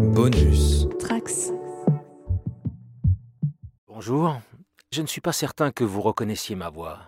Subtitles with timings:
[0.00, 0.88] Bonus.
[0.98, 1.52] Trax.
[3.86, 4.40] Bonjour.
[4.90, 6.98] Je ne suis pas certain que vous reconnaissiez ma voix.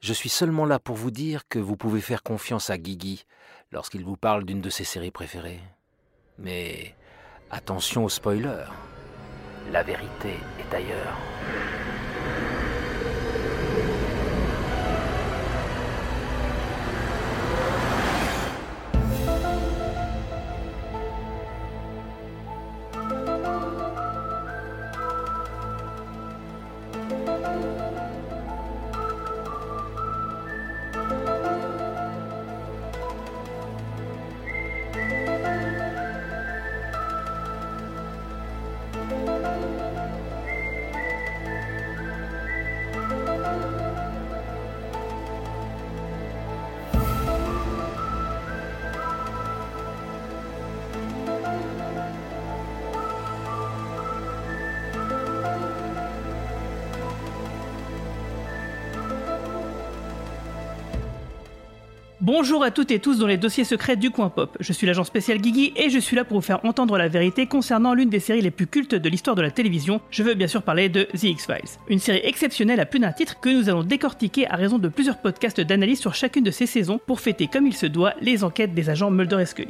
[0.00, 3.24] Je suis seulement là pour vous dire que vous pouvez faire confiance à Guigui
[3.72, 5.60] lorsqu'il vous parle d'une de ses séries préférées.
[6.38, 6.94] Mais
[7.50, 8.68] attention aux spoilers.
[9.72, 11.16] La vérité est ailleurs.
[62.42, 64.56] Bonjour à toutes et tous dans les dossiers secrets du coin pop.
[64.60, 67.44] Je suis l'agent spécial Guigui et je suis là pour vous faire entendre la vérité
[67.44, 70.00] concernant l'une des séries les plus cultes de l'histoire de la télévision.
[70.10, 71.78] Je veux bien sûr parler de The X-Files.
[71.88, 75.18] Une série exceptionnelle à plus d'un titre que nous allons décortiquer à raison de plusieurs
[75.18, 78.72] podcasts d'analyse sur chacune de ces saisons pour fêter comme il se doit les enquêtes
[78.72, 79.68] des agents Mulder et Scully.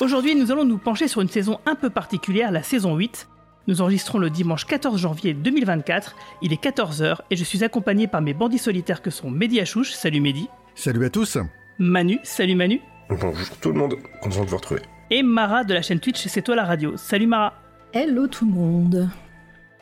[0.00, 3.26] Aujourd'hui, nous allons nous pencher sur une saison un peu particulière, la saison 8.
[3.66, 8.22] Nous enregistrons le dimanche 14 janvier 2024, il est 14h et je suis accompagné par
[8.22, 10.48] mes bandits solitaires que sont Mehdi Achouche, salut Mehdi.
[10.76, 11.38] Salut à tous.
[11.78, 12.82] Manu, salut Manu.
[13.08, 14.82] Bonjour tout le monde, content de vous retrouver.
[15.10, 16.98] Et Mara de la chaîne Twitch C'est toi la radio.
[16.98, 17.54] Salut Mara.
[17.94, 19.08] Hello tout le monde.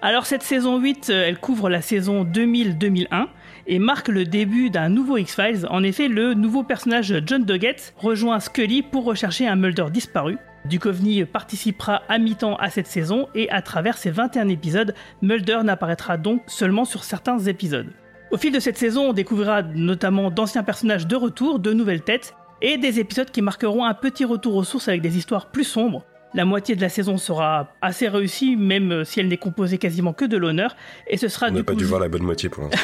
[0.01, 3.27] Alors cette saison 8, euh, elle couvre la saison 2000-2001
[3.67, 5.67] et marque le début d'un nouveau X-Files.
[5.69, 10.39] En effet, le nouveau personnage John Doggett rejoint Scully pour rechercher un Mulder disparu.
[10.65, 16.19] Duchovny participera à mi-temps à cette saison et à travers ses 21 épisodes, Mulder n'apparaîtra
[16.19, 17.93] donc seulement sur certains épisodes.
[18.35, 22.35] Au fil de cette saison, on découvrira notamment d'anciens personnages de retour, de nouvelles têtes,
[22.63, 26.05] et des épisodes qui marqueront un petit retour aux sources avec des histoires plus sombres.
[26.35, 30.25] La moitié de la saison sera assez réussie, même si elle n'est composée quasiment que
[30.25, 30.75] de l'honneur,
[31.07, 32.79] et ce sera On du n'a pas coup- dû voir la bonne moitié pour l'instant.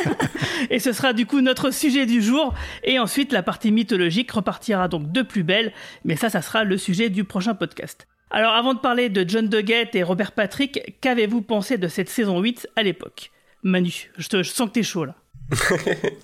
[0.70, 2.54] et ce sera du coup notre sujet du jour.
[2.82, 5.74] Et ensuite, la partie mythologique repartira donc de plus belle,
[6.06, 8.06] mais ça, ça sera le sujet du prochain podcast.
[8.30, 12.40] Alors, avant de parler de John Doggett et Robert Patrick, qu'avez-vous pensé de cette saison
[12.40, 13.30] 8 à l'époque?
[13.66, 15.16] Manu, je, sens que t'es chaud là.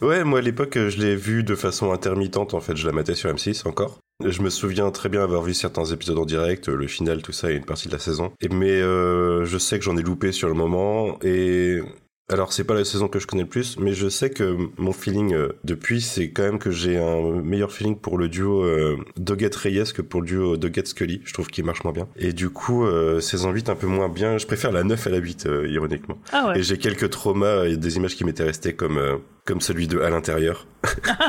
[0.01, 3.17] Ouais, moi à l'époque, je l'ai vu de façon intermittente, en fait, je la matais
[3.17, 3.99] sur M6 encore.
[4.25, 7.51] Je me souviens très bien avoir vu certains épisodes en direct, le final, tout ça,
[7.51, 8.33] et une partie de la saison.
[8.49, 11.81] Mais euh, je sais que j'en ai loupé sur le moment, et...
[12.29, 14.93] Alors c'est pas la saison que je connais le plus, mais je sais que mon
[14.93, 18.97] feeling euh, depuis, c'est quand même que j'ai un meilleur feeling pour le duo euh,
[19.17, 21.21] Doggett-Reyes que pour le duo Doggett-Scully.
[21.25, 22.09] Je trouve qu'il marche moins bien.
[22.17, 24.39] Et du coup, euh, saison 8 un peu moins bien.
[24.39, 26.19] Je préfère la 9 à la 8, euh, ironiquement.
[26.33, 26.61] Ah ouais.
[26.61, 30.01] Et j'ai quelques traumas et des images qui m'étaient restées comme euh, comme celui de
[30.01, 30.67] à l'intérieur.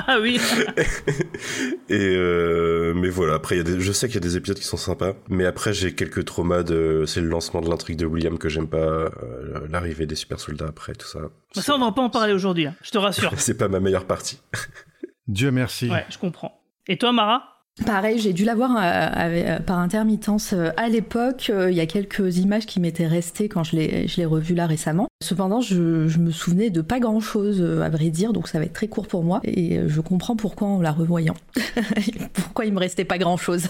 [0.07, 0.39] Ah oui.
[1.89, 4.37] Et euh, mais voilà, après il y a des, je sais qu'il y a des
[4.37, 7.97] épisodes qui sont sympas, mais après j'ai quelques traumas de c'est le lancement de l'intrigue
[7.97, 11.19] de William que j'aime pas, euh, l'arrivée des super soldats après tout ça.
[11.55, 13.31] Bah, ça, on va pas en parler aujourd'hui, hein, je te rassure.
[13.37, 14.39] C'est pas ma meilleure partie.
[15.27, 15.89] Dieu merci.
[15.89, 16.61] Ouais, je comprends.
[16.87, 17.52] Et toi, Mara?
[17.85, 21.51] Pareil, j'ai dû l'avoir euh, euh, par intermittence euh, à l'époque.
[21.51, 24.67] Il y a quelques images qui m'étaient restées quand je l'ai je l'ai revu là
[24.67, 25.07] récemment.
[25.23, 28.65] Cependant, je, je me souvenais de pas grand chose à vrai dire, donc ça va
[28.65, 29.41] être très court pour moi.
[29.43, 31.35] Et je comprends pourquoi en la revoyant.
[32.33, 33.67] pourquoi il me restait pas grand chose.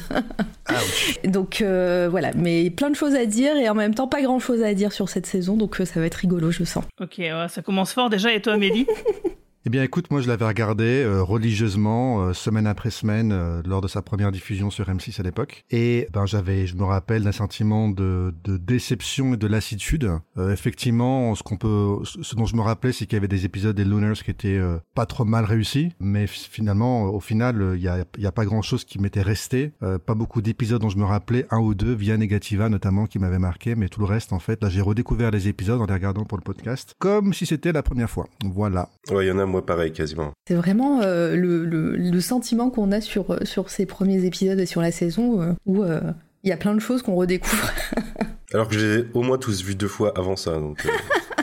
[1.24, 4.40] donc euh, voilà, mais plein de choses à dire et en même temps pas grand
[4.40, 6.84] chose à dire sur cette saison, donc ça va être rigolo, je sens.
[7.02, 8.34] Ok, ouais, ça commence fort déjà.
[8.34, 8.86] Et toi, Mehdi
[9.66, 13.80] Eh bien écoute, moi je l'avais regardé euh, religieusement, euh, semaine après semaine, euh, lors
[13.80, 15.64] de sa première diffusion sur M6 à l'époque.
[15.72, 20.12] Et ben j'avais, je me rappelle d'un sentiment de, de déception et de lassitude.
[20.38, 23.46] Euh, effectivement, ce qu'on peut, ce dont je me rappelais, c'est qu'il y avait des
[23.46, 27.82] épisodes des Lunars qui étaient euh, pas trop mal réussis, mais finalement, au final, il
[27.82, 29.72] y a, y a pas grand chose qui m'était resté.
[29.82, 33.18] Euh, pas beaucoup d'épisodes dont je me rappelais, un ou deux, via Negativa notamment, qui
[33.18, 35.94] m'avaient marqué, mais tout le reste, en fait, là j'ai redécouvert les épisodes en les
[35.94, 38.28] regardant pour le podcast, comme si c'était la première fois.
[38.44, 38.90] Voilà.
[39.10, 40.32] Ouais, y en a moi pareil quasiment.
[40.48, 44.66] C'est vraiment euh, le, le- le sentiment qu'on a sur, sur ces premiers épisodes et
[44.66, 46.02] sur la saison euh, où euh,
[46.44, 47.72] il y a plein de choses qu'on redécouvre.
[48.54, 50.90] Alors que j'ai au moins tous vu deux fois avant ça, donc euh,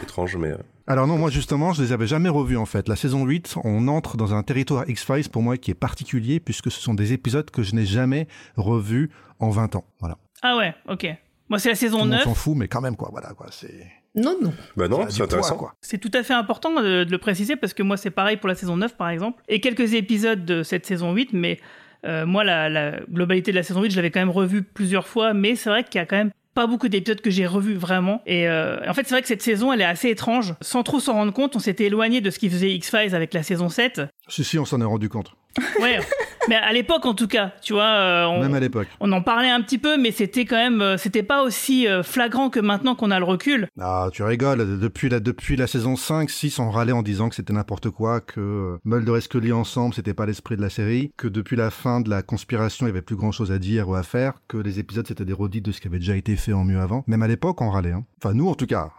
[0.03, 2.89] étrange, mais euh, Alors non, moi justement, je les avais jamais revus en fait.
[2.89, 6.71] La saison 8, on entre dans un territoire X-Files pour moi qui est particulier puisque
[6.71, 9.85] ce sont des épisodes que je n'ai jamais revus en 20 ans.
[10.01, 10.19] Voilà.
[10.43, 11.07] Ah ouais, ok.
[11.49, 12.23] Moi, c'est la Tout saison monde 9.
[12.23, 13.87] s'en fout, mais quand même quoi, voilà quoi, c'est...
[14.15, 14.53] Non, non.
[14.77, 15.57] bah non, c'est poids, intéressant.
[15.57, 15.75] quoi.
[15.81, 18.49] C'est tout à fait important de, de le préciser parce que moi c'est pareil pour
[18.49, 21.59] la saison 9 par exemple et quelques épisodes de cette saison 8 mais
[22.05, 25.35] moi, la, la, globalité de la saison 8, je l'avais quand même revue plusieurs fois,
[25.35, 28.23] mais c'est vrai qu'il y a quand même pas beaucoup d'épisodes que j'ai revus vraiment.
[28.27, 30.55] Et en fait, c'est vrai que cette saison, elle est assez étrange.
[30.61, 33.43] Sans trop s'en rendre compte, on s'était éloigné de ce qui faisait X-Files avec la
[33.43, 34.03] saison 7.
[34.31, 35.35] Si, si, on s'en est rendu compte.
[35.81, 35.99] Ouais,
[36.49, 37.83] mais à l'époque en tout cas, tu vois.
[37.83, 38.87] Euh, on, même à l'époque.
[39.01, 42.05] On en parlait un petit peu, mais c'était quand même, euh, c'était pas aussi euh,
[42.05, 43.67] flagrant que maintenant qu'on a le recul.
[43.81, 44.79] Ah, tu rigoles.
[44.79, 48.21] Depuis la, depuis la saison 5, 6, on râlait en disant que c'était n'importe quoi,
[48.21, 52.01] que Mulder et Scully ensemble, c'était pas l'esprit de la série, que depuis la fin
[52.01, 54.57] de la conspiration, il y avait plus grand chose à dire ou à faire, que
[54.57, 57.03] les épisodes c'était des redites de ce qui avait déjà été fait en mieux avant.
[57.09, 57.93] Même à l'époque, on râlait.
[57.93, 58.05] Hein.
[58.23, 58.91] Enfin, nous en tout cas.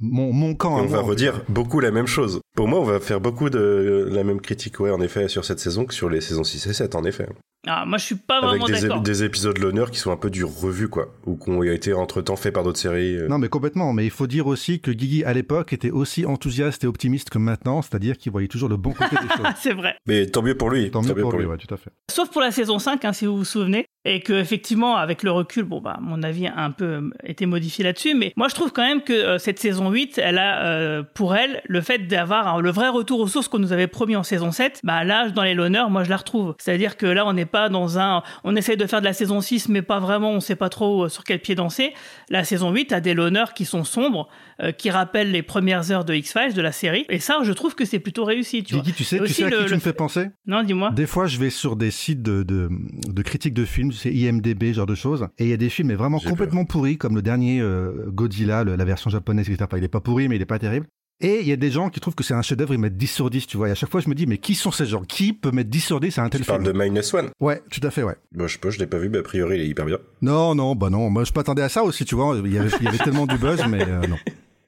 [0.00, 0.78] Mon, mon camp.
[0.80, 2.40] on va redire beaucoup la même chose.
[2.54, 5.60] Pour moi, on va faire beaucoup de la même critique, ouais, en effet, sur cette
[5.60, 7.28] saison que sur les saisons 6 et 7, en effet.
[7.66, 8.90] Ah, moi, je suis pas vraiment d'accord.
[8.90, 11.92] Avec des, épisodes l'honneur qui sont un peu du revu, quoi, ou qui ont été
[11.92, 13.16] entre-temps faits par d'autres séries.
[13.16, 13.28] Euh.
[13.28, 13.92] Non, mais complètement.
[13.92, 17.38] Mais il faut dire aussi que Guigui, à l'époque, était aussi enthousiaste et optimiste que
[17.38, 19.46] maintenant, c'est-à-dire qu'il voyait toujours le bon côté des choses.
[19.56, 19.94] c'est vrai.
[20.06, 20.90] Mais tant mieux pour lui.
[20.90, 21.90] Tant, mieux, pour, lui, Ouais, tout à fait.
[22.10, 25.30] Sauf pour la saison 5, hein, si vous vous souvenez, et que effectivement, avec le
[25.30, 28.54] recul, bon, bah, mon avis a un peu euh, été modifié là-dessus, mais moi, je
[28.54, 32.60] trouve quand même que euh, cette saison 8, elle a, pour elle, le fait d'avoir
[32.60, 35.42] le vrai retour aux sources qu'on nous avait promis en saison 7, bah, là, dans
[35.42, 36.54] les l'honneur, moi, je la retrouve.
[36.58, 39.40] C'est-à-dire que là, on n'est pas dans un, on essaye de faire de la saison
[39.40, 41.94] 6, mais pas vraiment, on sait pas trop euh, sur quel pied danser.
[42.28, 44.28] La saison 8 a des l'honneur qui sont sombres,
[44.62, 47.04] euh, qui rappellent les premières heures de X-Files, de la série.
[47.08, 49.66] Et ça, je trouve que c'est plutôt réussi, tu tu sais, tu sais à qui
[49.66, 50.26] tu me fais penser?
[50.46, 50.90] Non, dis-moi.
[50.92, 52.68] Des fois, je vais sur des sites de, de,
[53.08, 55.88] de critiques de films, c'est IMDB, genre de choses, et il y a des films
[55.88, 59.68] mais vraiment complètement pourris, comme le dernier euh, Godzilla, la version japonaise, etc.
[59.76, 60.86] il est pas pourri, mais il est pas terrible.
[61.20, 63.06] Et il y a des gens qui trouvent que c'est un chef-d'œuvre, ils mettent 10
[63.06, 63.68] sur 10, tu vois.
[63.68, 65.02] Et à chaque fois, je me dis, mais qui sont ces gens?
[65.02, 66.58] Qui peut mettre 10 sur 10 à un tel tu film?
[66.58, 68.16] Tu parles de Minus One Ouais, tout à fait, ouais.
[68.32, 69.98] Bon, je pas, je l'ai pas vu, mais a priori, il est hyper bien.
[70.20, 71.10] Non, non, bah non.
[71.10, 72.36] Moi, je m'attendais à ça aussi, tu vois.
[72.44, 74.16] Il y avait, il y avait tellement du buzz, mais euh, non.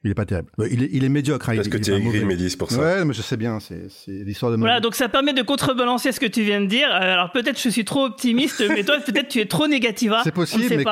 [0.05, 0.49] Il est pas terrible.
[0.55, 1.49] Bah, il est, il est médiocre.
[1.49, 2.79] Hein, Parce que tu es écrit Médis pour ça.
[2.79, 6.19] Ouais, mais je sais bien, c'est l'histoire de Voilà, donc ça permet de contrebalancer ce
[6.19, 6.87] que tu viens de dire.
[6.89, 10.21] Euh, alors peut-être je suis trop optimiste, mais toi peut-être tu es trop négativa.
[10.23, 10.85] C'est possible, mais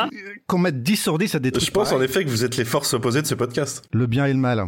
[0.47, 1.63] qu'on mette 10 sur 10, ça détruit.
[1.63, 3.83] Je pense en effet que vous êtes les forces opposées de ce podcast.
[3.93, 4.65] Le bien et le mal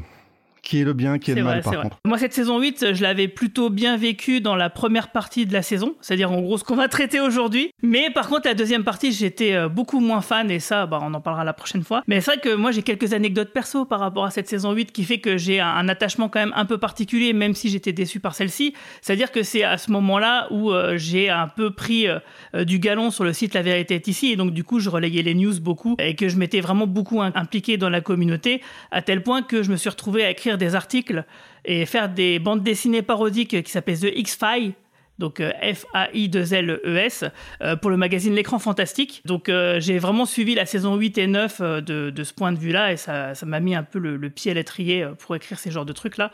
[0.66, 1.98] qui est le bien, qui est, le mal, par contre.
[2.06, 5.62] Moi, cette saison 8, je l'avais plutôt bien vécu dans la première partie de la
[5.62, 7.72] saison, c'est-à-dire en gros ce qu'on va traiter aujourd'hui.
[7.84, 11.14] Mais par contre, la deuxième partie, j'étais euh, beaucoup moins fan, et ça, bah, on
[11.14, 12.02] en parlera la prochaine fois.
[12.08, 14.92] Mais c'est vrai que moi, j'ai quelques anecdotes perso par rapport à cette saison 8
[14.92, 18.20] qui fait que j'ai un, attachement quand même un peu particulier, même si j'étais déçu
[18.20, 18.74] par celle-ci.
[19.02, 23.12] C'est-à-dire que c'est à ce moment-là où euh, j'ai un peu pris euh, du galon
[23.12, 25.54] sur le site La Vérité est ici, et donc du coup, je relayais les news
[25.62, 29.62] beaucoup, et que je m'étais vraiment beaucoup impliqué dans la communauté, à tel point que
[29.62, 31.25] je me suis retrouvé à écrire des articles
[31.63, 34.74] et faire des bandes dessinées parodiques qui s'appellent The X-Files,
[35.19, 37.25] donc euh, F-A-I-2-L-E-S,
[37.62, 39.22] euh, pour le magazine L'écran fantastique.
[39.25, 42.60] Donc euh, j'ai vraiment suivi la saison 8 et 9 de, de ce point de
[42.60, 45.86] vue-là, et ça m'a mis un peu le, pied à l'étrier pour écrire ces genres
[45.86, 46.31] de trucs-là.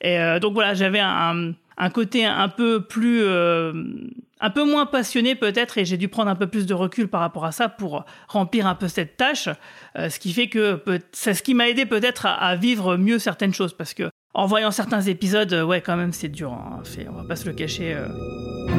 [0.00, 3.22] Et donc voilà, j'avais un, un, côté un peu plus...
[4.40, 7.20] un peu moins passionné peut-être, et j'ai dû prendre un peu plus de recul par
[7.20, 9.48] rapport à ça pour remplir un peu cette tâche,
[9.96, 10.82] ce qui fait que
[11.12, 14.70] c'est ce qui m'a aidé peut-être à, vivre mieux certaines choses, parce que en voyant
[14.70, 16.52] certains épisodes, euh, ouais, quand même, c'est dur.
[16.52, 16.82] Hein.
[17.08, 17.94] On va pas se le cacher.
[17.94, 18.77] Euh.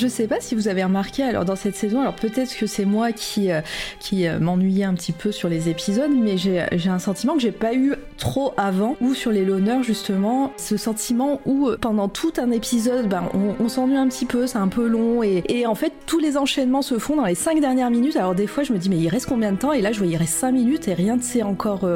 [0.00, 2.86] Je sais pas si vous avez remarqué, alors dans cette saison, alors peut-être que c'est
[2.86, 3.60] moi qui, euh,
[3.98, 7.52] qui euh, m'ennuyais un petit peu sur les épisodes, mais j'ai un sentiment que j'ai
[7.52, 12.32] pas eu trop avant, ou sur les loners justement, ce sentiment où euh, pendant tout
[12.38, 13.24] un épisode, ben,
[13.60, 16.38] on, s'ennuie un petit peu, c'est un peu long, et, et, en fait tous les
[16.38, 18.96] enchaînements se font dans les 5 dernières minutes, alors des fois je me dis mais
[18.96, 19.74] il reste combien de temps?
[19.74, 21.86] Et là je vois il reste 5 minutes et rien ne s'est encore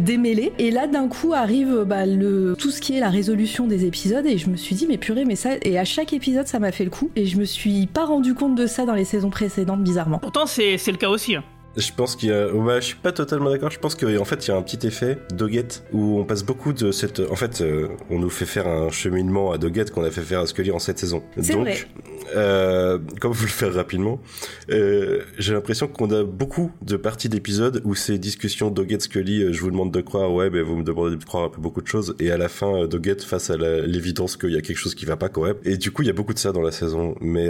[0.00, 3.84] démêlé, et là d'un coup arrive bah, le, tout ce qui est la résolution des
[3.84, 6.58] épisodes, et je me suis dit mais purée mais ça, et à chaque épisode ça
[6.58, 7.51] m'a fait le coup, et je me suis
[7.92, 10.18] pas rendu compte de ça dans les saisons précédentes, bizarrement.
[10.18, 11.36] Pourtant, c'est le cas aussi.
[11.36, 11.44] Hein.
[11.76, 12.52] Je pense qu'il y a.
[12.52, 13.70] Ouais, je suis pas totalement d'accord.
[13.70, 16.72] Je pense qu'en fait, il y a un petit effet Doggett où on passe beaucoup
[16.74, 17.20] de cette.
[17.30, 20.40] En fait, euh, on nous fait faire un cheminement à Doggett qu'on a fait faire
[20.40, 21.22] à Scully en cette saison.
[21.40, 21.78] C'est Donc, vrai.
[22.34, 24.20] Euh, comme vous le faire rapidement,
[24.70, 29.52] euh, j'ai l'impression qu'on a beaucoup de parties d'épisodes où ces discussions Doggett Scully, euh,
[29.52, 31.82] je vous demande de croire, ouais, mais vous me demandez de croire un peu beaucoup
[31.82, 34.94] de choses, et à la fin, Doggett face à l'évidence qu'il y a quelque chose
[34.94, 35.56] qui va pas quand même.
[35.64, 37.14] Et du coup, il y a beaucoup de ça dans la saison.
[37.20, 37.48] Mais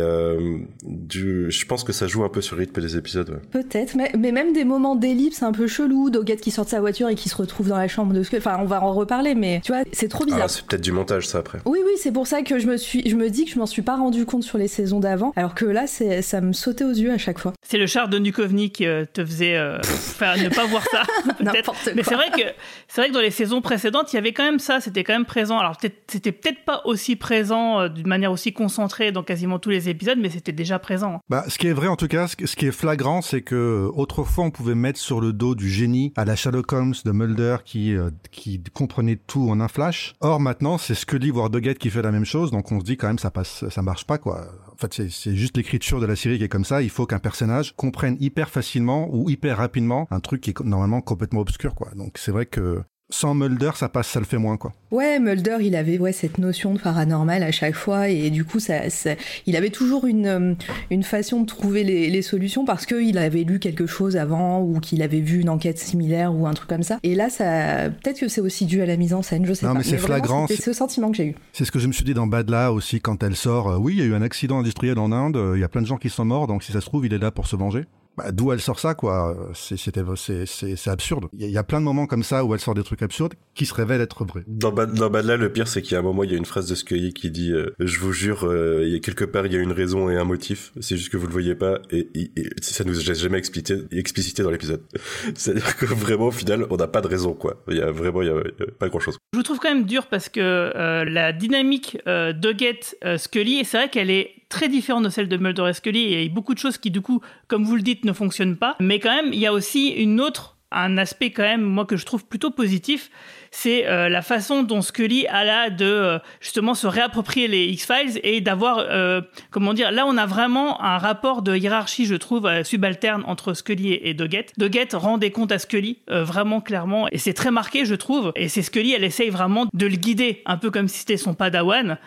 [0.83, 3.31] du, je pense que ça joue un peu sur le rythme des épisodes.
[3.31, 3.41] ouais.
[3.51, 6.81] Peut-être, mais, mais même des moments d'ellipse un peu chelou, Doggett qui sort de sa
[6.81, 8.41] voiture et qui se retrouve dans la chambre de Scully.
[8.41, 10.43] Enfin, on va en reparler, mais tu vois, c'est trop bizarre.
[10.45, 11.59] Ah, c'est peut-être du montage ça après.
[11.65, 13.67] Oui, oui, c'est pour ça que je me suis, je me dis que je m'en
[13.67, 16.85] suis pas rendu compte sur les saisons d'avant, alors que là, c'est, ça me sautait
[16.85, 17.53] aux yeux à chaque fois.
[17.67, 21.03] C'est le char de Nukovny qui euh, te faisait euh, ne pas voir ça,
[21.39, 21.75] peut-être.
[21.95, 22.43] Mais c'est vrai que
[22.89, 25.13] c'est vrai que dans les saisons précédentes, il y avait quand même ça, c'était quand
[25.15, 25.59] même présent.
[25.59, 29.71] Alors peut-être- c'était peut-être pas aussi présent euh, d'une manière aussi concentrée dans quasiment tous
[29.71, 31.21] les épisodes, mais c'était déjà présent.
[31.29, 34.45] Bah, ce qui est vrai en tout cas, ce qui- est flagrant, c'est que autrefois
[34.45, 37.95] on pouvait mettre sur le dos du génie à la Sherlock Holmes de Mulder qui
[37.95, 40.15] euh, qui comprenait tout en un flash.
[40.21, 42.97] Or maintenant, c'est Scully voire Doggett qui fait la même chose, donc on se dit
[42.97, 44.47] quand même ça passe, ça marche pas quoi.
[44.73, 46.83] En fait, c'est- juste l'écriture de la série qui est comme ça.
[46.83, 51.01] Il faut qu'un personnage comprenne hyper facilement ou hyper rapidement un truc qui est normalement
[51.01, 51.91] complètement obscur quoi.
[51.95, 52.83] Donc c'est vrai que
[53.13, 54.73] sans Mulder, ça passe, ça le fait moins quoi.
[54.91, 58.59] Ouais, Mulder, il avait ouais cette notion de paranormal à chaque fois et du coup,
[58.59, 59.15] ça, ça-
[59.47, 60.55] il avait toujours une euh,
[60.91, 64.81] une façon de trouver les, les solutions parce qu'il avait lu quelque chose avant ou
[64.81, 66.99] qu'il avait vu une enquête similaire ou un truc comme ça.
[67.03, 69.67] Et là, ça, peut-être que c'est aussi dû à la mise en scène, je sais
[69.67, 69.79] Non, pas.
[69.79, 71.35] mais c'est flagrant, C'était ce sentiment que j'ai eu.
[71.53, 73.69] C'est ce que je me suis dit dans Badla aussi quand elle sort.
[73.71, 75.69] euh, oui, il y a eu un accident industriel en Inde, euh, il y a
[75.69, 77.47] plein de gens qui sont morts, donc si ça se trouve, il est là pour
[77.47, 77.85] se venger.
[78.17, 81.27] Bah, D'où elle sort ça, quoi C'est c'était- c'est- c'est- c'est absurde.
[81.33, 82.83] Il y, a- il y a plein de moments comme ça où elle sort des
[82.83, 84.45] trucs absurdes qui se révèlent être vrais.
[84.47, 86.37] Dans, Bad, dans Badla, le pire, c'est qu'il y a un moment, il y a
[86.37, 89.25] une phrase de Scully qui dit euh, Je vous jure, euh, il y a quelque
[89.25, 90.73] part, il y a une raison et un motif.
[90.81, 91.79] C'est juste que vous le voyez pas.
[91.91, 94.83] Et, et- et ça nous a jamais explicité, explicité dans l'épisode.
[95.35, 97.63] C'est-à-dire que vraiment, au final, on n'a pas de raison, quoi.
[97.69, 99.17] Il y a vraiment il y a, il y a pas grand-chose.
[99.33, 103.65] Je vous trouve quand même dur parce que euh, la dynamique euh, Doggett euh, Scully,
[103.65, 106.31] c'est vrai qu'elle est très différente de celle de Mulder et Scully, et il y
[106.31, 108.77] a beaucoup de choses qui du coup, comme vous le dites, ne fonctionnent pas.
[108.81, 111.97] Mais quand même, il y a aussi une autre, un aspect quand même, moi que
[111.97, 113.11] je trouve plutôt positif,
[113.55, 118.19] c'est euh, la façon dont Scully a là de euh, justement se réapproprier les X-Files
[118.25, 122.47] et d'avoir, euh, comment dire, là on a vraiment un rapport de hiérarchie, je trouve,
[122.47, 124.53] euh, subalterne entre Scully et, et Doggett.
[124.57, 128.49] Doggett rend des comptes à Scully, vraiment clairement, et c'est très marqué, je trouve, et
[128.49, 131.99] c'est Scully, elle essaye vraiment de le guider, un peu comme si c'était son padawan,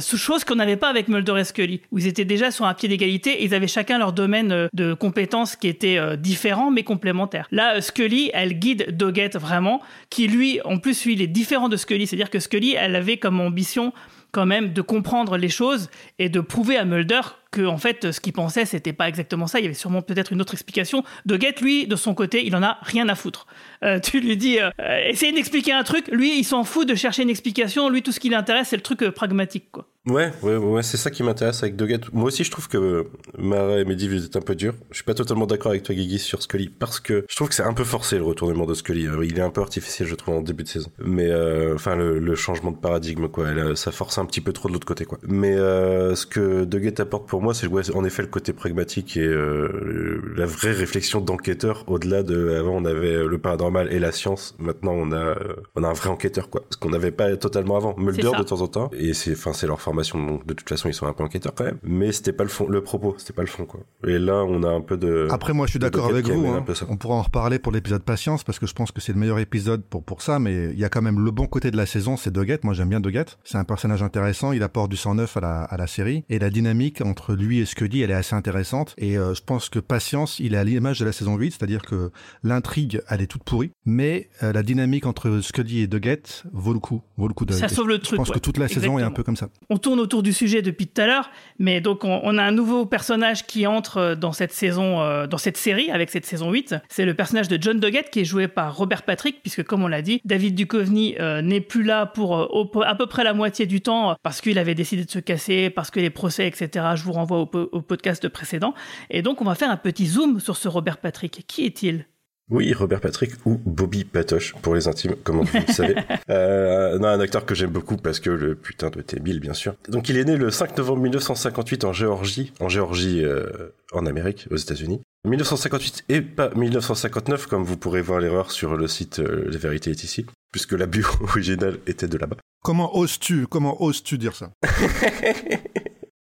[0.00, 2.88] chose qu'on n'avait pas avec Mulder et Scully, où ils étaient déjà sur un pied
[2.88, 7.46] d'égalité, et ils avaient chacun leur domaine de compétences qui étaient différents mais complémentaires.
[7.52, 12.06] Là, Scully, elle guide Doggett vraiment, qui lui, en plus, lui, il différent de Scully,
[12.06, 13.92] c'est-à-dire que Scully, elle avait comme ambition
[14.32, 18.20] quand même de comprendre les choses et de prouver à Mulder que en fait ce
[18.20, 21.60] qu'il pensait c'était pas exactement ça il y avait sûrement peut-être une autre explication Doggett
[21.60, 23.46] lui de son côté il en a rien à foutre
[23.84, 26.94] Euh, tu lui dis euh, euh, essaye d'expliquer un truc lui il s'en fout de
[26.94, 30.32] chercher une explication lui tout ce qui l'intéresse c'est le truc euh, pragmatique quoi Ouais,
[30.42, 32.12] ouais, c'est ça qui m'intéresse avec Doggett.
[32.14, 34.74] Moi aussi, je trouve que Mara et Mehdi, vous êtes un peu dur.
[34.90, 37.54] Je suis pas totalement d'accord avec toi, Guigui, sur Scully, parce que je trouve que
[37.54, 39.06] c'est un peu forcé le retournement de Scully.
[39.06, 40.90] Euh, Il est un peu artificiel, je trouve, en début de saison.
[40.98, 41.30] Mais
[41.74, 45.04] enfin, le, changement de paradigme, quoi, ça force un petit peu trop de l'autre côté,
[45.04, 45.18] quoi.
[45.24, 49.20] Mais ce que Doggett apporte pour moi, c'est ouais, en effet le côté pragmatique et
[49.24, 51.84] euh, la vraie réflexion d'enquêteur.
[51.86, 54.56] Au-delà de, avant, on avait le paranormal et la science.
[54.58, 55.34] Maintenant, on a, euh,
[55.76, 56.62] on a un vrai enquêteur, quoi.
[56.70, 57.94] Ce qu'on n'avait pas totalement avant.
[57.96, 58.90] Mulder de temps en temps.
[58.92, 60.18] Et c'est, enfin, c'est leur formation.
[60.20, 61.78] Donc, de toute façon, ils sont un peu enquêteurs quand même.
[61.84, 63.14] Mais c'était pas le fond, le propos.
[63.18, 63.82] C'était pas le fond, quoi.
[64.04, 65.28] Et là, on a un peu de.
[65.30, 66.44] Après, moi, je suis d'accord avec vous.
[66.44, 66.64] hein.
[66.88, 69.38] On pourra en reparler pour l'épisode Patience parce que je pense que c'est le meilleur
[69.38, 70.40] épisode pour, pour ça.
[70.40, 72.64] Mais il y a quand même le bon côté de la saison, c'est Doggett.
[72.64, 73.38] Moi, j'aime bien Doggett.
[73.44, 74.50] C'est un personnage intéressant.
[74.50, 76.24] Il apporte du sang neuf à la, à la série.
[76.28, 78.94] Et la dynamique entre lui et Scully, elle est assez intéressante.
[78.98, 81.82] Et euh, je pense que Patience, il est à l'image de la saison 8, c'est-à-dire
[81.82, 82.10] que
[82.42, 83.70] l'intrigue, elle est toute pourrie.
[83.84, 87.02] Mais euh, la dynamique entre Scully et Doggett vaut le coup.
[87.16, 87.52] Vaut le coup de.
[87.52, 88.34] ça sauve le je truc pense ouais.
[88.34, 89.48] que toute la saison est un peu comme ça.
[89.70, 92.52] on tourne autour du sujet depuis tout à l'heure, mais donc on, on a un
[92.52, 96.76] nouveau personnage qui entre dans cette saison, euh, dans cette série avec cette saison 8.
[96.88, 99.88] C'est le personnage de John Doggett qui est joué par Robert Patrick, puisque comme on
[99.88, 103.34] l'a dit, David Duchovny euh, n'est plus là pour euh, au- à peu près la
[103.34, 106.46] moitié du temps euh, parce qu'il avait décidé de se casser, parce que les procès,
[106.46, 106.86] etc.
[106.94, 108.74] Je vous renvoie au, po- au podcast précédent.
[109.10, 111.44] Et donc on va faire un petit zoom sur ce Robert Patrick.
[111.46, 112.06] Qui est-il?
[112.50, 115.94] Oui, Robert Patrick ou Bobby Patoche pour les intimes, comme vous le savez.
[116.30, 119.74] Euh, non, un acteur que j'aime beaucoup parce que le putain de T-1000, bien sûr.
[119.88, 123.46] Donc, il est né le 5 novembre 1958 en Géorgie, en Géorgie, euh,
[123.92, 125.00] en Amérique, aux États-Unis.
[125.26, 129.90] 1958 et pas 1959, comme vous pourrez voir l'erreur sur le site euh, La Vérité
[129.90, 132.36] est ici, puisque la bio originale était de là-bas.
[132.62, 134.50] Comment oses-tu, comment oses-tu dire ça?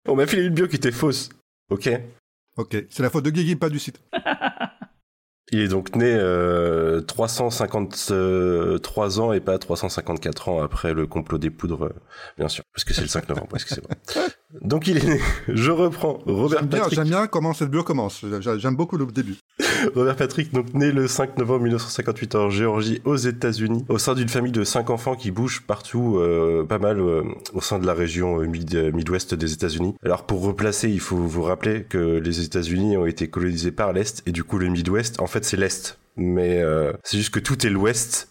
[0.09, 1.29] On m'a filé une bio qui était fausse.
[1.69, 1.89] Ok.
[2.57, 4.01] Ok, c'est la faute de Guigui, pas du site.
[5.51, 11.49] Il est donc né euh, 353 ans et pas 354 ans après le complot des
[11.49, 11.95] poudres, euh,
[12.37, 13.89] bien sûr, parce que c'est le 5 novembre, excusez-moi.
[14.61, 16.95] Donc il est né, je reprends, Robert J'aime bien, Patrick.
[16.99, 18.25] j'aime bien comment cette bio commence.
[18.41, 19.35] J'a- J'aime beaucoup le début.
[19.95, 24.27] Robert Patrick, donc né le 5 novembre 1958 en Géorgie, aux États-Unis, au sein d'une
[24.27, 27.93] famille de cinq enfants qui bougent partout, euh, pas mal euh, au sein de la
[27.93, 29.95] région euh, mid- Midwest des États-Unis.
[30.03, 34.23] Alors pour replacer, il faut vous rappeler que les États-Unis ont été colonisés par l'Est
[34.25, 37.65] et du coup le Midwest, en fait c'est l'Est, mais euh, c'est juste que tout
[37.65, 38.29] est l'Ouest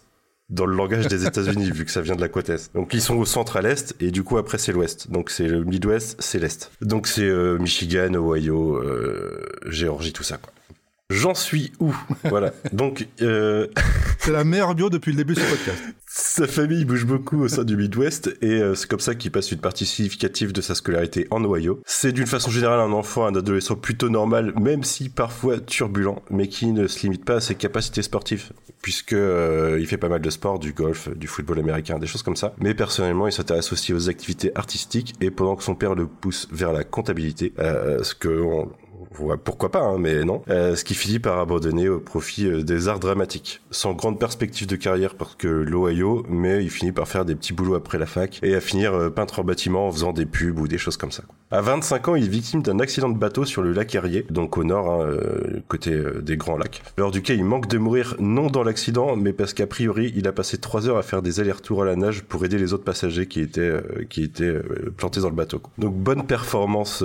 [0.49, 2.73] dans le langage des États-Unis vu que ça vient de la côte est.
[2.73, 5.11] Donc ils sont au centre à l'est et du coup après c'est l'ouest.
[5.11, 6.71] Donc c'est le Midwest, c'est l'est.
[6.81, 10.51] Donc c'est euh, Michigan, Ohio, euh, Géorgie, tout ça quoi.
[11.09, 11.91] J'en suis où
[12.25, 12.53] Voilà.
[12.71, 13.67] Donc euh,
[14.19, 15.81] C'est la meilleure bio depuis le début de ce podcast.
[16.05, 19.51] sa famille bouge beaucoup au sein du Midwest et euh, c'est comme ça qu'il passe
[19.51, 21.81] une partie significative de sa scolarité en Ohio.
[21.87, 26.47] C'est d'une façon générale un enfant, un adolescent plutôt normal, même si parfois turbulent, mais
[26.47, 28.51] qui ne se limite pas à ses capacités sportives,
[28.83, 32.21] puisque euh, il fait pas mal de sport, du golf, du football américain, des choses
[32.21, 32.53] comme ça.
[32.59, 36.47] Mais personnellement, il s'intéresse aussi aux activités artistiques et pendant que son père le pousse
[36.51, 38.69] vers la comptabilité, euh, ce que on,
[39.43, 40.41] Pourquoi pas, hein, mais non.
[40.49, 43.61] Euh, ce qui finit par abandonner au profit euh, des arts dramatiques.
[43.71, 47.53] Sans grande perspective de carrière parce que l'Ohio, mais il finit par faire des petits
[47.53, 50.59] boulots après la fac et à finir euh, peintre en bâtiment en faisant des pubs
[50.59, 51.23] ou des choses comme ça.
[51.23, 51.35] quoi.
[51.51, 54.57] À 25 ans, il est victime d'un accident de bateau sur le lac Erie, donc
[54.57, 55.09] au nord, hein,
[55.67, 56.83] côté des Grands Lacs.
[56.97, 60.31] Lors duquel il manque de mourir non dans l'accident, mais parce qu'a priori, il a
[60.31, 63.25] passé 3 heures à faire des allers-retours à la nage pour aider les autres passagers
[63.25, 64.59] qui étaient, qui étaient
[64.95, 65.57] plantés dans le bateau.
[65.57, 65.71] quoi.
[65.79, 67.03] Donc bonne performance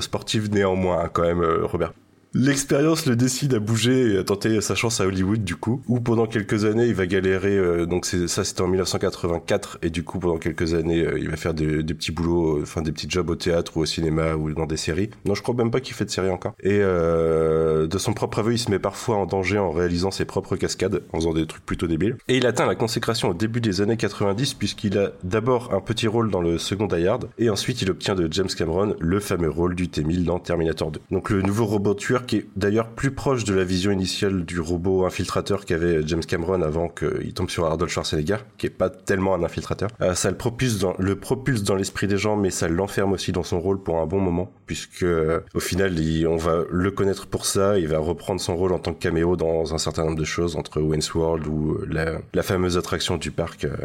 [0.00, 1.92] sportive néanmoins, hein, quand même, euh, Robert.
[2.34, 6.00] L'expérience le décide à bouger et à tenter sa chance à Hollywood du coup, où
[6.00, 10.18] pendant quelques années il va galérer, euh, donc ça c'était en 1984, et du coup
[10.18, 13.06] pendant quelques années euh, il va faire des, des petits boulots, euh, enfin des petits
[13.10, 15.10] jobs au théâtre ou au cinéma ou dans des séries.
[15.26, 16.54] Non je crois même pas qu'il fait de séries encore.
[16.62, 20.24] Et euh, de son propre aveu il se met parfois en danger en réalisant ses
[20.24, 22.16] propres cascades, en faisant des trucs plutôt débiles.
[22.28, 26.08] Et il atteint la consécration au début des années 90 puisqu'il a d'abord un petit
[26.08, 29.50] rôle dans le second Die Hard, et ensuite il obtient de James Cameron le fameux
[29.50, 31.00] rôle du T-1000 dans Terminator 2.
[31.10, 34.60] Donc le nouveau robot tueur qui est d'ailleurs plus proche de la vision initiale du
[34.60, 39.34] robot infiltrateur qu'avait James Cameron avant qu'il tombe sur Arnold Schwarzenegger, qui est pas tellement
[39.34, 39.90] un infiltrateur.
[40.00, 43.32] Euh, ça le propulse dans le propulse dans l'esprit des gens, mais ça l'enferme aussi
[43.32, 45.94] dans son rôle pour un bon moment, puisque euh, au final,
[46.28, 47.78] on va le connaître pour ça.
[47.78, 50.56] Il va reprendre son rôle en tant que caméo dans un certain nombre de choses,
[50.56, 53.76] entre Wayne's World ou la, la fameuse attraction du parc euh,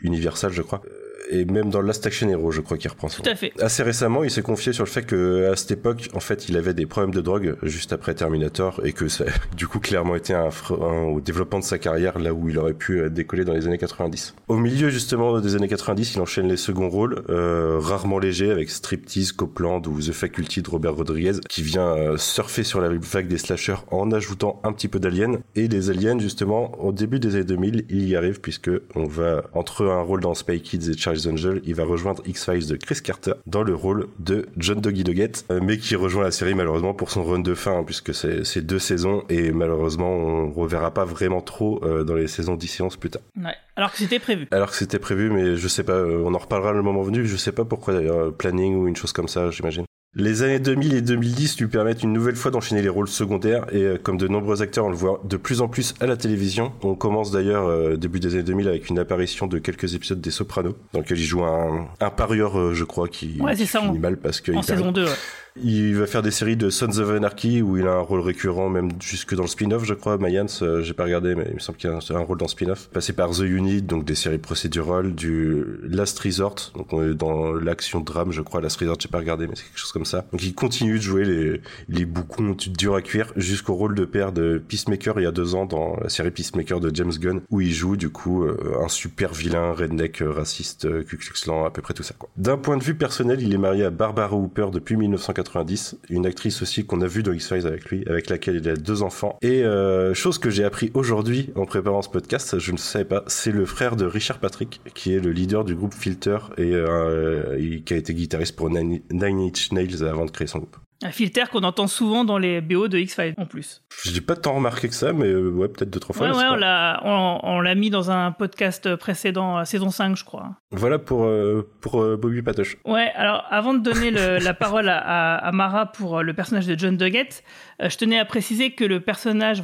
[0.00, 0.82] Universal, je crois.
[1.32, 3.52] Et même dans Last Action Hero, je crois qu'il reprend son Tout à fait.
[3.60, 6.56] Assez récemment, il s'est confié sur le fait que à cette époque, en fait, il
[6.56, 10.14] avait des problèmes de drogue juste après Terminator et que ça, a du coup, clairement
[10.14, 13.08] été un, fre- un- au développement de sa carrière là où il aurait pu euh,
[13.08, 14.34] décoller dans les années 90.
[14.48, 18.68] Au milieu justement des années 90, il enchaîne les seconds rôles, euh, rarement légers avec
[18.70, 23.28] Striptease, Copland ou The Faculty de Robert Rodriguez, qui vient euh, surfer sur la vague
[23.28, 25.38] des slashers en ajoutant un petit peu d'aliens.
[25.56, 29.44] Et les aliens, justement, au début des années 2000, il y arrive puisque on va
[29.54, 33.00] entre un rôle dans Spy Kids et Charles Angel, il va rejoindre X-Files de Chris
[33.02, 36.94] Carter dans le rôle de John Doggy Doggett, euh, mais qui rejoint la série malheureusement
[36.94, 41.04] pour son run de fin, hein, puisque c'est deux saisons et malheureusement on reverra pas
[41.04, 43.22] vraiment trop euh, dans les saisons 10 et 11 plus tard.
[43.36, 43.54] Ouais.
[43.76, 44.46] Alors que c'était prévu.
[44.50, 47.26] Alors que c'était prévu, mais je sais pas, euh, on en reparlera le moment venu,
[47.26, 49.84] je sais pas pourquoi d'ailleurs, planning ou une chose comme ça, j'imagine.
[50.14, 53.82] Les années 2000 et 2010 lui permettent une nouvelle fois d'enchaîner les rôles secondaires et
[53.82, 56.70] euh, comme de nombreux acteurs on le voit de plus en plus à la télévision.
[56.82, 60.30] On commence d'ailleurs euh, début des années 2000 avec une apparition de quelques épisodes des
[60.30, 63.80] Sopranos dans lequel il joue un, un parieur euh, je crois qui, Ouais, qui ça,
[63.80, 65.10] finit en- mal parce que En il saison 2, ouais.
[65.60, 68.70] Il va faire des séries de Sons of Anarchy où il a un rôle récurrent,
[68.70, 70.16] même jusque dans le spin-off, je crois.
[70.16, 72.50] Mayans, euh, j'ai pas regardé, mais il me semble qu'il a un, rôle dans le
[72.50, 72.88] spin-off.
[72.88, 77.52] Passé par The Unit, donc des séries procédurales, du Last Resort, donc on est dans
[77.52, 78.62] l'action drame, je crois.
[78.62, 80.24] Last Resort, j'ai pas regardé, mais c'est quelque chose comme ça.
[80.32, 84.32] Donc il continue de jouer les, les boucons durs à cuire jusqu'au rôle de père
[84.32, 87.60] de Peacemaker il y a deux ans dans la série Peacemaker de James Gunn, où
[87.60, 91.70] il joue du coup euh, un super vilain, redneck, raciste, euh, Ku Klux Klan, à
[91.70, 92.14] peu près tout ça.
[92.38, 94.96] D'un point de vue personnel, il est marié à Barbara Hooper depuis
[95.42, 98.76] 1990, une actrice aussi qu'on a vue dans X-Files avec lui, avec laquelle il a
[98.76, 99.38] deux enfants.
[99.42, 103.24] Et euh, chose que j'ai appris aujourd'hui en préparant ce podcast, je ne savais pas,
[103.26, 107.80] c'est le frère de Richard Patrick, qui est le leader du groupe Filter et, euh,
[107.84, 110.76] qui a été guitariste pour Nine Inch Nails avant de créer son groupe.
[111.02, 113.82] Un filter qu'on entend souvent dans les BO de X-Files en plus.
[114.04, 116.30] J'ai pas tant remarqué que ça, mais euh, ouais, peut-être deux, trois fois.
[116.30, 120.16] Ouais, ouais, on l'a, on, on l'a mis dans un podcast précédent, euh, saison 5,
[120.16, 120.50] je crois.
[120.70, 122.76] Voilà pour, euh, pour euh, Bobby Patoche.
[122.84, 126.78] Ouais, alors avant de donner le- la parole à, à- Mara pour le personnage de
[126.78, 127.42] John Doggett,
[127.82, 129.62] euh, je tenais à préciser que le personnage,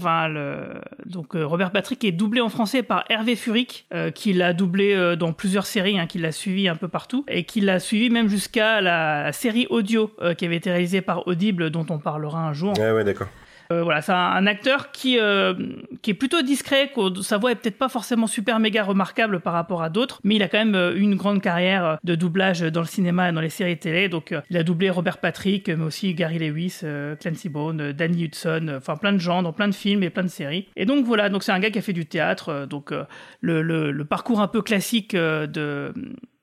[1.07, 5.17] donc euh, Robert Patrick est doublé en français par Hervé Furic, euh, qui l'a doublé
[5.17, 8.29] dans plusieurs séries, hein, qui l'a suivi un peu partout, et qui l'a suivi même
[8.29, 12.79] jusqu'à la, série audio qui avait été réalisée par Audible, dont on parlera un jour.
[12.79, 13.29] Ouais, ouais, d'accord.
[13.71, 15.53] Euh, voilà, c'est un, acteur qui euh,
[16.01, 16.91] qui est plutôt discret,
[17.23, 20.43] sa voix est peut-être pas forcément super méga remarquable par rapport à d'autres, mais il
[20.43, 23.51] a quand même eu une grande carrière de doublage dans le cinéma et dans les
[23.51, 24.09] séries télé.
[24.09, 26.81] Donc, il a doublé Robert Patrick, mais aussi Gary Lewis,
[27.21, 30.29] Clancy Bone, Danny Hudson, enfin plein de gens dans plein de films et plein de
[30.29, 30.69] séries.
[30.77, 32.93] Et donc voilà, donc c'est un gars qui a fait du théâtre, donc
[33.41, 35.93] le, le, parcours un peu classique de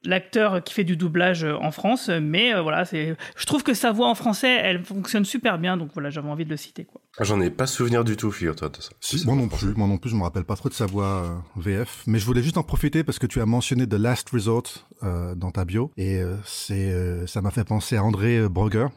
[0.05, 3.73] l'acteur qui fait du doublage euh, en France, mais euh, voilà, c'est, je trouve que
[3.73, 6.85] sa voix en français, elle fonctionne super bien, donc voilà, j'avais envie de le citer.
[6.85, 7.01] Quoi.
[7.17, 8.91] Ah, j'en ai pas souvenir du tout, figure-toi de ça.
[9.25, 11.35] moi non plus, moi non plus, je me rappelle pas trop de sa voix euh,
[11.55, 14.87] VF, mais je voulais juste en profiter parce que tu as mentionné The Last Resort
[15.01, 18.87] dans ta bio, et c'est, ça m'a fait penser à André Broger,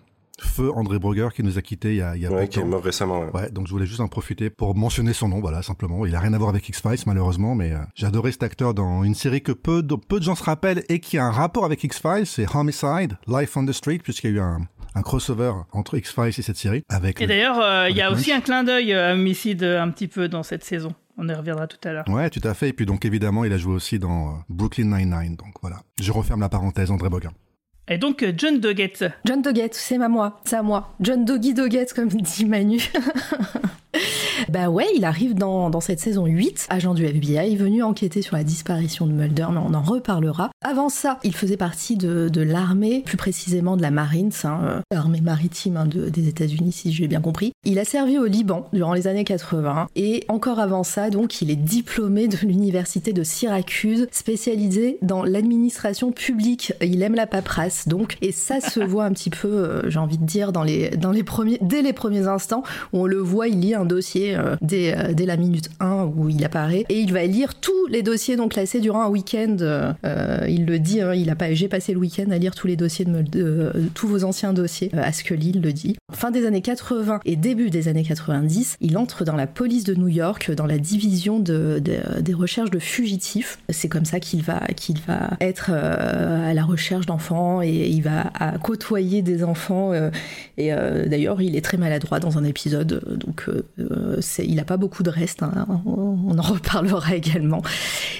[0.40, 2.60] Feu André Broger qui nous a quittés il y a, il y a ouais, qui
[2.60, 3.20] est mort récemment.
[3.20, 3.30] Ouais.
[3.32, 3.50] ouais.
[3.50, 6.06] donc je voulais juste en profiter pour mentionner son nom, voilà, simplement.
[6.06, 9.04] Il a rien à voir avec X-Files, malheureusement, mais euh, j'ai adoré cet acteur dans
[9.04, 11.64] une série que peu de, peu de gens se rappellent et qui a un rapport
[11.64, 14.60] avec X-Files, c'est Homicide, Life on the Street, puisqu'il y a eu un,
[14.94, 16.84] un crossover entre X-Files et cette série.
[16.88, 19.90] Avec et d'ailleurs, euh, il y a aussi un clin d'œil à Homicide euh, un
[19.90, 20.94] petit peu dans cette saison.
[21.16, 22.04] On y reviendra tout à l'heure.
[22.08, 22.68] Ouais, tout à fait.
[22.68, 25.34] Et puis donc évidemment, il a joué aussi dans Brooklyn Nine-Nine.
[25.34, 25.78] Donc voilà.
[26.00, 27.32] Je referme la parenthèse, André Bogan.
[27.90, 29.04] Et donc John Doggett.
[29.24, 30.92] John Doggett, c'est à moi, c'est à moi.
[31.00, 32.80] John Doggy Doggett, comme dit Manu.
[34.48, 38.36] bah ouais, il arrive dans, dans, cette saison 8, agent du FBI, venu enquêter sur
[38.36, 40.50] la disparition de Mulder, mais on en reparlera.
[40.62, 44.80] Avant ça, il faisait partie de, de l'armée, plus précisément de la Marines, hein, euh,
[44.92, 47.52] l'armée maritime hein, de, des États-Unis, si j'ai bien compris.
[47.64, 51.50] Il a servi au Liban durant les années 80, et encore avant ça, donc, il
[51.50, 56.72] est diplômé de l'université de Syracuse, spécialisé dans l'administration publique.
[56.82, 60.18] Il aime la paperasse, donc, et ça se voit un petit peu, euh, j'ai envie
[60.18, 62.62] de dire, dans les, dans les premiers, dès les premiers instants,
[62.92, 66.04] où on le voit, il lit un dossier euh, dès, euh, dès, la minute 1
[66.16, 69.56] où il apparaît et il va lire tous les dossiers donc classés durant un week-end.
[70.48, 72.76] Il le dit, hein, il a pas, j'ai passé le week-end à lire tous les
[72.76, 74.90] dossiers de, tous vos anciens dossiers.
[74.94, 75.96] à ce que il le dit.
[76.12, 79.94] Fin des années 80 et début des années 90, il entre dans la police de
[79.94, 83.58] New York dans la division de, des recherches de fugitifs.
[83.68, 88.30] C'est comme ça qu'il va qu'il va être à la recherche d'enfants il va
[88.62, 89.92] côtoyer des enfants.
[90.56, 90.70] et
[91.06, 95.10] d'ailleurs, il est très maladroit dans un épisode, donc euh, il n'a pas beaucoup de
[95.10, 95.66] reste, hein.
[95.86, 97.62] on, en reparlera également.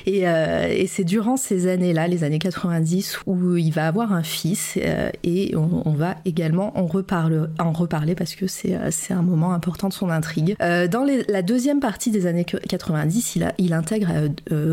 [0.06, 4.78] Euh, et, c'est durant ces années-là, les années 90, où il va avoir un fils,
[4.78, 8.76] euh, et on, va également en, reparler, parce que c'est
[9.10, 10.56] un moment important de son intrigue.
[10.58, 14.08] dans la deuxième partie des années 90, il, il intègre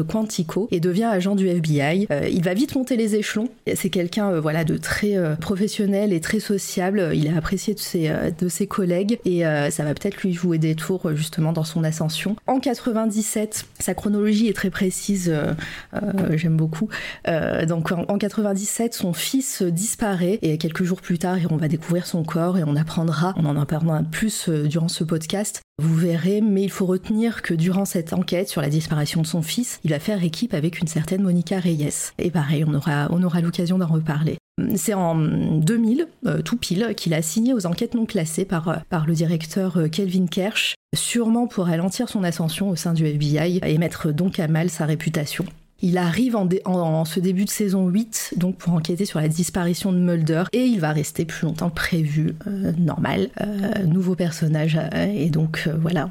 [0.08, 2.08] Quantico et devient agent du FBI.
[2.32, 3.50] il va vite monter les échelons.
[3.76, 7.12] C'est quelqu'un voilà, de très professionnel et très sociable.
[7.14, 10.76] Il est apprécié de ses, de ses collègues et ça va peut-être lui jouer des
[10.76, 12.36] tours justement dans son ascension.
[12.48, 15.54] En 97, sa chronologie est très précise, euh,
[15.94, 16.90] euh, j'aime beaucoup.
[17.28, 22.06] Euh, donc en, 97, son fils disparaît et quelques jours plus tard, on va découvrir
[22.06, 25.62] son corps et on apprendra, on en parlera plus durant ce podcast.
[25.82, 29.42] Vous verrez, mais il faut retenir que durant cette enquête sur la disparition de son
[29.42, 32.14] fils, il va faire équipe avec une certaine Monica Reyes.
[32.18, 34.38] Et pareil, on aura, on aura l'occasion d'en reparler.
[34.76, 36.08] C'est en 2000,
[36.46, 40.76] tout pile, qu'il a signé aux enquêtes non classées par, par le directeur Kelvin Kersh
[40.96, 44.86] sûrement pour ralentir son ascension au sein du FBI et mettre donc à mal sa
[44.86, 45.46] réputation.
[45.82, 49.98] Il arrive en, ce début de saison 8 donc pour enquêter sur la disparition de
[49.98, 55.30] Mulder et il va rester plus longtemps prévu, euh, normal, euh, nouveau personnage euh, et
[55.30, 56.10] donc voilà,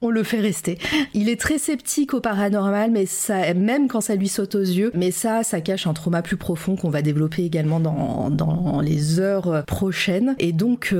[0.00, 0.78] on, le fait rester.
[1.14, 4.90] Il est très sceptique au paranormal, mais ça, même quand ça lui saute aux yeux,
[4.94, 9.64] mais ça, ça cache un trauma plus profond qu'on va développer également dans les heures
[9.64, 10.34] prochaines.
[10.38, 10.94] Et donc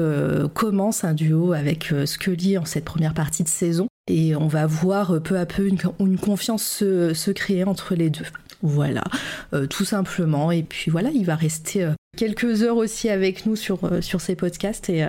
[0.55, 5.21] commence un duo avec Scully en cette première partie de saison et on va voir
[5.23, 8.27] peu à peu une, confiance se, créer entre les deux.
[8.63, 9.05] Voilà,
[9.53, 10.51] euh, tout simplement.
[10.51, 14.21] Et puis voilà, il va rester euh, quelques heures aussi avec nous sur, euh, sur
[14.21, 15.01] ces podcasts et,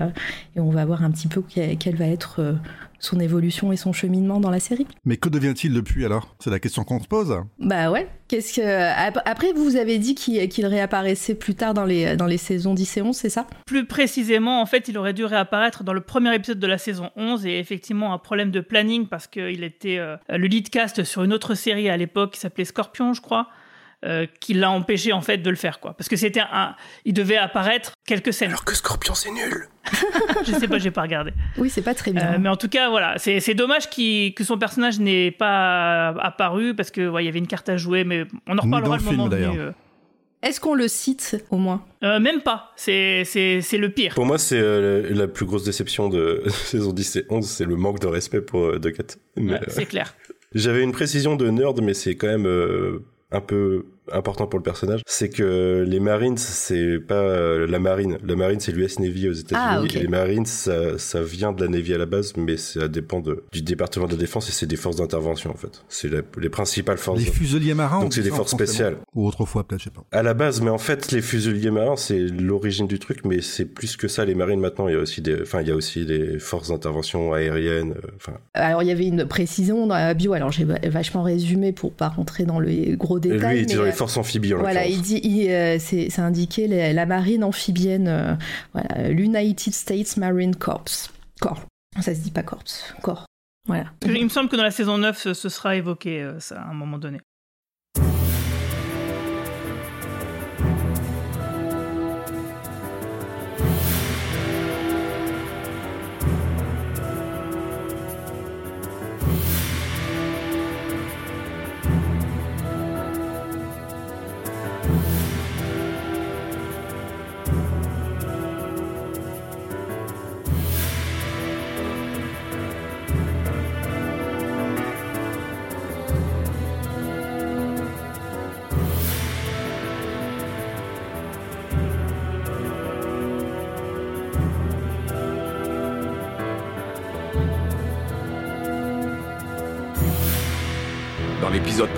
[0.55, 2.55] et, on va voir un petit peu quelle va être
[2.99, 4.87] son évolution et son cheminement dans la série.
[5.05, 6.35] Mais que devient-il depuis alors?
[6.39, 7.41] C'est la question qu'on se pose.
[7.59, 8.07] Bah ouais.
[8.27, 12.73] Qu'est-ce que après vous avez dit qu'il réapparaissait plus tard dans les dans les saisons
[12.73, 13.45] 10 et 11, c'est ça?
[13.67, 17.11] Plus précisément, en fait, il aurait dû réapparaître dans le premier épisode de la saison
[17.15, 21.23] 11 et effectivement un problème de planning parce qu'il était euh, le lead cast sur
[21.23, 23.49] une autre série à l'époque qui s'appelait Scorpion, je crois.
[24.05, 27.13] Euh, qui l'a empêché en fait de le faire quoi parce que c'était un il
[27.13, 29.67] devait apparaître quelques scènes alors que Scorpion c'est nul
[30.45, 32.69] je sais pas j'ai pas regardé oui c'est pas très bien euh, mais en tout
[32.69, 37.39] cas voilà c'est dommage que son personnage n'ait pas apparu parce que il y avait
[37.39, 39.71] une carte à jouer mais on en reparlera le, moment venu euh.
[40.43, 41.83] Est-ce qu'on le cite au moins?
[42.03, 42.73] Même pas.
[42.75, 44.13] C'est le pire.
[44.13, 44.61] Pour moi, c'est
[45.09, 48.79] la plus grosse déception de saison 10 et 11, c'est le manque de respect pour
[48.79, 49.15] Ducat.
[49.69, 50.13] c'est clair.
[50.53, 52.45] J'avais une précision de nerd, mais c'est quand même
[53.31, 58.17] un peu important pour le personnage, c'est que les Marines, c'est pas euh, la marine.
[58.25, 59.89] La marine, c'est l'US Navy aux États-Unis.
[59.91, 59.97] Ah.
[59.97, 63.19] Et les Marines, ça, ça vient de la Navy à la base, mais ça dépend
[63.19, 65.83] de, du département de défense et c'est des forces d'intervention en fait.
[65.89, 67.19] C'est la- les principales forces.
[67.19, 67.99] Les fusiliers marins.
[67.99, 68.97] Donc on c'est des forces spéciales.
[69.15, 70.03] Ou autrefois, peut-être, je sais pas.
[70.11, 73.65] À la base, mais en fait, les fusiliers marins, c'est l'origine du truc, mais c'est
[73.65, 74.25] plus que ça.
[74.25, 76.69] Les marines maintenant, il y a aussi des, enfin, il y a aussi des forces
[76.69, 77.93] d'intervention aériennes.
[77.97, 81.23] euh, Enfin, Alors il y avait une précision dans la bio, alors j'ai va- vachement
[81.23, 83.57] résumé pour pas rentrer dans les gros lui, détails.
[83.59, 86.09] il était mais, dans les euh, forces amphibies en Voilà, il dit, il, euh, c'est
[86.09, 88.35] c'est indiqué la, la marine amphibienne, euh,
[88.73, 90.85] voilà, l'United States Marine Corps.
[91.41, 91.65] Corps.
[92.01, 92.63] Ça se dit pas corps.
[93.01, 93.25] Corps.
[93.67, 93.85] Voilà.
[94.05, 96.73] Il me semble que dans la saison 9, ce, sera évoqué euh, ça, à un
[96.73, 97.19] moment donné.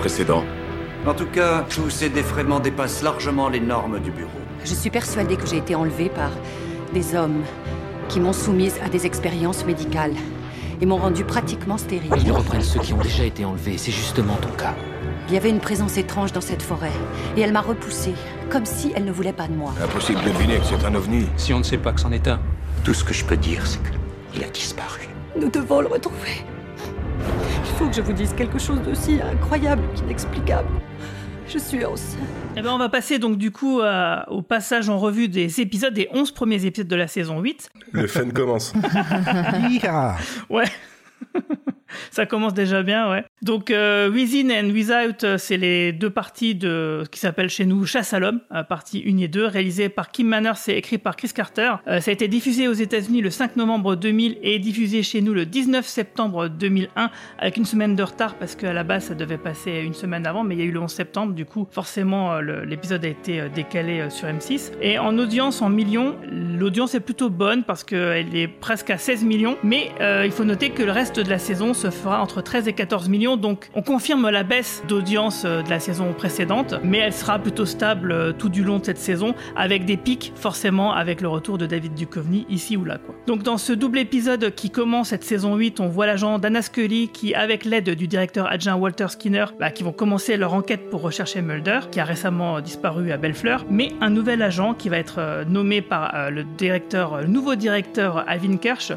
[0.08, 0.42] Précédent,
[1.06, 4.40] En tout cas, tous ces défraiements dépassent largement les normes du bureau.
[4.64, 6.30] Je suis persuadée que j'ai été enlevée par
[6.94, 7.42] des hommes
[8.08, 10.14] qui m'ont soumise à des expériences médicales
[10.80, 12.10] et m'ont rendue pratiquement stérile.
[12.24, 14.74] Ils reprennent ceux qui ont déjà été enlevés, c'est justement ton cas.
[15.28, 16.96] Il y avait une présence étrange dans cette forêt
[17.36, 18.14] et elle m'a repoussée,
[18.48, 19.74] comme si elle ne voulait pas de moi.
[19.84, 21.26] impossible de deviner que c'est un ovni.
[21.36, 22.40] Si on ne sait pas que c'en est un,
[22.82, 23.78] Tout ce que je peux dire, c'est
[24.32, 25.06] qu'il a disparu.
[25.38, 26.44] Nous devons le retrouver.
[27.80, 30.68] Il faut que je vous dise quelque chose d'aussi incroyable qu'inexplicable.
[31.46, 32.18] Je suis enceinte.
[32.56, 35.94] Eh ben, on va passer donc du coup à- au passage en revue des épisodes,
[35.94, 37.70] des 11 premiers épisodes de la saison 8.
[37.92, 38.72] Le fun commence.
[40.50, 40.64] Ouais.
[42.10, 43.24] Ça commence déjà bien, ouais.
[43.42, 47.86] Donc, euh, Within and Without, euh, c'est les deux parties de qui s'appelle chez nous
[47.86, 51.16] Chasse à l'homme, euh, partie 1 et 2, réalisée par Kim Manners et écrit par
[51.16, 51.74] Chris Carter.
[51.86, 55.32] Euh, ça a été diffusé aux États-Unis le 5 novembre 2000 et diffusé chez nous
[55.32, 59.38] le 19 septembre 2001, avec une semaine de retard parce qu'à la base ça devait
[59.38, 62.40] passer une semaine avant, mais il y a eu le 11 septembre, du coup, forcément,
[62.40, 64.72] l'épisode a été décalé sur M6.
[64.82, 69.24] Et en audience, en millions, l'audience est plutôt bonne parce qu'elle est presque à 16
[69.24, 69.92] millions, mais
[70.24, 73.08] il faut noter que le reste de la saison se fera entre 13 et 14
[73.08, 77.38] millions, donc on confirme la baisse d'audience euh, de la saison précédente, mais elle sera
[77.38, 81.28] plutôt stable euh, tout du long de cette saison, avec des pics forcément avec le
[81.28, 82.98] retour de David Duchovny ici ou là.
[82.98, 83.14] Quoi.
[83.26, 87.08] Donc dans ce double épisode qui commence cette saison 8, on voit l'agent Dana Scully
[87.08, 91.02] qui, avec l'aide du directeur adjoint Walter Skinner, bah, qui vont commencer leur enquête pour
[91.02, 95.16] rechercher Mulder, qui a récemment disparu à Bellefleur, mais un nouvel agent qui va être
[95.18, 98.92] euh, nommé par le le nouveau directeur Alvin Kirsch,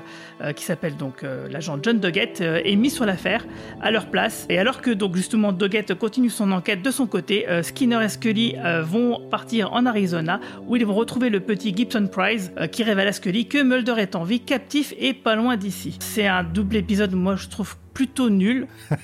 [0.56, 3.46] qui s'appelle donc euh, l'agent John Doggett, euh, est mis sur l'affaire
[3.82, 4.46] à leur place.
[4.50, 8.10] Et alors que donc justement Doggett continue son enquête de son côté, euh, Skinner et
[8.10, 12.68] Scully euh, vont partir en Arizona où ils vont retrouver le petit Gibson Prize euh,
[12.68, 15.98] qui révèle à Scully que Mulder est en vie, captif et pas loin d'ici.
[16.00, 18.68] C'est un double épisode, moi je trouve plutôt nul.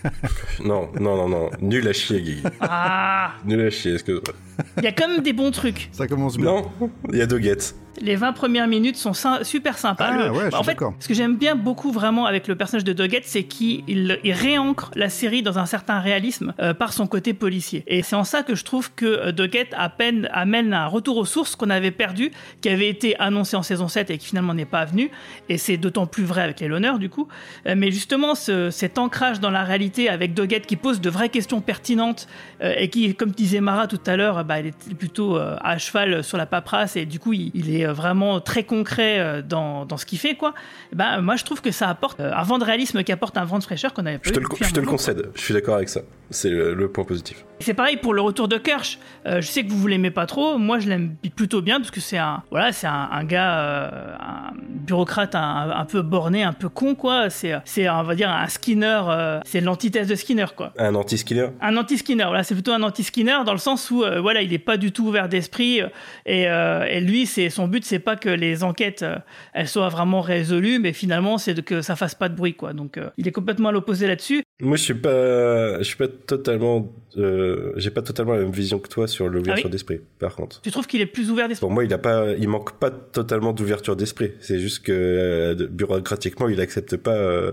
[0.63, 1.49] Non, non, non, non.
[1.61, 2.41] Nul à chier, Guy.
[2.61, 4.33] Ah, Nul à chier, excuse-moi.
[4.77, 5.89] il y a quand même des bons trucs.
[5.91, 6.45] Ça commence bien.
[6.45, 6.71] Non,
[7.11, 7.75] il y a Doggett.
[7.99, 10.09] Les 20 premières minutes sont sy- super sympas.
[10.11, 12.55] Ah, Le- ouais, je suis en fait, ce que j'aime bien beaucoup vraiment avec le
[12.55, 16.73] personnage de Doggett, c'est qu'il il- il réancre la série dans un certain réalisme euh,
[16.73, 17.83] par son côté policier.
[17.87, 21.17] Et c'est en ça que je trouve que euh, Doggett à peine amène un retour
[21.17, 22.31] aux sources qu'on avait perdu,
[22.61, 25.09] qui avait été annoncé en saison 7 et qui finalement n'est pas venu.
[25.49, 27.27] Et c'est d'autant plus vrai avec les l'honneur du coup.
[27.65, 31.29] Euh, mais justement, ce- cet ancrage dans la réalité avec Doggett qui pose de vraies
[31.29, 32.27] questions pertinentes
[32.61, 35.77] euh, et qui, comme disait Mara tout à l'heure, bah, il est plutôt euh, à
[35.77, 39.85] cheval sur la paperasse et du coup, il, il est vraiment très concret euh, dans,
[39.85, 40.53] dans ce qu'il fait, quoi.
[40.93, 43.45] Bah, moi, je trouve que ça apporte euh, un vent de réalisme qui apporte un
[43.45, 45.29] vent de fraîcheur qu'on avait pas Je te, le, je te le concède.
[45.35, 46.01] Je suis d'accord avec ça.
[46.29, 47.45] C'est le, le point positif.
[47.61, 48.99] C'est pareil pour le retour de Kirsch.
[49.25, 50.57] Euh, je sais que vous vous l'aimez pas trop.
[50.57, 53.89] Moi, je l'aime plutôt bien parce que c'est un, voilà, c'est un, un gars, euh,
[54.19, 57.29] un bureaucrate un, un peu borné, un peu con, quoi.
[57.29, 59.01] C'est, c'est, on va dire, un Skinner.
[59.07, 60.73] euh, c'est l'antithèse de Skinner, quoi.
[60.77, 64.41] Un anti-skiller Un anti-Skinner, voilà, c'est plutôt un anti-Skinner dans le sens où, euh, voilà,
[64.41, 65.87] il est pas du tout ouvert d'esprit euh,
[66.25, 69.17] et, euh, et lui, c'est son but, c'est pas que les enquêtes euh,
[69.53, 72.73] elles soient vraiment résolues, mais finalement, c'est que ça fasse pas de bruit, quoi.
[72.73, 74.43] Donc, euh, il est complètement à l'opposé là-dessus.
[74.61, 78.79] Moi, je suis pas, je suis pas totalement, euh, j'ai pas totalement la même vision
[78.79, 79.99] que toi sur l'ouverture Ah oui d'esprit.
[80.19, 82.47] Par contre, Tu trouves qu'il est plus ouvert d'esprit pour moi, il a pas, il
[82.47, 84.31] manque pas totalement d'ouverture d'esprit.
[84.39, 87.51] C'est juste que euh, bureaucratiquement, il accepte pas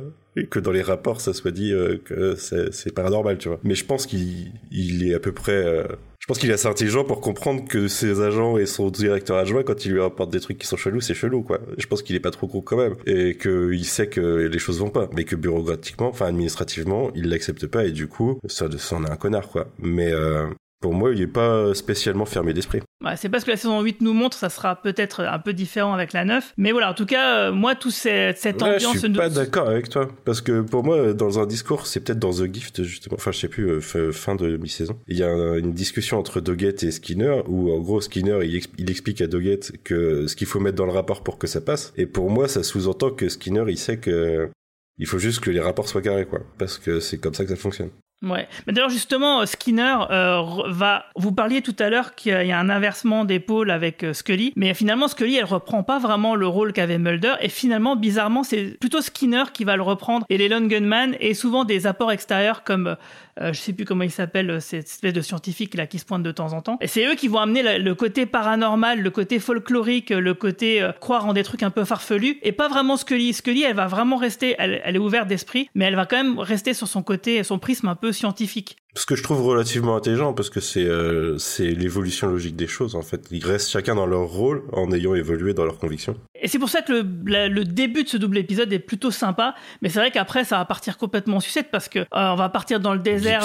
[0.51, 1.73] que dans les rapports, ça soit dit
[2.05, 3.61] que c'est c'est paranormal, tu vois.
[3.63, 5.85] Mais je pense qu'il, il est à peu près.
[6.25, 9.63] Je pense qu'il est assez intelligent pour comprendre que ses agents et son directeur adjoint,
[9.63, 11.61] quand il lui rapporte des trucs qui sont chelous, c'est chelou, quoi.
[11.77, 12.95] Je pense qu'il est pas trop gros quand même.
[13.05, 15.11] Et qu'il sait que les choses vont pas.
[15.13, 19.11] Mais que bureaucratiquement, enfin administrativement, il l'accepte pas et du coup, ça, ça en est
[19.11, 19.67] un connard, quoi.
[19.79, 20.47] Mais, euh,
[20.85, 22.81] pour moi, il n'est pas spécialement fermé d'esprit.
[23.03, 25.55] Ouais, c'est pas ce que la saison 8 nous montre, ça sera peut-être un peu
[25.55, 26.53] différent avec la 9.
[26.59, 28.93] Mais voilà, en tout cas, euh, moi, tout cette, cette Ouais, ambiance...
[28.93, 30.11] je suis pas d'accord avec toi.
[30.27, 33.39] Parce que pour moi, dans un discours, c'est peut-être dans The Gift, justement, enfin, je
[33.39, 34.99] sais plus, euh, fin- fin de mi-saison.
[35.09, 38.61] Il y a un- une discussion entre Doggett et Skinner, où en gros, Skinner, il,
[38.77, 41.63] il explique à Doggett que ce qu'il faut mettre dans le rapport pour que ça
[41.63, 41.95] passe.
[41.97, 44.51] Et pour moi, ça sous-entend que Skinner, il sait que
[44.99, 46.41] il faut juste que les rapports soient carrés, quoi.
[46.59, 47.89] Parce que c'est comme ça que ça fonctionne.
[48.25, 48.49] Ouais.
[48.67, 51.07] Mais d'ailleurs, justement, euh, Skinner euh, va.
[51.17, 54.73] Vous parliez tout à l'heure qu'il y a un inversement d'épaule avec euh, Scully, mais
[54.73, 59.03] finalement, Scully, elle reprend pas vraiment le rôle qu'avait Mulder, et finalement, bizarrement, c'est plutôt
[59.03, 62.97] Skinner qui va le reprendre, et les Gunman, et souvent des apports extérieurs comme.
[63.41, 66.05] Euh, je sais plus comment il s'appelle, euh, cette espèce de scientifique là qui se
[66.05, 66.79] pointe de temps en temps.
[66.81, 70.93] Et c'est eux qui vont amener le côté paranormal, le côté folklorique, le côté euh,
[70.93, 73.33] croire en des trucs un peu farfelus, et pas vraiment Scully.
[73.33, 76.75] Scully, elle va vraiment rester, elle, est ouverte d'esprit, mais elle va quand même rester
[76.75, 78.77] sur son côté, son prisme un peu scientifique.
[78.97, 82.95] Ce que je trouve relativement intelligent, parce que c'est euh, c'est l'évolution logique des choses,
[82.95, 83.27] en fait.
[83.33, 86.17] Ils restent chacun dans leur rôle en ayant évolué dans leurs convictions.
[86.45, 89.11] Et c'est pour ça que le, la- le début de ce double épisode est plutôt
[89.11, 92.37] sympa, mais c'est vrai qu'après ça va partir complètement en sucette parce que euh, on
[92.37, 93.43] va partir dans le désert.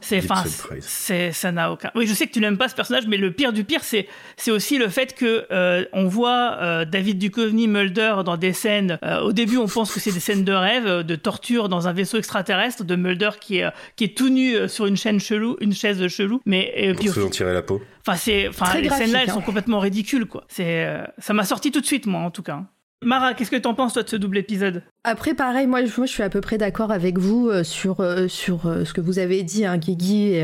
[0.00, 0.42] C'est, enfin,
[0.80, 1.90] c'est, ça n'a aucun.
[1.94, 4.08] Oui, je sais que tu n'aimes pas ce personnage, mais le pire du pire, c'est,
[4.36, 8.98] c'est aussi le fait que euh, on voit euh, David Duchovny, Mulder dans des scènes.
[9.22, 12.16] au début, on pense que c'est des scènes de rêve, de torture dans un vaisseau
[12.18, 16.06] extraterrestre, de Mulder qui est qui est tout nu sur une chaîne chelou, une chaise
[16.08, 17.82] chelou, mais et puis se tirer la peau.
[18.04, 19.34] Enfin, c'est, enfin, les scènes-là, elles hein.
[19.34, 20.44] sont complètement ridicules, quoi.
[20.48, 22.64] C'est, euh, ça m'a sorti tout de suite, moi, en tout cas.
[23.02, 24.84] Mara, qu'est-ce que t'en penses, toi, de ce double épisode?
[25.04, 27.98] Après, pareil, moi, je- moi, je suis à peu près d'accord avec vous euh, sur,
[28.00, 30.34] euh, sur euh, ce que vous avez dit, hein, Guigui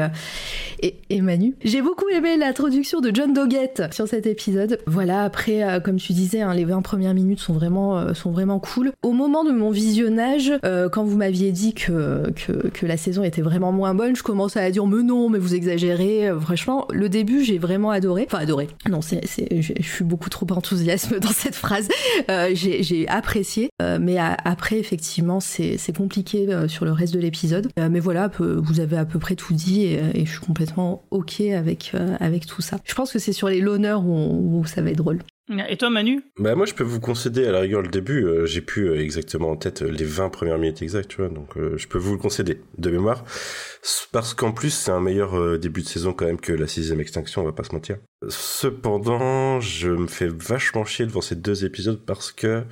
[0.82, 1.54] et, et, Manu.
[1.62, 4.80] J'ai beaucoup aimé l'introduction de John Doggett sur cet épisode.
[4.88, 8.92] Voilà, après, comme tu disais, hein, les 20 premières minutes sont vraiment, sont vraiment cool.
[9.04, 10.52] Au moment de mon visionnage,
[10.92, 12.24] quand vous m'aviez dit que,
[12.72, 15.54] que, la saison était vraiment moins bonne, je commençais à dire, mais non, mais vous
[15.54, 16.30] exagérez.
[16.40, 18.24] Franchement, le début, j'ai vraiment adoré.
[18.26, 18.68] Enfin, adoré.
[18.88, 19.20] Non, c'est,
[19.60, 21.88] je suis beaucoup trop enthousiasme dans cette phrase.
[22.54, 27.68] J'ai apprécié, mais a- après, effectivement, c'est compliqué euh, sur le reste de l'épisode.
[27.78, 30.40] Euh, mais voilà, peu- vous avez à peu près tout dit et, et je suis
[30.40, 32.78] complètement OK avec, euh, avec tout ça.
[32.84, 35.18] Je pense que c'est sur les loneurs où, ça va être drôle.
[35.68, 36.22] Et toi, Manu?
[36.38, 39.00] Bah moi je peux vous concéder à la rigueur le début, euh, j'ai plus euh,
[39.00, 42.12] exactement en tête les 20 premières minutes exactes, tu vois, donc euh, je peux vous
[42.12, 43.24] le concéder de mémoire,
[44.12, 47.00] parce qu'en plus c'est un meilleur euh, début de saison quand même que la sixième
[47.00, 47.96] extinction, on va pas se mentir.
[48.28, 52.64] Cependant, je me fais vachement chier devant ces deux épisodes parce que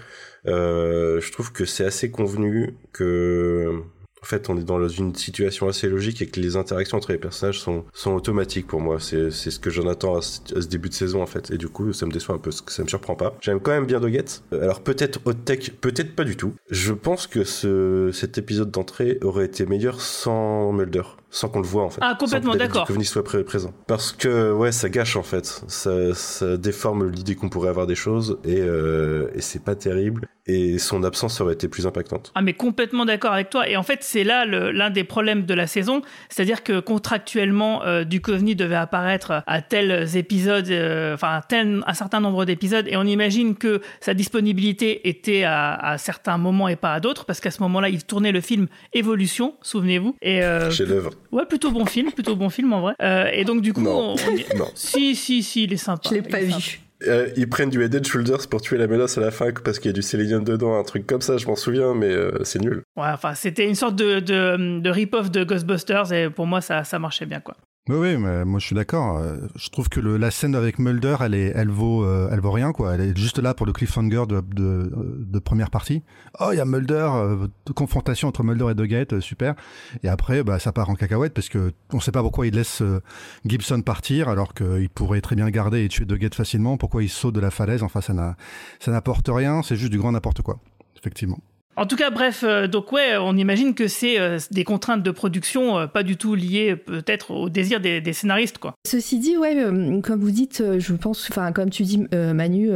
[0.49, 3.83] euh, je trouve que c'est assez convenu que
[4.27, 7.19] en fait, on est dans une situation assez logique et que les interactions entre les
[7.19, 8.99] personnages sont, sont automatiques pour moi.
[8.99, 11.53] C'est, ce que j'en attends à ce, à ce début de saison, en fait.
[11.53, 13.37] Et du coup, ça me déçoit un peu, ça me surprend pas.
[13.41, 14.43] J'aime quand même bien Doggett.
[14.53, 16.55] Euh, Alors, peut-être hot tech, peut-être pas du tout.
[16.71, 21.03] Je pense que ce, cet épisode d'entrée aurait été meilleur sans Mulder.
[21.31, 22.01] Sans qu'on le voit, en fait.
[22.03, 22.87] Ah, complètement, Sans que d'accord.
[22.87, 23.73] Duchovny soit pré- présent.
[23.87, 25.45] Parce que, ouais, ça gâche, en fait.
[25.67, 30.29] Ça, ça déforme l'idée qu'on pourrait avoir des choses et, euh, et c'est pas terrible.
[30.49, 32.31] Et son absence aurait été plus impactante.
[32.37, 33.69] Ah mais complètement d'accord avec toi.
[33.69, 38.05] Et en fait, c'est là l'un des problèmes de la saison, c'est-à-dire que contractuellement, euh,
[38.05, 42.97] Duchovny devait apparaître à tels épisodes, euh, enfin à tel, un certain nombre d'épisodes, et
[42.97, 47.41] on imagine que sa disponibilité était à, à certains moments et pas à d'autres, parce
[47.41, 50.15] qu'à ce moment-là, il tournait le film Évolution, souvenez-vous.
[50.23, 51.11] Et euh, Chef-d'œuvre.
[51.33, 52.95] Ouais, plutôt bon film, plutôt bon film en vrai.
[53.03, 54.15] Euh, et donc du coup, Non.
[54.15, 54.67] on, Non.
[54.75, 56.09] si si si, il est sympa.
[56.09, 56.81] Je l'ai pas vu.
[57.07, 59.79] Euh, ils prennent du Head and Shoulders pour tuer la menace à la fin parce
[59.79, 62.43] qu'il y a du sélénium dedans, un truc comme ça, je m'en souviens, mais euh,
[62.45, 62.83] c'est nul.
[62.97, 66.85] Ouais, enfin, c'était une sorte de, de, de rip-off de Ghostbusters, et pour moi, ça,
[66.85, 67.55] ça marchait bien, quoi.
[67.89, 69.19] Oui, oui, mais moi je suis d'accord.
[69.19, 72.41] Euh, Je trouve que le, la scène avec Mulder, elle est, elle vaut, euh, elle
[72.41, 72.95] vaut rien quoi.
[72.95, 76.03] Elle est juste là pour le cliffhanger de, de première partie.
[76.41, 77.47] Oh, il y a Mulder, euh,
[77.77, 79.55] confrontation entre Mulder et Doggett, euh, super.
[80.03, 82.83] Et après, bah ça part en cacahuète parce que on sait pas pourquoi il laisse
[82.83, 83.01] euh,
[83.45, 86.79] Gibson partir alors qu'il pourrait très bien garder et tuer Doggett facilement.
[86.79, 87.85] Pourquoi il saute de la falaise?
[87.85, 88.37] Enfin, ça n'a,
[88.81, 89.63] ça n'apporte rien.
[89.63, 90.59] C'est juste du grand n'importe quoi.
[90.99, 91.39] Effectivement.
[91.79, 95.11] En tout cas, bref, euh, donc ouais, on imagine que c'est euh, des contraintes de
[95.11, 98.75] production, euh, pas du tout liées peut-être au désir des, des scénaristes, quoi.
[98.87, 99.55] Ceci dit, ouais,
[100.03, 102.71] comme vous dites, je pense, enfin, comme tu dis, Manu,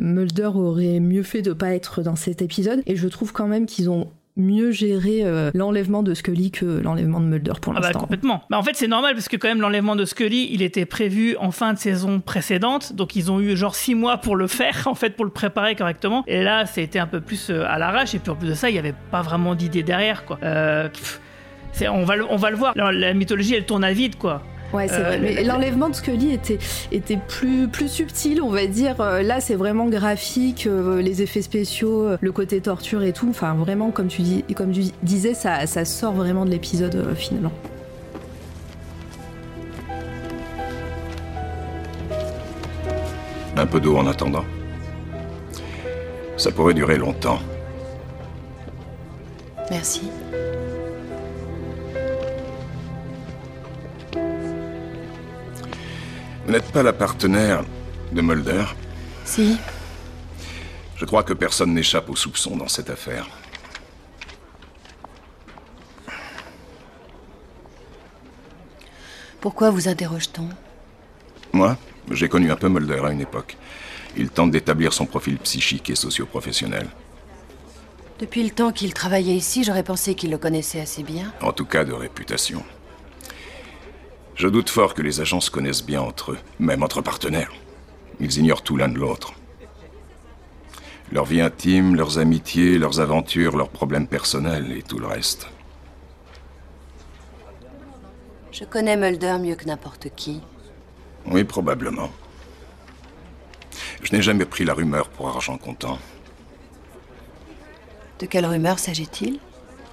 [0.00, 3.66] Mulder aurait mieux fait de pas être dans cet épisode, et je trouve quand même
[3.66, 7.86] qu'ils ont mieux géré euh, l'enlèvement de Scully que l'enlèvement de Mulder pour Ah bah
[7.86, 8.00] l'instant.
[8.00, 8.42] complètement.
[8.50, 11.36] Bah en fait c'est normal parce que quand même l'enlèvement de Scully il était prévu
[11.38, 14.82] en fin de saison précédente donc ils ont eu genre six mois pour le faire
[14.86, 18.14] en fait pour le préparer correctement et là c'était un peu plus euh, à l'arrache
[18.14, 20.38] et puis en plus de ça il y avait pas vraiment d'idée derrière quoi.
[20.42, 20.88] Euh,
[21.90, 22.72] on va le, on va le voir.
[22.76, 24.42] Alors, la mythologie elle tourne à vide quoi.
[24.72, 25.18] Ouais, c'est vrai.
[25.18, 26.58] Mais l'enlèvement de Scully était,
[26.92, 28.96] était plus, plus subtil, on va dire.
[28.98, 30.68] Là, c'est vraiment graphique,
[31.00, 33.28] les effets spéciaux, le côté torture et tout.
[33.30, 37.52] Enfin, vraiment, comme tu, dis, comme tu disais, ça, ça sort vraiment de l'épisode finalement.
[43.56, 44.44] Un peu d'eau en attendant.
[46.36, 47.38] Ça pourrait durer longtemps.
[49.70, 50.10] Merci.
[56.56, 57.64] N'êtes pas la partenaire
[58.12, 58.64] de Mulder
[59.26, 59.58] Si.
[60.96, 63.26] Je crois que personne n'échappe aux soupçons dans cette affaire.
[69.38, 70.48] Pourquoi vous interroge-t-on?
[71.52, 71.76] Moi,
[72.10, 73.58] j'ai connu un peu Mulder à une époque.
[74.16, 76.88] Il tente d'établir son profil psychique et socio-professionnel.
[78.18, 81.34] Depuis le temps qu'il travaillait ici, j'aurais pensé qu'il le connaissait assez bien.
[81.42, 82.64] En tout cas, de réputation.
[84.36, 87.52] Je doute fort que les agents se connaissent bien entre eux, même entre partenaires.
[88.20, 89.32] Ils ignorent tout l'un de l'autre.
[91.10, 95.48] Leur vie intime, leurs amitiés, leurs aventures, leurs problèmes personnels et tout le reste.
[98.52, 100.42] Je connais Mulder mieux que n'importe qui.
[101.26, 102.10] Oui, probablement.
[104.02, 105.98] Je n'ai jamais pris la rumeur pour argent comptant.
[108.18, 109.40] De quelle rumeur s'agit-il?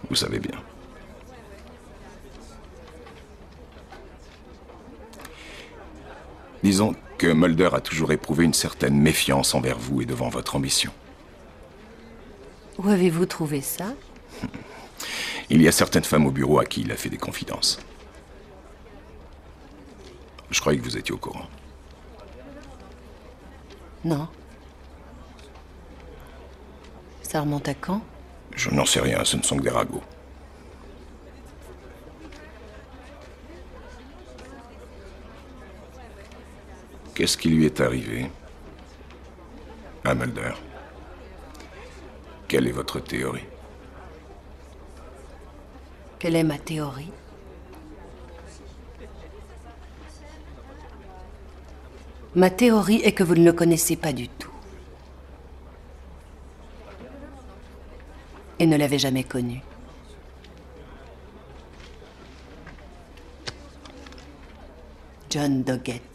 [0.10, 0.58] Vous savez bien.
[6.64, 10.92] Disons que Mulder a toujours éprouvé une certaine méfiance envers vous et devant votre ambition.
[12.78, 13.94] Où avez-vous trouvé ça?
[15.50, 17.80] Il y a certaines femmes au bureau à qui il a fait des confidences.
[20.50, 21.48] Je croyais que vous étiez au courant.
[24.06, 24.28] Non.
[27.22, 28.02] Ça remonte à quand?
[28.56, 30.04] Je n'en sais rien, ce ne sont que des ragots.
[37.16, 38.32] Qu'est-ce qui lui est arrivé
[40.04, 40.54] à Mulder
[42.48, 43.46] Quelle est votre théorie?
[46.18, 47.12] Quelle est ma théorie?
[52.36, 54.50] Ma théorie est que vous ne le connaissez pas du tout.
[58.58, 59.62] Et ne l'avez jamais connu.
[65.30, 66.13] John Doggett.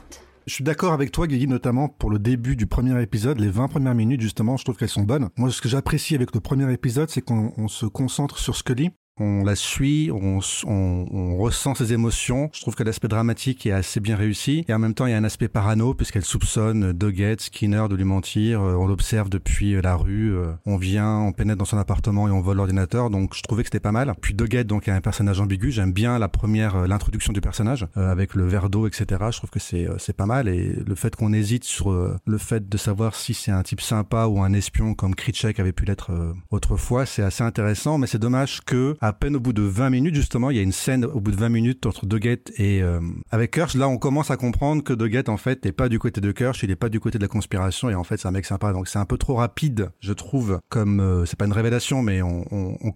[0.48, 3.68] Je suis d'accord avec toi, Guigui, notamment pour le début du premier épisode, les 20
[3.68, 5.28] premières minutes, justement, je trouve qu'elles sont bonnes.
[5.36, 9.44] Moi, ce que j'apprécie avec le premier épisode, c'est qu'on se concentre sur Scully on
[9.44, 12.50] la suit, on, on, ressent ses émotions.
[12.52, 14.64] Je trouve que l'aspect dramatique est assez bien réussi.
[14.68, 17.94] Et en même temps, il y a un aspect parano, puisqu'elle soupçonne Doggett, Skinner de
[17.94, 18.60] lui mentir.
[18.60, 20.36] Euh, on l'observe depuis euh, la rue.
[20.36, 23.10] Euh, on vient, on pénètre dans son appartement et on vole l'ordinateur.
[23.10, 24.14] Donc, je trouvais que c'était pas mal.
[24.20, 25.70] Puis Doggett, donc, est un personnage ambigu.
[25.70, 29.06] J'aime bien la première, l'introduction du personnage, avec le verre d'eau, etc.
[29.30, 30.48] Je trouve que c'est, c'est pas mal.
[30.48, 34.26] Et le fait qu'on hésite sur le fait de savoir si c'est un type sympa
[34.26, 36.10] ou un espion comme Kritchek avait pu l'être
[36.50, 37.98] autrefois, c'est assez intéressant.
[37.98, 40.72] Mais c'est dommage que, peine au bout de 20 minutes, justement, il y a une
[40.72, 43.00] scène au bout de 20 minutes entre Doggett et euh,
[43.30, 43.74] avec Kirsch.
[43.74, 46.62] Là, on commence à comprendre que Doggett, en fait, n'est pas du côté de Kirsch,
[46.62, 48.72] il est pas du côté de la conspiration, et en fait, c'est un mec sympa.
[48.72, 52.22] Donc, c'est un peu trop rapide, je trouve, comme euh, c'est pas une révélation, mais
[52.22, 52.38] on,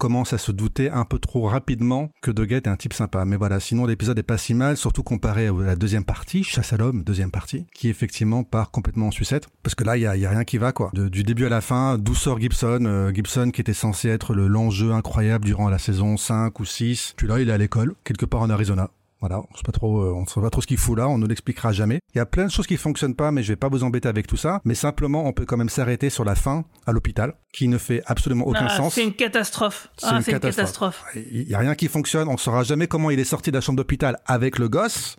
[0.03, 3.25] commence à se douter un peu trop rapidement que Doggett est un type sympa.
[3.25, 6.73] Mais voilà, sinon, l'épisode est pas si mal, surtout comparé à la deuxième partie, Chasse
[6.73, 10.07] à l'homme, deuxième partie, qui effectivement part complètement en sucette, parce que là, il y
[10.07, 10.91] a, rien qui va, quoi.
[10.93, 14.49] du début à la fin, d'où sort Gibson, euh, Gibson qui était censé être le
[14.49, 17.15] l'enjeu incroyable durant la saison 5 ou 6.
[17.17, 18.91] Puis là, il est à l'école, quelque part en Arizona.
[19.21, 21.17] Voilà, on sait pas trop, euh, on sait pas trop ce qu'il fout là, on
[21.17, 22.01] ne l'expliquera jamais.
[22.13, 24.09] Il y a plein de choses qui fonctionnent pas, mais je vais pas vous embêter
[24.09, 24.61] avec tout ça.
[24.65, 28.03] Mais simplement, on peut quand même s'arrêter sur la fin à l'hôpital, qui ne fait
[28.07, 28.95] absolument aucun ah, sens.
[28.95, 29.91] C'est une catastrophe.
[29.97, 31.05] C'est ah, une, catastrophe.
[31.15, 32.27] Il y a rien qui fonctionne.
[32.27, 35.17] On saura jamais comment il est sorti de la chambre d'hôpital avec le gosse.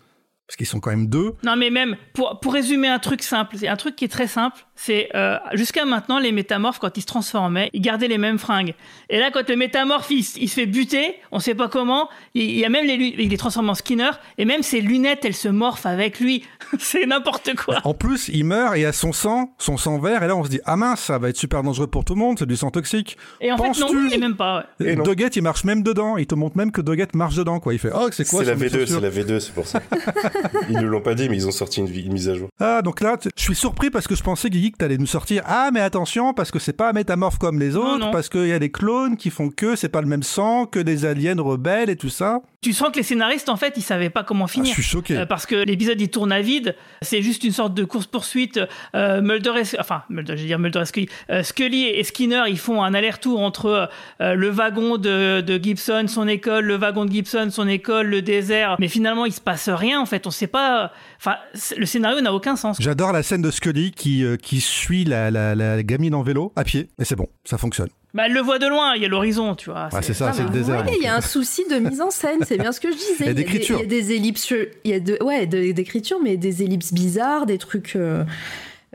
[0.47, 1.33] Parce qu'ils sont quand même deux.
[1.43, 4.27] Non, mais même, pour, pour résumer un truc simple, c'est un truc qui est très
[4.27, 8.37] simple, c'est euh, jusqu'à maintenant, les métamorphes, quand ils se transformaient, ils gardaient les mêmes
[8.37, 8.73] fringues.
[9.09, 12.65] Et là, quand le métamorphe, il, se fait buter, on sait pas comment, il, y
[12.65, 15.85] a même les, il est transformé en Skinner, et même ses lunettes, elles se morphent
[15.85, 16.43] avec lui.
[16.79, 17.77] c'est n'importe quoi.
[17.85, 20.43] En plus, il meurt et il a son sang, son sang vert, et là, on
[20.43, 22.57] se dit, ah mince, ça va être super dangereux pour tout le monde, c'est du
[22.57, 23.17] sang toxique.
[23.39, 24.65] Et en fait, non, et même pas.
[24.81, 24.97] Ouais.
[24.97, 27.73] Doggett, il marche même dedans, il te montre même que Doggett marche dedans, quoi.
[27.73, 29.81] Il fait, oh, c'est quoi C'est la V2, c'est la V2, c'est pour ça.
[30.69, 32.49] ils ne l'ont pas dit, mais ils ont sorti une, une mise à jour.
[32.59, 35.43] Ah, donc là, je suis surpris parce que je pensais, Guigui, que t'allais nous sortir
[35.45, 38.59] ah mais attention parce que c'est pas métamorphe comme les autres, parce qu'il y a
[38.59, 41.95] des clones qui font que c'est pas le même sang, que des aliens rebelles et
[41.95, 42.41] tout ça.
[42.64, 44.72] Tu sens que les scénaristes, en fait, ils savaient pas comment finir.
[44.74, 45.18] Ah, je suis choqué.
[45.18, 46.76] Euh, parce que l'épisode, il tourne à vide.
[47.01, 48.59] C'est juste une sorte de course-poursuite.
[48.95, 49.80] Euh, Mulder et...
[49.80, 51.09] Enfin, Mulder, je vais dire Mulder et Scully.
[51.30, 53.89] Euh, Scully et Skinner, ils font un aller-retour entre
[54.20, 58.78] le wagon de, de, Gibson, son école, le wagon de Gibson, son école, le désert.
[58.80, 60.26] Mais finalement, il se passe rien, en fait.
[60.26, 60.91] On sait pas...
[61.18, 61.36] Enfin,
[61.78, 62.78] le scénario n'a aucun sens.
[62.80, 66.64] J'adore la scène de Scully qui, qui suit la, la, la gamine en vélo à
[66.64, 66.89] pied.
[66.99, 67.89] Et c'est bon, ça fonctionne.
[68.14, 69.89] Bah, elle le voit de loin, il y a l'horizon, tu vois.
[70.01, 70.86] c'est ça, c'est le désert.
[70.95, 73.16] Il y a un souci de mise en scène, c'est bien ce que je disais.
[73.22, 73.80] Il y a d'écriture.
[73.80, 74.53] Il y a des ellipses,
[74.84, 77.95] il y a de, ouais, d'écriture, mais des ellipses bizarres, des trucs.
[77.95, 78.24] Euh,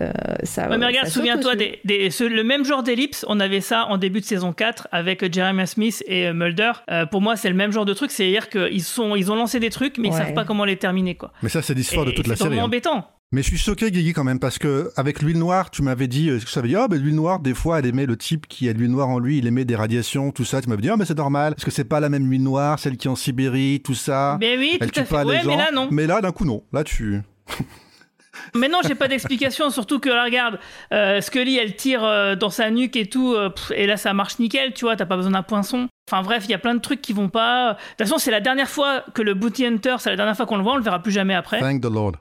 [0.00, 0.12] euh,
[0.44, 3.98] ça, ouais, mais regarde, souviens-toi, des, des, le même genre d'ellipse, on avait ça en
[3.98, 6.72] début de saison 4 avec Jeremy Smith et Mulder.
[6.88, 9.58] Euh, pour moi, c'est le même genre de truc, c'est-à-dire qu'ils sont, ils ont lancé
[9.58, 10.14] des trucs, mais ouais.
[10.14, 11.32] ils savent pas comment les terminer, quoi.
[11.42, 12.50] Mais ça, c'est l'histoire de toute la série.
[12.50, 13.04] C'est hein.
[13.30, 16.30] Mais je suis choqué, Guigui, quand même, parce que avec l'huile noire, tu m'avais dit,
[16.30, 18.72] je savais dire, oh, ben l'huile noire, des fois, elle aimait le type qui a
[18.72, 20.62] de l'huile noire en lui, il aimait des radiations, tout ça.
[20.62, 22.78] Tu m'avais dit, oh, mais c'est normal, parce que c'est pas la même huile noire,
[22.78, 24.38] celle qui est en Sibérie, tout ça.
[24.40, 25.24] Mais oui, elle tout à pas fait.
[25.24, 25.50] les Ouais, gens.
[25.50, 25.88] mais là, non.
[25.90, 26.62] Mais là, d'un coup, non.
[26.72, 27.20] Là, tu.
[28.54, 30.58] Mais non, j'ai pas d'explication, surtout que là, regarde,
[30.92, 34.14] euh, Scully, elle tire euh, dans sa nuque et tout, euh, pff, et là, ça
[34.14, 35.88] marche nickel, tu vois, t'as pas besoin d'un poinçon.
[36.10, 37.72] Enfin bref, il y a plein de trucs qui vont pas.
[37.74, 40.46] De toute façon, c'est la dernière fois que le Booty Hunter, c'est la dernière fois
[40.46, 41.58] qu'on le voit, on le verra plus jamais après.
[41.58, 42.12] Thank the Lord.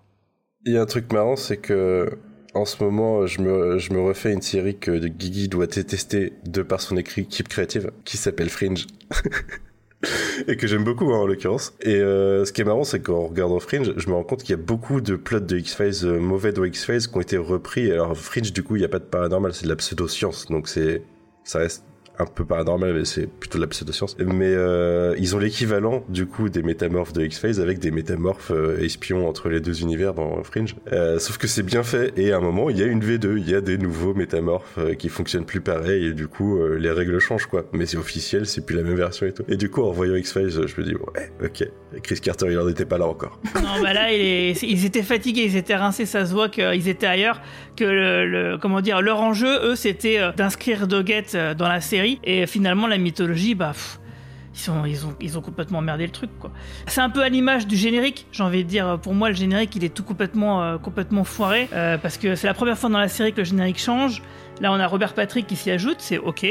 [0.68, 2.18] Il y a un truc marrant, c'est que
[2.54, 6.98] en ce moment, je me, refais une série que Guigui doit détester de par son
[6.98, 8.86] équipe créative, qui s'appelle Fringe.
[10.48, 11.74] et que j'aime beaucoup hein, en l'occurrence.
[11.82, 14.52] Et euh, ce qui est marrant, c'est qu'en regardant Fringe, je me rends compte qu'il
[14.52, 17.90] y a beaucoup de plots de X-Files euh, mauvais de X-Files qui ont été repris.
[17.90, 20.68] Alors Fringe, du coup, il n'y a pas de paranormal, c'est de la pseudo-science, donc
[20.68, 21.86] ça reste
[22.20, 24.18] un peu paranormal, mais c'est plutôt de la pseudo-science.
[24.20, 28.80] Mais euh, ils ont l'équivalent du coup des métamorphes de X-Files avec des métamorphes euh,
[28.80, 30.76] espions entre les deux univers dans Fringe.
[30.92, 33.38] Euh, sauf que c'est bien fait et à un moment il y a une V2,
[33.38, 36.78] il y a des nouveaux métamorphes euh, qui fonctionnent plus pareil et du coup euh,
[36.78, 37.66] les règles changent quoi.
[37.74, 39.44] Mais c'est officiel, c'est plus la même version et tout.
[39.48, 41.68] Et du coup en voyant X-Files, je me dis ouais, ok,
[42.04, 43.40] Chris Carter il en était pas là encore.
[43.56, 47.42] Non, bah là, ils étaient fatigués, ils étaient rincés, ça se voit qu'ils étaient ailleurs,
[47.76, 52.20] que le, comment dire, leur enjeu, eux, c'était euh, d'inscrire Doggett euh, dans la série,
[52.24, 53.74] et finalement, la mythologie, bah,
[54.86, 56.30] ils, ont, complètement merdé le truc.
[56.88, 59.76] C'est un peu à l'image du générique, j'ai envie de dire, pour moi, le générique,
[59.76, 61.68] il est tout complètement, euh, complètement foiré,
[62.02, 64.22] parce que c'est la première fois dans la série que le générique change.
[64.62, 66.46] Là, on a Robert Patrick qui s'y ajoute, c'est ok.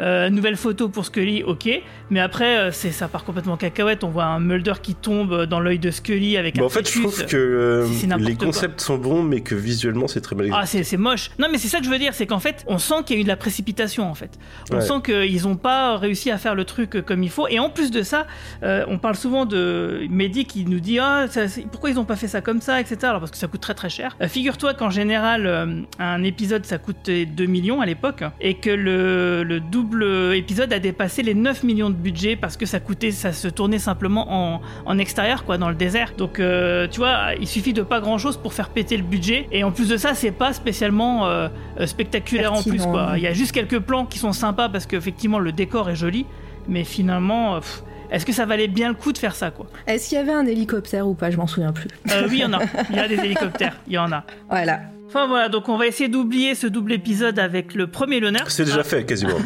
[0.00, 1.68] Euh, nouvelle photo pour Scully, ok.
[2.10, 4.02] Mais après, euh, c'est ça part complètement en cacahuète.
[4.04, 6.88] On voit un Mulder qui tombe dans l'œil de Scully avec Bah, un en fait,
[6.90, 7.86] je trouve que euh,
[8.18, 8.46] les quoi.
[8.46, 11.30] concepts sont bons, mais que visuellement c'est très mal Ah, c'est moche.
[11.38, 13.18] Non, mais c'est ça que je veux dire, c'est qu'en fait, on sent qu'il y
[13.18, 14.38] a eu de la précipitation, en fait.
[14.70, 14.80] On Ouais.
[14.80, 17.46] sent qu'ils n'ont pas réussi à faire le truc comme il faut.
[17.48, 18.26] Et en plus de ça,
[18.62, 22.16] euh, on parle souvent de Mehdi qui nous dit ah, ça, pourquoi ils n'ont pas
[22.16, 22.96] fait ça comme ça, etc.
[23.02, 24.16] Alors parce que ça coûte très très cher.
[24.26, 29.60] Figure-toi qu'en général, un épisode ça coûtait 2 millions à l'époque et que le, le
[29.60, 33.48] double épisode a dépassé les 9 millions de budget parce que ça coûtait, ça se
[33.48, 34.26] tournait simplement
[34.56, 36.12] en, en extérieur, quoi, dans le désert.
[36.16, 39.46] Donc, euh, tu vois, il suffit de pas grand chose pour faire péter le budget.
[39.52, 41.48] Et en plus de ça, c'est pas spécialement euh,
[41.78, 43.12] euh, spectaculaire en plus, quoi.
[43.16, 46.24] Il y a juste quelques plans qui sont sympas parce qu'effectivement, le décor est joli.
[46.68, 49.66] Mais finalement, pff, est-ce que ça valait bien le coup de faire ça, quoi?
[49.86, 51.30] Est-ce qu'il y avait un hélicoptère ou pas?
[51.30, 51.88] Je m'en souviens plus.
[52.10, 52.60] Euh, Oui, il y en a.
[52.90, 53.76] Il y a des hélicoptères.
[53.86, 54.24] Il y en a.
[54.48, 54.80] Voilà.
[55.12, 58.48] Enfin voilà, donc on va essayer d'oublier ce double épisode avec le premier l'honneur.
[58.48, 59.38] C'est déjà fait quasiment.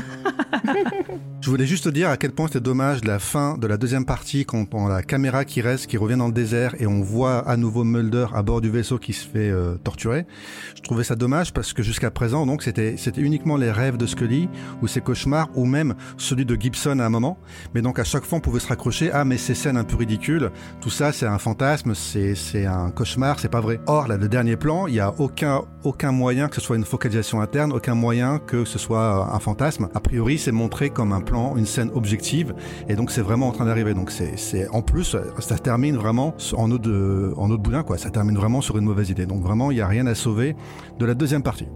[1.45, 4.07] Je voulais juste te dire à quel point c'était dommage la fin de la deuxième
[4.07, 7.03] partie quand on a la caméra qui reste, qui revient dans le désert et on
[7.03, 10.27] voit à nouveau Mulder à bord du vaisseau qui se fait euh, torturer.
[10.75, 14.07] Je trouvais ça dommage parce que jusqu'à présent, donc c'était c'était uniquement les rêves de
[14.07, 14.49] Scully
[14.81, 17.37] ou ses cauchemars ou même celui de Gibson à un moment.
[17.75, 19.97] Mais donc à chaque fois on pouvait se raccrocher ah mais ces scènes un peu
[19.97, 20.51] ridicules,
[20.81, 23.81] tout ça c'est un fantasme, c'est c'est un cauchemar, c'est pas vrai.
[23.87, 25.54] Or là le dernier plan, il y a aucun
[25.85, 29.39] aucun moyen que ce soit une focalisation interne, aucun moyen que ce soit euh, un
[29.39, 29.89] fantasme.
[29.95, 32.55] A priori c'est montré comme un plan, une scène objective
[32.89, 33.95] et donc c'est vraiment en train d'arriver.
[33.95, 37.99] Donc c'est en plus ça termine vraiment en eau de en eau de boudin quoi.
[37.99, 39.27] Ça termine vraiment sur une mauvaise idée.
[39.27, 40.57] Donc vraiment il y a rien à sauver
[40.99, 41.69] de la deuxième partie.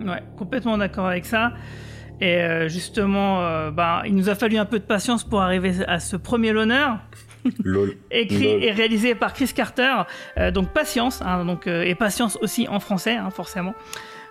[0.00, 1.52] Ouais, complètement d'accord avec ça.
[2.22, 5.84] Et euh, justement, euh, bah, il nous a fallu un peu de patience pour arriver
[5.88, 6.98] à ce premier l'honneur,
[7.64, 7.96] Lol.
[8.10, 8.64] écrit Lol.
[8.64, 9.92] et réalisé par Chris Carter.
[10.38, 13.74] Euh, donc patience, hein, donc euh, et patience aussi en français, hein, forcément.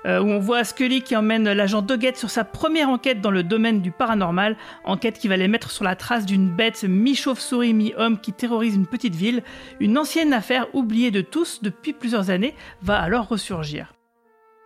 [0.06, 3.44] Euh, où on voit Scully qui emmène l'agent Doggett sur sa première enquête dans le
[3.44, 8.20] domaine du paranormal, enquête qui va les mettre sur la trace d'une bête mi-chauve-souris, mi-homme
[8.20, 9.44] qui terrorise une petite ville.
[9.80, 13.94] Une ancienne affaire oubliée de tous depuis plusieurs années va alors ressurgir.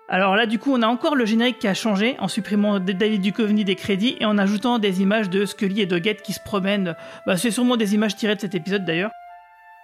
[0.07, 3.21] Alors là, du coup, on a encore le générique qui a changé en supprimant David
[3.21, 6.95] Duchovny des crédits et en ajoutant des images de Scully et Doggett qui se promènent.
[7.25, 9.11] Bah, c'est sûrement des images tirées de cet épisode d'ailleurs.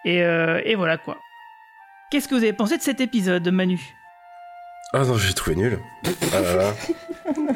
[0.06, 1.18] Et, euh, et voilà quoi.
[2.12, 3.80] Qu'est-ce que vous avez pensé de cet épisode, Manu?
[4.94, 5.80] Ah non, j'ai trouvé nul.
[6.34, 6.74] Ah là là.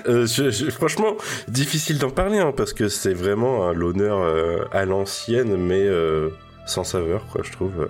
[0.08, 1.16] Euh, je- je- franchement,
[1.48, 6.30] difficile d'en parler hein, parce que c'est vraiment l'honneur euh, à l'ancienne, mais euh,
[6.66, 7.42] sans saveur, quoi.
[7.44, 7.90] Je trouve.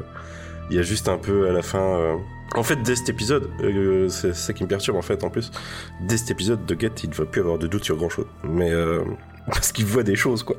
[0.69, 2.17] Il y a juste un peu à la fin.
[2.53, 5.23] Euh, En fait, dès cet épisode, euh, c'est ça qui me perturbe en fait.
[5.23, 5.51] En plus,
[6.01, 8.27] dès cet épisode, de Get, il ne va plus avoir de doute sur grand chose.
[8.43, 9.01] Mais euh,
[9.47, 10.55] parce qu'il voit des choses, quoi.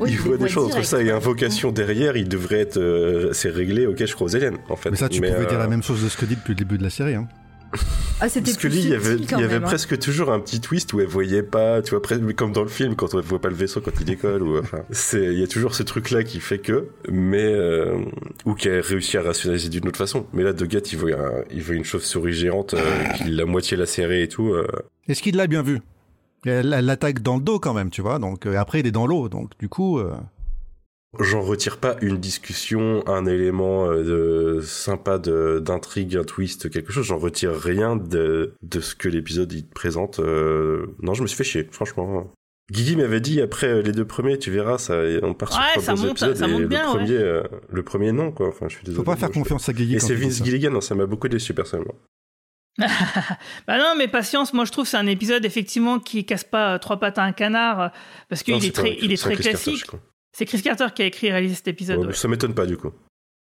[0.00, 2.16] Oui, il il voit des choses entre ça et invocation derrière.
[2.16, 2.78] Il devrait être.
[2.78, 3.86] euh, c'est réglé.
[3.86, 4.90] Ok, je crois aux aliens, en fait.
[4.90, 6.82] Mais ça, tu pouvais euh, dire la même chose de Scully depuis le début de
[6.82, 7.14] la série.
[7.14, 7.28] Hein.
[8.20, 9.60] Ah, c'était Parce que lui, il y avait, il y hein.
[9.60, 12.00] presque toujours un petit twist où elle voyait pas, tu vois,
[12.36, 14.78] comme dans le film quand on voit pas le vaisseau quand il décolle ou enfin,
[14.90, 17.96] c'est, il y a toujours ce truc-là qui fait que, mais euh,
[18.44, 20.26] ou qu'elle réussit à rationaliser d'une autre façon.
[20.32, 23.76] Mais là, Gat, il voit, un- il voit une chauve-souris géante euh, qui l'a moitié
[23.76, 24.52] lacérée et tout.
[24.54, 24.66] euh.
[25.08, 25.80] Est-ce qu'il l'a bien vu?
[26.46, 28.18] Elle elle l'attaque dans le dos quand même, tu vois.
[28.18, 29.28] Donc euh, après, il est dans l'eau.
[29.28, 30.12] Donc du coup, euh,
[31.20, 36.92] J'en retire pas une discussion, un élément euh, de, sympa de, d'intrigue, un twist, quelque
[36.92, 37.06] chose.
[37.06, 40.20] J'en retire rien de, de ce que l'épisode il présente.
[40.20, 40.86] euh.
[41.02, 42.30] Non, je me suis fait chier, franchement.
[42.72, 45.66] Guigui m'avait dit après euh, les deux premiers, tu verras, ça, on part sur Ouais,
[45.72, 46.36] trois ça bons monte- épisodes.
[46.36, 46.96] ça et monte le bien, ouais.
[46.98, 48.48] premier, euh, le premier non, quoi.
[48.48, 48.96] Enfin, je suis désolé.
[48.96, 49.96] faut pas faire moi, je- confiance à Guigui.
[49.96, 50.42] Et c'est Vince.
[50.42, 51.94] Gilligan, ça m'a beaucoup déçu personnellement.
[53.68, 56.74] Bah non, mais patience, moi je trouve que c'est un épisode effectivement qui casse pas
[56.74, 57.88] euh, trois pattes à un canard euh,
[58.28, 59.84] parce qu'il est très, il est Carter, classique.
[60.36, 62.00] C'est Chris Carter qui a écrit et réalisé cet épisode.
[62.00, 62.12] Ouais, ouais.
[62.12, 62.90] Ça m'étonne pas du coup.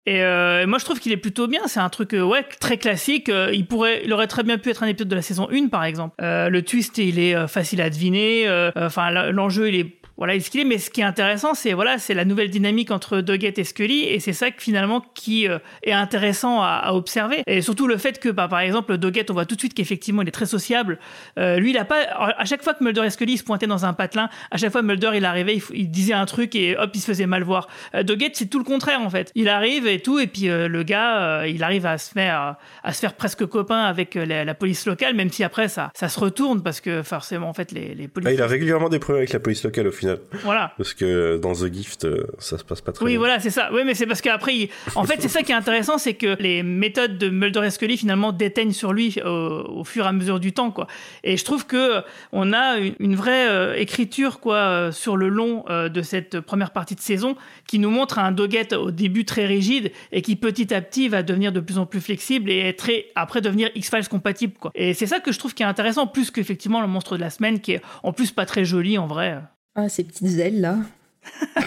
[0.06, 1.62] Et euh, moi je trouve qu'il est plutôt bien.
[1.68, 3.30] C'est un truc euh, ouais très classique.
[3.30, 5.68] Euh, il pourrait, il aurait très bien pu être un épisode de la saison 1
[5.68, 6.16] par exemple.
[6.22, 8.72] Euh, le twist il est facile à deviner.
[8.76, 11.56] Enfin l'enjeu il est voilà, il est ce qu'il est, mais ce qui est intéressant,
[11.56, 15.04] c'est voilà, c'est la nouvelle dynamique entre Doggett et Scully, et c'est ça que, finalement
[15.16, 17.42] qui euh, est intéressant à, à observer.
[17.48, 20.22] Et surtout le fait que, bah, par exemple, Doggett, on voit tout de suite qu'effectivement
[20.22, 21.00] il est très sociable.
[21.40, 22.04] Euh, lui, il a pas,
[22.38, 24.84] à chaque fois que Mulder et Scully se pointaient dans un patelin, à chaque fois
[24.84, 27.68] Mulder il arrivait, il, disait un truc et hop, il se faisait mal voir.
[27.96, 29.32] Euh, Doggett, c'est tout le contraire en fait.
[29.34, 32.94] Il arrive et tout, et puis euh, le gars, il arrive à se faire, à
[32.94, 36.20] se faire presque copain avec la, la police locale, même si après ça, ça se
[36.20, 38.36] retourne parce que forcément en fait les, les policiers.
[38.36, 40.11] il a régulièrement des problèmes avec la police locale au final.
[40.44, 40.74] Voilà.
[40.78, 43.20] Parce que dans The Gift, euh, ça se passe pas très Oui, bien.
[43.20, 43.70] voilà, c'est ça.
[43.74, 46.36] Oui, mais c'est parce qu'après, il- en fait, c'est ça qui est intéressant, c'est que
[46.42, 50.12] les méthodes de Mulder et Scully finalement déteignent sur lui au, au fur et à
[50.12, 50.88] mesure du temps, quoi.
[51.24, 52.02] Et je trouve que
[52.32, 56.40] on a une, une vraie euh, écriture, quoi, euh, sur le long euh, de cette
[56.40, 57.36] première partie de saison,
[57.68, 61.24] qui nous montre un Doggett au début très rigide et qui petit à petit va
[61.24, 64.72] devenir de plus en plus flexible et être très, après devenir X-Files compatible, quoi.
[64.76, 67.30] Et c'est ça que je trouve qui est intéressant, plus qu'effectivement le monstre de la
[67.30, 69.38] semaine, qui est en plus pas très joli en vrai.
[69.76, 70.78] Ah, ces petites ailes là.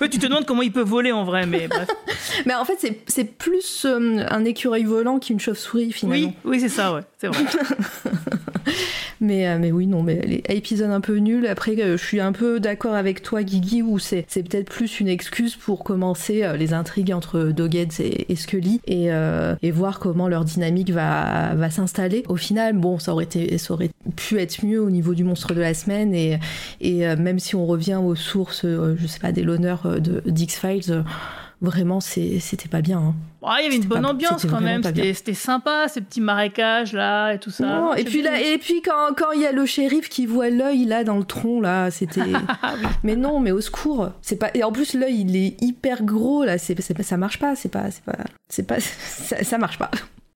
[0.00, 1.88] Ouais, tu te demandes comment il peut voler en vrai, mais bref.
[2.46, 6.28] Mais en fait, c'est- c'est plus euh, un écureuil volant qu'une chauve-souris finalement.
[6.44, 7.00] Oui, oui, c'est ça, ouais,
[9.24, 11.46] Mais, euh, mais oui, non, mais les épisodes un peu nuls.
[11.46, 15.00] Après, euh, je suis un peu d'accord avec toi, Guigui, où c'est c'est peut-être plus
[15.00, 19.10] une excuse pour commencer euh, les intrigues entre Doggett et, Scully et,
[19.70, 22.22] voir comment leur dynamique va, va s'installer.
[22.28, 25.52] Au final, bon, ça aurait, été, ça aurait pu être mieux au niveau du monstre
[25.52, 26.38] de la semaine et,
[26.80, 31.02] et même si on revient aux sources, je sais pas, des l'honneur de d'X-Files,
[31.60, 32.98] vraiment, c'était pas bien.
[32.98, 33.14] hein.
[33.46, 34.82] Ah, il y avait une bonne pas- ambiance quand même.
[34.82, 37.66] C'était sympa, ces petits marécages là et tout ça.
[37.66, 40.48] Non, et puis là, et puis quand quand il y a le shérif qui voit
[40.50, 42.22] l'œil là dans le tronc là, c'était.
[42.62, 44.50] Ah Mais non, mais au secours, c'est pas.
[44.54, 47.90] Et en plus l'œil il est hyper gros là, c'est ça marche pas, c'est pas
[47.90, 48.16] c'est pas
[48.48, 49.90] c'est pas ça, ça marche pas.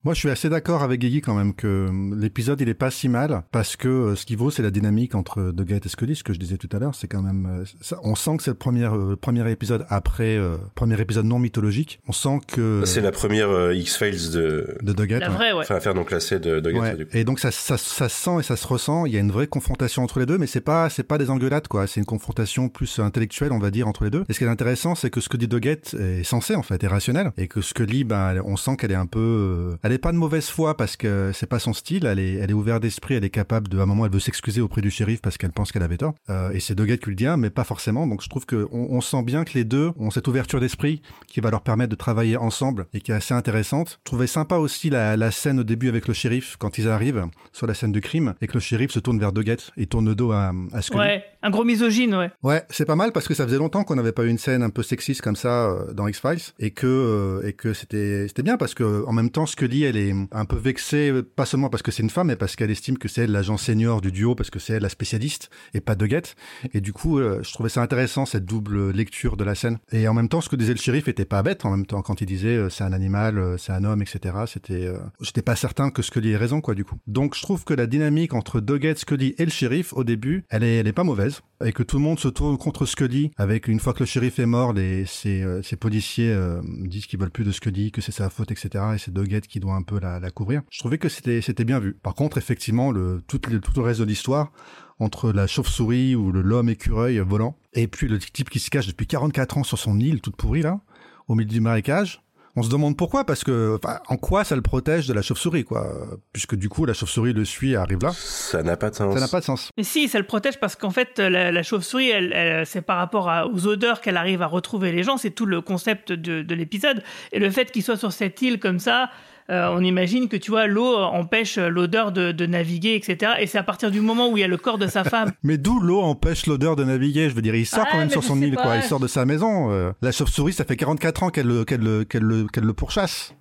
[0.04, 2.90] Moi, je suis assez d'accord avec Guigui quand même que hum, l'épisode il est pas
[2.90, 6.14] si mal parce que euh, ce qui vaut c'est la dynamique entre Doggett et Scully,
[6.14, 8.44] ce que je disais tout à l'heure, c'est quand même euh, ça- on sent que
[8.44, 12.00] c'est le premier euh, premier épisode après euh, premier épisode non mythologique.
[12.06, 14.78] On sent que C'est la première euh, X-Files de.
[14.82, 15.20] de Doggett.
[15.20, 15.34] La ouais.
[15.34, 15.64] vraie, ouais.
[15.64, 16.80] Enfin, affaire non classée de Doggett.
[16.98, 17.06] Ouais.
[17.12, 19.04] Et donc ça, ça, ça se sent et ça se ressent.
[19.04, 21.28] Il y a une vraie confrontation entre les deux, mais c'est pas c'est pas des
[21.28, 21.88] engueulades quoi.
[21.88, 24.24] C'est une confrontation plus intellectuelle, on va dire, entre les deux.
[24.28, 26.84] Et ce qui est intéressant, c'est que ce que dit Doggett est censé en fait,
[26.84, 29.76] est rationnel, et que ce que lit, ben, on sent qu'elle est un peu, euh,
[29.88, 32.04] elle est pas de mauvaise foi parce que c'est pas son style.
[32.04, 33.14] Elle est, elle est ouverte d'esprit.
[33.14, 35.52] Elle est capable de, à un moment, elle veut s'excuser auprès du shérif parce qu'elle
[35.52, 36.12] pense qu'elle avait tort.
[36.28, 38.06] Euh, et c'est Doggett qui le dit, mais pas forcément.
[38.06, 41.00] Donc je trouve que on, on sent bien que les deux ont cette ouverture d'esprit
[41.26, 43.98] qui va leur permettre de travailler ensemble et qui est assez intéressante.
[44.00, 47.24] Je trouvais sympa aussi la, la scène au début avec le shérif quand ils arrivent
[47.54, 50.04] sur la scène du crime et que le shérif se tourne vers Doggett et tourne
[50.04, 51.00] le dos à, à Scully.
[51.00, 52.30] Ouais, un gros misogyne, ouais.
[52.42, 54.62] Ouais, c'est pas mal parce que ça faisait longtemps qu'on n'avait pas eu une scène
[54.62, 58.42] un peu sexiste comme ça euh, dans X-Files et que euh, et que c'était c'était
[58.42, 61.82] bien parce que en même temps Scully elle est un peu vexée pas seulement parce
[61.82, 64.34] que c'est une femme mais parce qu'elle estime que c'est elle l'agent senior du duo
[64.34, 66.36] parce que c'est elle la spécialiste et pas Doggett
[66.72, 69.78] et du coup euh, je trouvais ça intéressant cette double lecture de la scène.
[69.92, 72.02] Et en même temps ce que disait le shérif était pas bête en même temps
[72.02, 75.56] quand il disait euh, c'est un animal euh, c'est un homme etc c'était j'étais pas
[75.56, 76.96] certain que Scully ait raison quoi du coup.
[77.06, 80.64] Donc je trouve que la dynamique entre Doggett Scully et le shérif au début elle
[80.64, 83.68] est elle est pas mauvaise et que tout le monde se tourne contre Scully avec
[83.68, 86.36] une fois que le shérif est mort les ces policiers
[86.84, 89.60] disent qu'ils veulent plus de Scully que c'est sa faute etc et c'est Doggett qui
[89.60, 90.62] doit doit un peu la, la couvrir.
[90.70, 91.94] Je trouvais que c'était c'était bien vu.
[91.94, 94.52] Par contre, effectivement, le tout, le, tout le reste de l'histoire
[94.98, 99.06] entre la chauve-souris ou l'homme écureuil volant et puis le type qui se cache depuis
[99.06, 100.80] 44 ans sur son île toute pourrie là,
[101.28, 102.20] au milieu du marécage.
[102.56, 105.86] On se demande pourquoi, parce que en quoi ça le protège de la chauve-souris, quoi
[106.32, 108.10] Puisque du coup, la chauve-souris le suit et arrive là.
[108.12, 109.14] Ça n'a pas de sens.
[109.14, 109.70] Ça n'a pas de sens.
[109.76, 112.96] Mais si, ça le protège parce qu'en fait, la, la chauve-souris, elle, elle, c'est par
[112.96, 115.18] rapport à, aux odeurs qu'elle arrive à retrouver les gens.
[115.18, 117.04] C'est tout le concept de, de l'épisode.
[117.30, 119.08] Et le fait qu'il soit sur cette île comme ça,
[119.50, 123.32] euh, on imagine que tu vois l'eau empêche l'odeur de, de, naviguer, etc.
[123.40, 125.32] Et c'est à partir du moment où il y a le corps de sa femme.
[125.42, 127.30] mais d'où l'eau empêche l'odeur de naviguer?
[127.30, 128.62] Je veux dire, il sort Ah, quand même sur son île, pas.
[128.62, 128.76] quoi.
[128.76, 129.70] Il sort de sa maison.
[129.72, 129.92] euh.
[130.02, 133.34] La chauve-souris, ça fait 44 ans qu'elle le, qu'elle le, qu'elle le, qu'elle le pourchasse.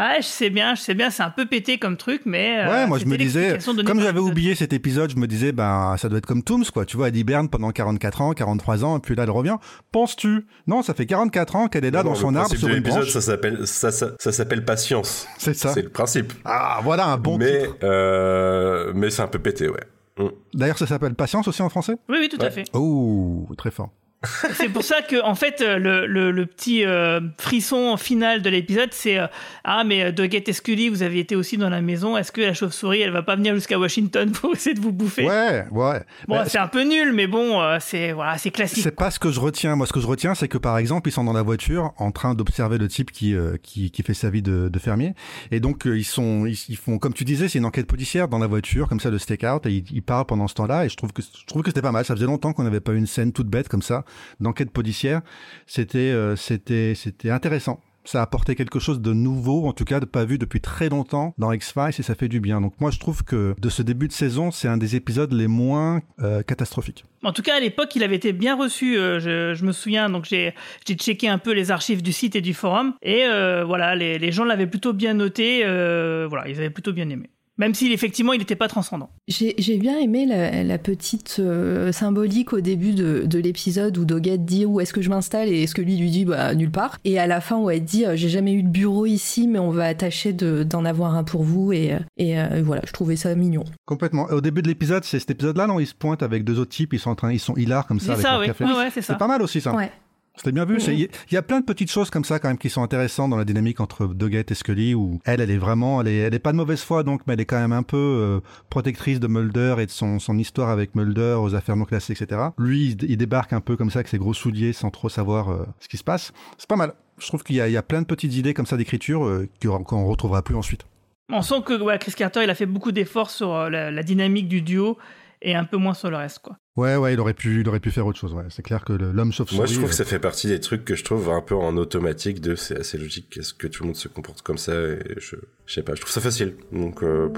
[0.00, 2.60] Ah, je sais bien, je sais bien, c'est un peu pété comme truc, mais.
[2.60, 5.96] euh, Ouais, moi je me disais, comme j'avais oublié cet épisode, je me disais, ben
[5.98, 6.84] ça doit être comme Tooms, quoi.
[6.84, 9.56] Tu vois, elle hiberne pendant 44 ans, 43 ans, et puis là elle revient.
[9.90, 10.46] Penses-tu?
[10.68, 13.00] Non, ça fait 44 ans qu'elle est là Non, dans son arbre sur une l'épisode,
[13.00, 13.12] branche.
[13.12, 15.26] ça s'appelle ça, ça, ça s'appelle patience.
[15.38, 15.72] C'est ça.
[15.74, 16.32] C'est le principe.
[16.44, 17.76] Ah, voilà un bon mais titre.
[17.82, 19.80] euh, mais c'est un peu pété, ouais.
[20.18, 20.28] Mm.
[20.54, 21.94] D'ailleurs, ça s'appelle Patience aussi en français?
[22.08, 22.64] Oui, oui, tout à fait.
[22.72, 23.90] Oh, très fort.
[24.24, 28.50] C'est pour ça que, en fait, euh, le, le, le petit euh, frisson final de
[28.50, 29.28] l'épisode, c'est euh,
[29.62, 32.16] Ah, mais euh, Doggett et Scully, vous avez été aussi dans la maison.
[32.16, 35.24] Est-ce que la chauve-souris, elle va pas venir jusqu'à Washington pour essayer de vous bouffer?
[35.24, 36.02] Ouais, ouais.
[36.26, 38.82] Bon, c'est un peu nul, mais bon, euh, c'est voilà, c'est classique.
[38.82, 39.76] C'est pas ce que je retiens.
[39.76, 42.10] Moi, ce que je retiens, c'est que par exemple, ils sont dans la voiture en
[42.10, 45.14] train d'observer le type qui, euh, qui qui fait sa vie de, de fermier.
[45.52, 48.38] Et donc ils sont ils, ils font comme tu disais, c'est une enquête policière dans
[48.38, 50.86] la voiture comme ça de stakeout et ils, ils parlent pendant ce temps-là.
[50.86, 52.04] Et je trouve que je trouve que c'était pas mal.
[52.04, 54.04] Ça faisait longtemps qu'on n'avait pas eu une scène toute bête comme ça
[54.40, 55.22] d'enquête policière.
[55.66, 57.80] C'était euh, c'était c'était intéressant.
[58.04, 61.34] Ça a quelque chose de nouveau, en tout cas de pas vu depuis très longtemps
[61.36, 62.62] dans X-Files et ça fait du bien.
[62.62, 65.46] Donc moi je trouve que de ce début de saison, c'est un des épisodes les
[65.46, 67.04] moins euh, catastrophiques.
[67.22, 68.96] En tout cas, à l'époque, il avait été bien reçu.
[68.96, 69.20] euh,
[69.54, 70.54] je, me souviens, donc j'ai
[70.86, 73.26] checké un peu les archives du site et du forum, et
[73.66, 75.64] voilà, les, les gens l'avaient plutôt bien noté.
[75.64, 77.28] voilà, ils avaient plutôt bien aimé.
[77.58, 79.10] Même si effectivement, il n'était pas transcendant.
[79.26, 84.44] J'ai bien aimé la, la petite euh, symbolique au début de, de l'épisode où Doggett
[84.44, 86.98] dit où est-ce que je m'installe et est-ce que lui lui dit bah nulle part
[87.04, 89.58] et à la fin où elle dit euh, j'ai jamais eu de bureau ici mais
[89.58, 92.92] on va tâcher de- d'en avoir un pour vous et, euh, et euh, voilà je
[92.92, 93.64] trouvais ça mignon.
[93.86, 94.26] Complètement.
[94.30, 96.92] Au début de l'épisode, c'est cet épisode-là, non Ils se pointent avec deux autres types,
[96.92, 98.46] ils sont en train, ils sont hilars comme ça C'est avec ça, leur oui.
[98.46, 98.64] café.
[98.64, 99.14] Ouais, ouais, c'est ça.
[99.14, 99.74] C'est pas mal aussi ça.
[99.74, 99.90] Ouais.
[100.38, 100.80] C'était bien vu.
[100.80, 103.28] C'est- Il y, a plein de petites choses comme ça quand même qui sont intéressantes
[103.30, 106.34] dans la dynamique entre Doggett et Scully où elle, elle est vraiment, elle est, elle
[106.34, 109.20] est pas de mauvaise foi donc, mais elle est quand même un peu euh, protectrice
[109.20, 112.40] de Mulder et de son, son histoire avec Mulder aux affaires non classées, etc.
[112.58, 115.50] Lui, il, il débarque un peu comme ça avec ses gros souliers sans trop savoir
[115.50, 116.32] euh, ce qui se passe.
[116.56, 116.94] C'est pas mal.
[117.18, 120.06] Je trouve qu'il y, y a plein de petites idées comme ça d'écriture euh, qu'on
[120.06, 120.86] retrouvera plus ensuite.
[121.30, 124.02] On sent que ouais, Chris Carter, il a fait beaucoup d'efforts sur euh, la, la
[124.02, 124.96] dynamique du duo
[125.42, 126.56] et un peu moins sur le reste, quoi.
[126.78, 128.32] Ouais, ouais, il aurait pu, il aurait pu faire autre chose.
[128.32, 128.44] Ouais.
[128.50, 129.56] C'est clair que l'homme chauve-souris.
[129.56, 131.56] Moi, je trouve euh, que ça fait partie des trucs que je trouve un peu
[131.56, 133.36] en automatique de c'est assez logique.
[133.36, 135.34] Est-ce que tout le monde se comporte comme ça et je,
[135.66, 136.54] je sais pas, je trouve ça facile.
[136.70, 137.30] Donc, euh,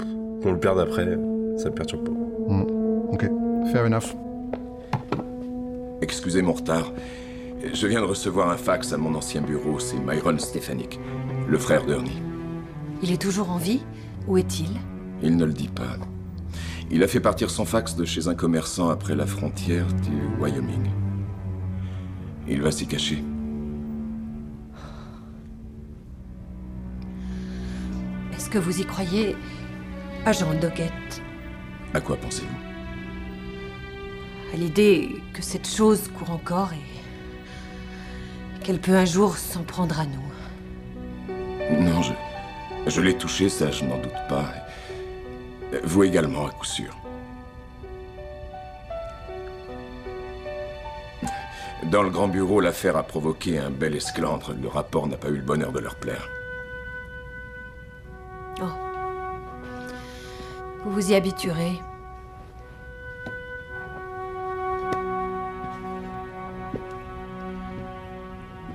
[0.43, 1.17] qu'on le perde après,
[1.57, 2.11] ça me perturbe pas.
[2.11, 2.65] hmm.
[3.09, 3.25] Ok,
[3.71, 4.15] fair enough.
[6.03, 6.93] Excusez mon retard.
[7.73, 9.79] Je viens de recevoir un fax à mon ancien bureau.
[9.79, 10.99] C'est Myron Stefanik,
[11.47, 12.21] le frère d'Ernie.
[13.01, 13.81] Il est toujours en vie?
[14.27, 14.69] Où est-il?
[15.23, 15.97] Il ne le dit pas.
[16.93, 20.89] Il a fait partir son fax de chez un commerçant après la frontière du Wyoming.
[22.49, 23.23] Il va s'y cacher.
[28.33, 29.37] Est-ce que vous y croyez,
[30.25, 31.21] agent Doggett?
[31.93, 32.49] À quoi pensez-vous?
[34.53, 40.05] À l'idée que cette chose court encore et qu'elle peut un jour s'en prendre à
[40.05, 41.79] nous.
[41.79, 42.11] Non, je,
[42.87, 44.53] je l'ai touché, ça je n'en doute pas.
[45.83, 46.95] Vous également, à coup sûr.
[51.91, 54.53] Dans le grand bureau, l'affaire a provoqué un bel esclandre.
[54.53, 56.29] Le rapport n'a pas eu le bonheur de leur plaire.
[60.83, 61.79] Vous vous y habituerez.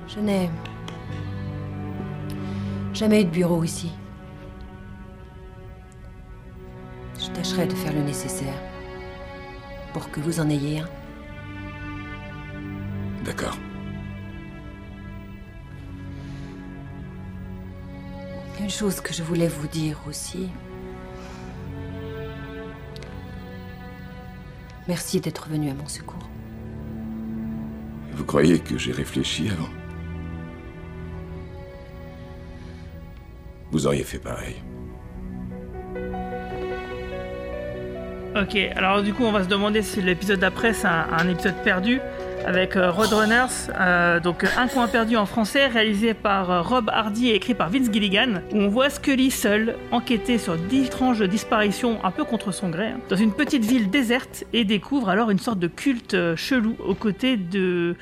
[0.07, 0.49] Je n'ai
[2.93, 3.91] jamais eu de bureau ici.
[7.19, 8.61] Je tâcherai de faire le nécessaire
[9.93, 10.89] pour que vous en ayez un.
[13.23, 13.57] D'accord.
[18.59, 20.49] Une chose que je voulais vous dire aussi.
[24.87, 26.29] Merci d'être venu à mon secours.
[28.13, 29.69] Vous croyez que j'ai réfléchi avant?
[33.71, 34.55] Vous auriez fait pareil.
[38.39, 41.55] Ok, alors du coup, on va se demander si l'épisode d'après c'est un, un épisode
[41.63, 41.99] perdu.
[42.45, 46.89] avec euh, Roadrunners, euh, donc euh, Un coin perdu en français, réalisé par euh, Rob
[46.93, 51.99] Hardy et écrit par Vince Gilligan, où on voit Scully seul enquêter sur d'étranges disparitions
[52.05, 55.39] un peu contre son gré, hein, dans une petite ville déserte et découvre alors une
[55.39, 57.95] sorte de culte chelou aux côtés de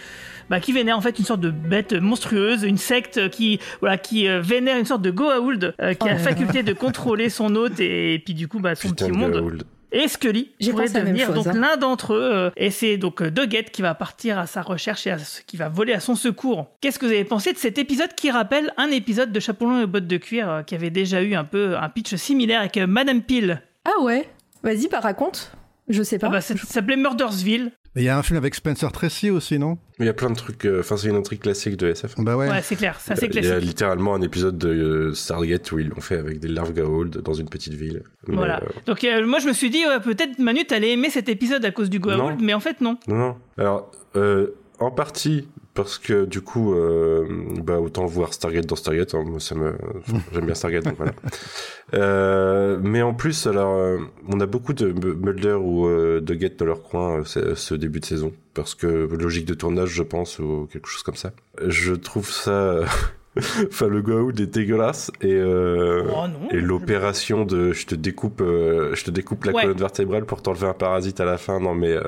[0.49, 4.27] bah, qui vénère en fait une sorte de bête monstrueuse, une secte qui voilà qui
[4.27, 8.19] vénère une sorte de Goa'uld qui a la faculté de contrôler son hôte et, et
[8.19, 9.63] puis du coup bah, son Putain petit de monde Goa'uld.
[9.95, 11.53] Et Scully pourrait devenir chose, donc hein.
[11.59, 15.07] l'un d'entre eux euh, et c'est donc euh, Doggett qui va partir à sa recherche
[15.07, 16.67] et à ce- qui va voler à son secours.
[16.81, 19.81] Qu'est-ce que vous avez pensé de cet épisode qui rappelle un épisode de Chapeau long
[19.81, 22.77] et bottes de cuir euh, qui avait déjà eu un peu un pitch similaire avec
[22.77, 23.61] Madame Peel?
[23.85, 24.27] Ah ouais
[24.63, 25.51] Vas-y, bah raconte.
[25.87, 26.27] Je sais pas.
[26.27, 27.71] ah bah, ça ça s'appelait Murdersville.
[27.97, 29.77] Il y a un film avec Spencer Tracy aussi, non?
[29.99, 30.65] Il y a plein de trucs.
[30.65, 32.15] euh, Enfin, c'est une intrigue classique de SF.
[32.17, 32.49] Bah ouais.
[32.49, 33.67] Ouais, c'est clair, c'est assez Il y a classique.
[33.67, 37.33] littéralement un épisode de euh, Stargate où ils l'ont fait avec des larves Goa'uld dans
[37.33, 38.03] une petite ville.
[38.27, 38.61] Mais, Voilà.
[38.63, 41.63] euh, Donc euh, moi je me suis dit ouais, peut-être Manu t'allais aimer cet épisode
[41.63, 42.35] à cause du Non.
[42.41, 42.97] mais en fait non.
[43.07, 43.35] Non, non.
[43.57, 44.47] Alors, euh,
[44.79, 47.27] en partie parce que du coup, euh,
[47.61, 49.13] bah autant voir Stargate dans Stargate.
[49.13, 49.75] hein, moi, ça me,
[50.33, 51.13] j'aime bien Stargate, donc voilà.
[51.93, 56.55] Euh, mais en plus, alors, euh, on a beaucoup de Mulder ou euh, de Get
[56.57, 60.03] dans leur coin euh, ce, ce début de saison parce que logique de tournage, je
[60.03, 61.33] pense, ou quelque chose comme ça.
[61.67, 62.79] Je trouve ça.
[63.67, 66.49] Enfin, le Goa'uld est dégueulasse et euh, Oh non.
[66.51, 69.61] et l'opération de je te découpe euh, je te découpe la Ouais.
[69.63, 72.01] colonne vertébrale pour t'enlever un parasite à la fin non mais euh,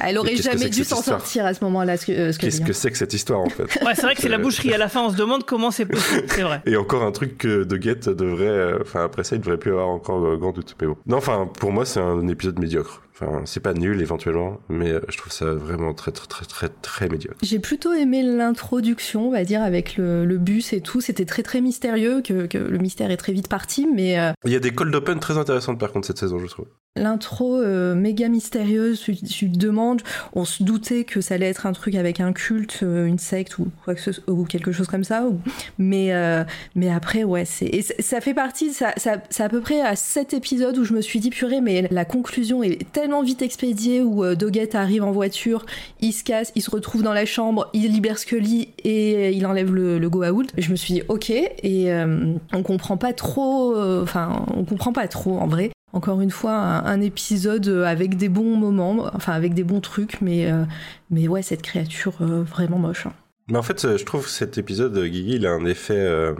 [0.00, 1.96] Elle aurait que jamais que dû s'en sortir à ce moment-là.
[1.96, 4.02] Ce que, euh, ce que qu'est-ce que c'est que cette histoire en fait Ouais, c'est
[4.02, 6.42] vrai que c'est la boucherie à la fin, on se demande comment c'est possible, c'est
[6.42, 6.60] vrai.
[6.66, 9.70] et encore un truc que De Get devrait euh, enfin après ça il devrait plus
[9.72, 13.02] avoir encore euh, grand doute mais bon non enfin pour moi c'est un épisode médiocre
[13.20, 16.68] enfin c'est pas nul éventuellement mais euh, je trouve ça vraiment très très très très
[16.68, 21.00] très médiocre J'ai plutôt aimé l'introduction, on va dire, avec le, le bus et tout.
[21.00, 24.52] C'était très très mystérieux, que, que le mystère est très vite parti, mais euh, il
[24.52, 26.66] y a des cold open très intéressantes par contre cette saison je trouve
[26.96, 30.02] l'intro euh, méga mystérieuse, tu, tu te demandes,
[30.34, 33.58] on se doutait que ça allait être un truc avec un culte, euh, une secte
[33.58, 35.24] ou quoi que ce ou quelque chose comme ça.
[35.78, 36.42] mais euh,
[36.74, 39.94] mais après ouais, c'est et ça- fait partie, ça, ça c'est à peu près à
[39.96, 44.02] cet épisode où je me suis dit purée, mais la conclusion est tellement vite expédiée
[44.02, 45.64] où euh, Doggett arrive en voiture,
[46.00, 49.72] il se casse, il se retrouve dans la chambre, il libère Scully et il enlève
[49.72, 50.50] le, le Goa'uld.
[50.58, 54.92] Je me suis dit ok et euh, on comprend pas trop, euh, enfin on comprend
[54.92, 55.70] pas trop en vrai.
[55.92, 60.50] Encore une fois, un, épisode avec des bons moments, enfin avec des bons trucs, mais
[60.50, 60.64] euh,
[61.10, 63.06] mais ouais cette créature euh, vraiment moche.
[63.06, 63.12] hein.
[63.48, 65.98] Mais en fait, euh, je trouve que cet épisode, euh, Guigui, il a un effet.
[65.98, 66.34] euh,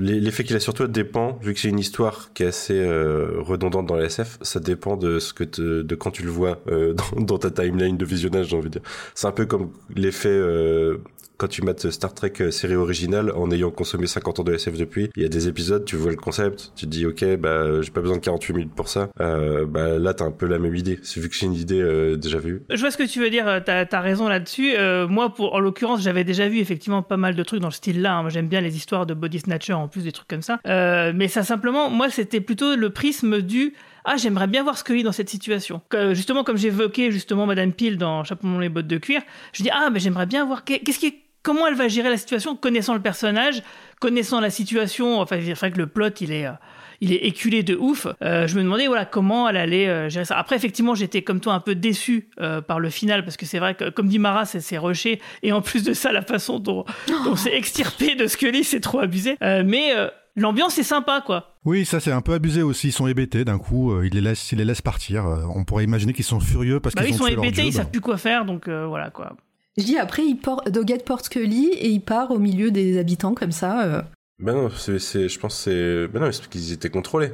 [0.00, 3.40] L'effet qu'il a sur toi dépend, vu que c'est une histoire qui est assez euh,
[3.40, 5.42] redondante dans la SF, ça dépend de ce que
[5.82, 8.78] de quand tu le vois euh, dans, dans ta timeline de visionnage, j'ai envie de
[8.78, 8.88] dire.
[9.16, 10.98] C'est un peu comme l'effet euh,
[11.38, 14.76] quand tu mates Star Trek euh, série originale en ayant consommé 50 ans de SF
[14.76, 15.08] depuis.
[15.16, 17.90] Il y a des épisodes, tu vois le concept, tu te dis ok, bah j'ai
[17.90, 19.08] pas besoin de 48 minutes pour ça.
[19.20, 20.98] Euh, bah là, t'as un peu la même idée.
[21.02, 22.62] C'est vu que c'est une idée euh, déjà vue.
[22.70, 24.74] Je vois ce que tu veux dire, t'as as raison là-dessus.
[25.08, 28.16] Moi, pour, en l'occurrence, j'avais déjà vu effectivement pas mal de trucs dans ce style-là.
[28.16, 28.22] hein.
[28.22, 30.58] Moi, j'aime bien les histoires de body snatcher en plus des trucs comme ça.
[30.64, 33.74] Mais ça, simplement, moi, c'était plutôt le prisme du
[34.10, 35.82] ah, j'aimerais bien voir Scully dans cette situation.
[36.12, 39.20] Justement, comme j'évoquais justement Madame Peel dans Chapeau les bottes de cuir,
[39.52, 42.16] je dis ah, mais j'aimerais bien voir qu'est- qu'est-ce qui comment elle va gérer la
[42.16, 43.62] situation, connaissant le personnage,
[44.00, 45.20] connaissant la situation.
[45.20, 46.52] Enfin, c'est vrai que le plot, il est euh,
[47.00, 48.08] il est éculé de ouf.
[48.22, 50.36] Euh, je me demandais voilà comment elle allait euh, gérer ça.
[50.36, 53.60] Après effectivement j'étais comme toi un peu déçu euh, par le final parce que c'est
[53.60, 56.58] vrai que comme dit Mara c'est c'est rushé et en plus de ça la façon
[56.58, 56.84] dont,
[57.24, 59.36] dont c'est extirpé de Scully c'est trop abusé.
[59.44, 61.54] Euh, mais euh, l'ambiance est sympa quoi.
[61.64, 62.88] Oui, ça c'est un peu abusé aussi.
[62.88, 63.92] Ils sont hébétés d'un coup.
[63.92, 65.24] euh, ils les laissent, ils les laissent partir.
[65.24, 67.44] Euh, on pourrait imaginer qu'ils sont furieux parce Bah, qu'ils ils ont sont tué leur
[67.44, 69.36] hébétés, ils savent plus quoi faire donc euh, voilà quoi.
[69.78, 73.34] Je dis après il porte, Doggett porte Scully et il part au milieu des habitants
[73.34, 73.84] comme ça.
[73.84, 74.02] euh.
[74.40, 77.32] Ben non, c'est, c'est- je pense que c'est, ben non, c'est parce qu'ils étaient contrôlés.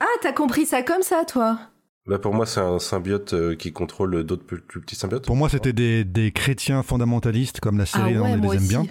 [0.00, 1.58] Ah t'as compris ça comme ça toi?
[2.06, 5.24] Bah pour moi, c'est un symbiote euh, qui contrôle d'autres plus, plus petits symbiotes.
[5.26, 8.58] Pour moi, c'était des, des chrétiens fondamentalistes comme la série, ah ouais on moi les
[8.58, 8.68] aime aussi.
[8.68, 8.86] bien.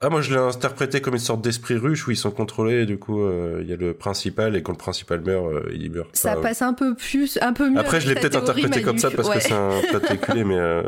[0.00, 2.86] Ah, moi je l'ai interprété comme une sorte d'esprit ruche où ils sont contrôlés, et
[2.86, 5.90] du coup, euh, il y a le principal, et quand le principal meurt, euh, il
[5.92, 6.08] meurt.
[6.16, 7.78] Ça Enfin, passe un peu plus, un peu mieux.
[7.78, 9.36] Après, je l'ai peut-être interprété comme ça parce Ouais.
[9.36, 10.82] que c'est un plat éculé, mais euh,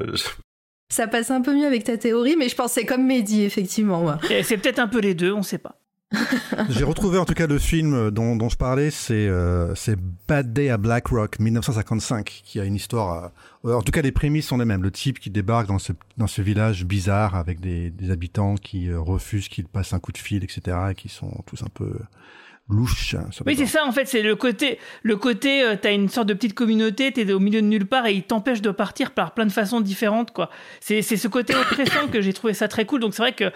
[0.91, 4.01] Ça passe un peu mieux avec ta théorie, mais je pensais comme Mehdi effectivement.
[4.01, 4.19] moi.
[4.29, 5.77] Et c'est peut-être un peu les deux, on sait pas.
[6.71, 10.53] J'ai retrouvé en tout cas le film dont, dont je parlais, c'est euh, c'est Bad
[10.53, 13.31] Day à Black Rock 1955, qui a une histoire.
[13.65, 14.83] euh, en tout cas, les prémices sont les mêmes.
[14.83, 18.91] Le type qui débarque dans ce dans ce village bizarre avec des, des habitants qui
[18.91, 21.93] euh, refusent qu'il passe un coup de fil, etc., et qui sont tous un peu
[23.31, 26.09] sur les Oui, c'est ça en fait, c'est le côté, le côté, euh, t'as une
[26.09, 29.11] sorte de petite communauté, t'es au milieu de nulle part et ils t'empêchent de partir
[29.13, 30.51] par plein de façons différentes, quoi.
[30.81, 33.01] C'est, c'est ce côté oppressant que j'ai trouvé ça très cool.
[33.01, 33.53] Donc c'est vrai que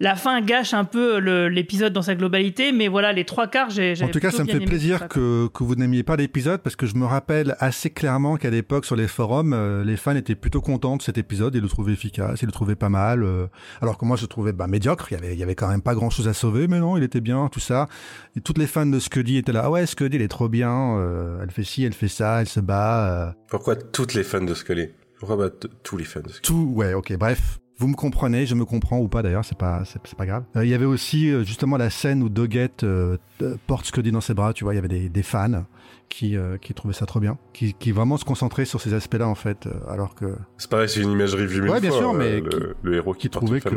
[0.00, 1.18] la fin gâche un peu
[1.48, 3.94] l'épisode dans sa globalité, mais voilà, les trois quarts, j'ai.
[4.02, 6.60] En tout cas, plutôt ça me bien fait plaisir que, que vous n'aimiez pas l'épisode
[6.62, 10.14] parce que je me rappelle assez clairement qu'à l'époque, sur les forums, euh, les fans
[10.16, 11.54] étaient plutôt contents de cet épisode.
[11.54, 13.22] Ils le trouvaient efficace, ils le trouvaient pas mal.
[13.22, 13.46] euh,
[13.80, 15.06] alors que moi, je le trouvais bah, médiocre.
[15.10, 16.96] Il y avait, il y avait quand même pas grand chose à sauver, mais non,
[16.96, 17.88] il était bien, tout ça.
[18.36, 19.62] Et toutes les fans de Scully étaient là.
[19.64, 20.96] Ah ouais, Scully, elle est trop bien.
[20.98, 23.28] euh, elle fait ci, elle fait ça, elle se bat.
[23.28, 24.88] euh, Pourquoi toutes les fans de Scully
[25.18, 25.48] Pourquoi
[25.82, 27.58] tous les fans de Scully Tout, ouais, ok, bref.
[27.78, 30.44] Vous me comprenez, je me comprends ou pas d'ailleurs, c'est pas, c'est, pas grave.
[30.56, 33.18] Euh, Il y avait aussi euh, justement la scène où Doggett euh,
[33.66, 35.64] porte Scully dans ses bras, tu vois, il y avait des fans
[36.08, 39.28] qui, euh, qui trouvaient ça trop bien, qui, qui vraiment se concentraient sur ces aspects-là
[39.28, 40.36] en fait, euh, alors que...
[40.56, 42.56] C'est pareil, c'est une imagerie vue mille Ouais, bien fois, sûr, euh, mais le, qui-
[42.82, 43.74] le héros qui, trouvait que-.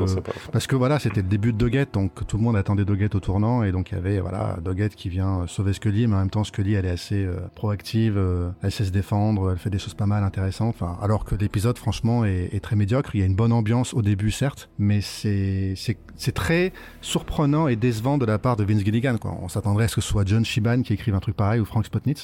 [0.52, 3.20] Parce que voilà, c'était le début de Doggett, donc tout le monde attendait Doggett au
[3.20, 6.20] tournant, et donc il y avait voilà Doggett qui vient euh, sauver Scully, mais en
[6.20, 9.70] même temps Scully elle est assez euh, proactive, euh, elle sait se défendre, elle fait
[9.70, 13.20] des choses pas mal intéressantes, enfin, alors que l'épisode franchement est, est très médiocre, il
[13.22, 17.76] y a une bonne ambiance au début certes, mais c'est c'est c'est très surprenant et
[17.76, 19.38] décevant de la part de Vince Gilligan, quoi.
[19.42, 21.66] On s'attendrait à ce que ce soit John Shiban qui écrive un truc pareil ou
[21.66, 22.19] Frank Spotnitz,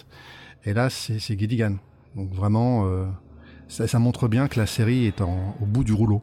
[0.66, 1.76] et là c'est Gilligan.
[2.16, 3.06] Donc vraiment, euh,
[3.68, 6.22] ça, ça montre bien que la série est en, au bout du rouleau.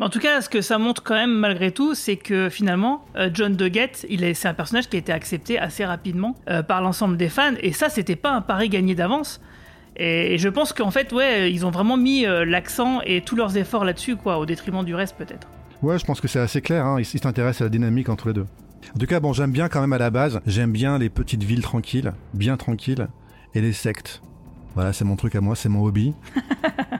[0.00, 3.30] En tout cas, ce que ça montre quand même malgré tout, c'est que finalement, euh,
[3.34, 6.82] John Doggett, il est, c'est un personnage qui a été accepté assez rapidement euh, par
[6.82, 9.40] l'ensemble des fans, et ça, c'était pas un pari gagné d'avance.
[9.96, 13.34] Et, et je pense qu'en fait, ouais, ils ont vraiment mis euh, l'accent et tous
[13.34, 15.48] leurs efforts là-dessus, quoi, au détriment du reste peut-être.
[15.82, 16.86] Ouais, je pense que c'est assez clair.
[16.86, 17.00] Hein.
[17.00, 18.46] Ils s'intéressent à la dynamique entre les deux.
[18.94, 20.40] En tout cas, bon, j'aime bien quand même à la base.
[20.46, 23.08] J'aime bien les petites villes tranquilles, bien tranquilles,
[23.54, 24.22] et les sectes.
[24.74, 26.14] Voilà, c'est mon truc à moi, c'est mon hobby.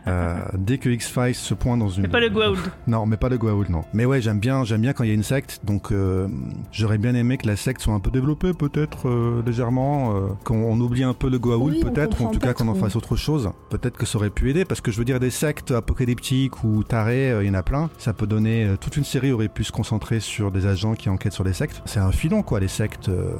[0.07, 2.05] Euh, dès que X-Files se pointe dans une...
[2.05, 2.59] C'est pas le Goa'uld.
[2.87, 3.83] Non, mais pas le Goa'uld, non.
[3.93, 5.61] Mais ouais, j'aime bien, j'aime bien quand il y a une secte.
[5.65, 6.29] Donc, euh,
[6.73, 10.63] j'aurais bien aimé que la secte soit un peu développée, peut-être euh, légèrement, euh, qu'on
[10.63, 12.97] on oublie un peu le Goa'uld, Oui, peut-être, ou en tout cas qu'on en fasse
[12.97, 13.51] autre chose.
[13.69, 16.85] Peut-être que ça aurait pu aider, parce que je veux dire, des sectes apocalyptiques ou
[16.85, 17.91] tarés, euh, il y en a plein.
[17.99, 21.11] Ça peut donner euh, toute une série aurait pu se concentrer sur des agents qui
[21.11, 21.83] enquêtent sur les sectes.
[21.85, 23.35] C'est un filon, quoi, les sectes euh,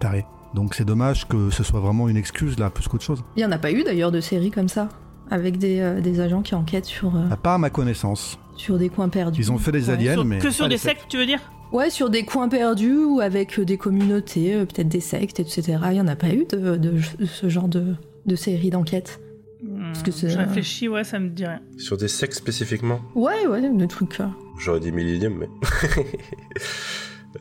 [0.00, 0.24] tarés.
[0.54, 3.24] Donc c'est dommage que ce soit vraiment une excuse là, plus qu'autre chose.
[3.36, 4.88] Il y en a pas eu d'ailleurs de séries comme ça,
[5.30, 8.38] avec des, euh, des agents qui enquêtent sur, euh, À part à ma connaissance.
[8.56, 9.40] sur des coins perdus.
[9.40, 9.94] Ils ont fait des Ouais.
[9.94, 10.38] aliens, Sur- mais.
[10.38, 11.40] que sur des sectes, tu veux dire
[11.72, 15.76] Ouais, sur des coins perdus ou avec euh, des communautés, euh, peut-être des sectes, etc.
[15.90, 17.96] Il y en a pas eu de, de ce genre de,
[18.26, 19.20] de série d'enquête.
[20.04, 21.58] que c'est- Je réfléchis, ouais, ça me dit rien.
[21.78, 24.20] Sur des sectes spécifiquement Ouais, ouais, des trucs.
[24.20, 24.26] euh.
[24.60, 25.48] J'aurais dit Millennium, mais.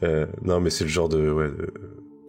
[0.01, 1.29] Euh, non, mais c'est le genre de.
[1.31, 1.71] Ouais, de-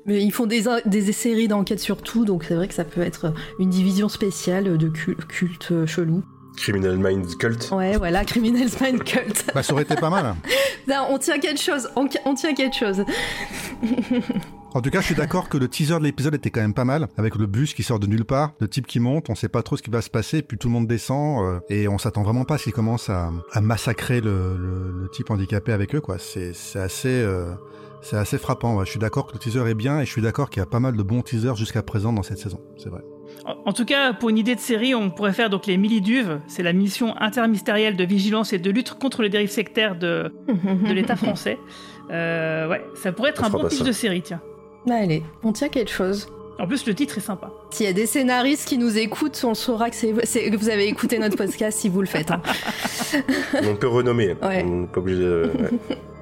[0.06, 3.00] Mais ils font des, des séries d'enquête sur tout, donc c'est vrai que ça peut
[3.00, 6.22] être une division spéciale de cul- culte chelou.
[6.56, 7.70] Criminal Mind Cult.
[7.72, 9.44] Ouais, voilà, Criminal Mind Cult.
[9.54, 10.34] Bah, ça aurait été pas mal.
[10.86, 13.06] Non, on tient quelque chose, on, on tient quelque chose.
[14.74, 16.84] En tout cas, je suis d'accord que le teaser de l'épisode était quand même pas
[16.84, 19.48] mal, avec le bus qui sort de nulle part, le type qui monte, on sait
[19.48, 21.96] pas trop ce qui va se passer, puis tout le monde descend, euh, et on
[21.96, 25.72] s'attend vraiment pas à ce qu'il commence à, à massacrer le, le- le type handicapé
[25.72, 26.18] avec eux, quoi.
[26.18, 27.46] C'est c'est assez, euh,
[28.04, 28.76] c'est assez frappant.
[28.76, 28.84] ouais.
[28.84, 30.66] Je suis d'accord que le teaser est bien, et je suis d'accord qu'il y a
[30.66, 32.60] pas mal de bons teasers jusqu'à présent dans cette saison.
[32.76, 33.00] C'est vrai.
[33.66, 36.40] En- tout cas, pour une idée de série, on pourrait faire donc les Milliduves.
[36.46, 40.92] C'est la mission interministérielle de vigilance et de lutte contre les dérives sectaires de, de
[40.92, 41.58] l'État français.
[42.10, 43.82] Euh, ouais, ça pourrait être On un bon ça.
[43.82, 44.42] de série, tiens.
[44.86, 46.28] Bah, allez, on tient quelque chose.
[46.58, 47.50] En plus, le titre est sympa.
[47.70, 50.68] S'il y a des scénaristes qui nous écoutent, on saura que, c'est, c'est- que vous
[50.68, 52.30] avez écouté notre podcast si vous le faites.
[52.30, 52.42] hein.
[53.62, 54.36] On peut renommer.
[54.42, 54.62] Ouais.
[54.66, 55.50] On n'est pas obligé de.
[55.58, 55.96] ouais.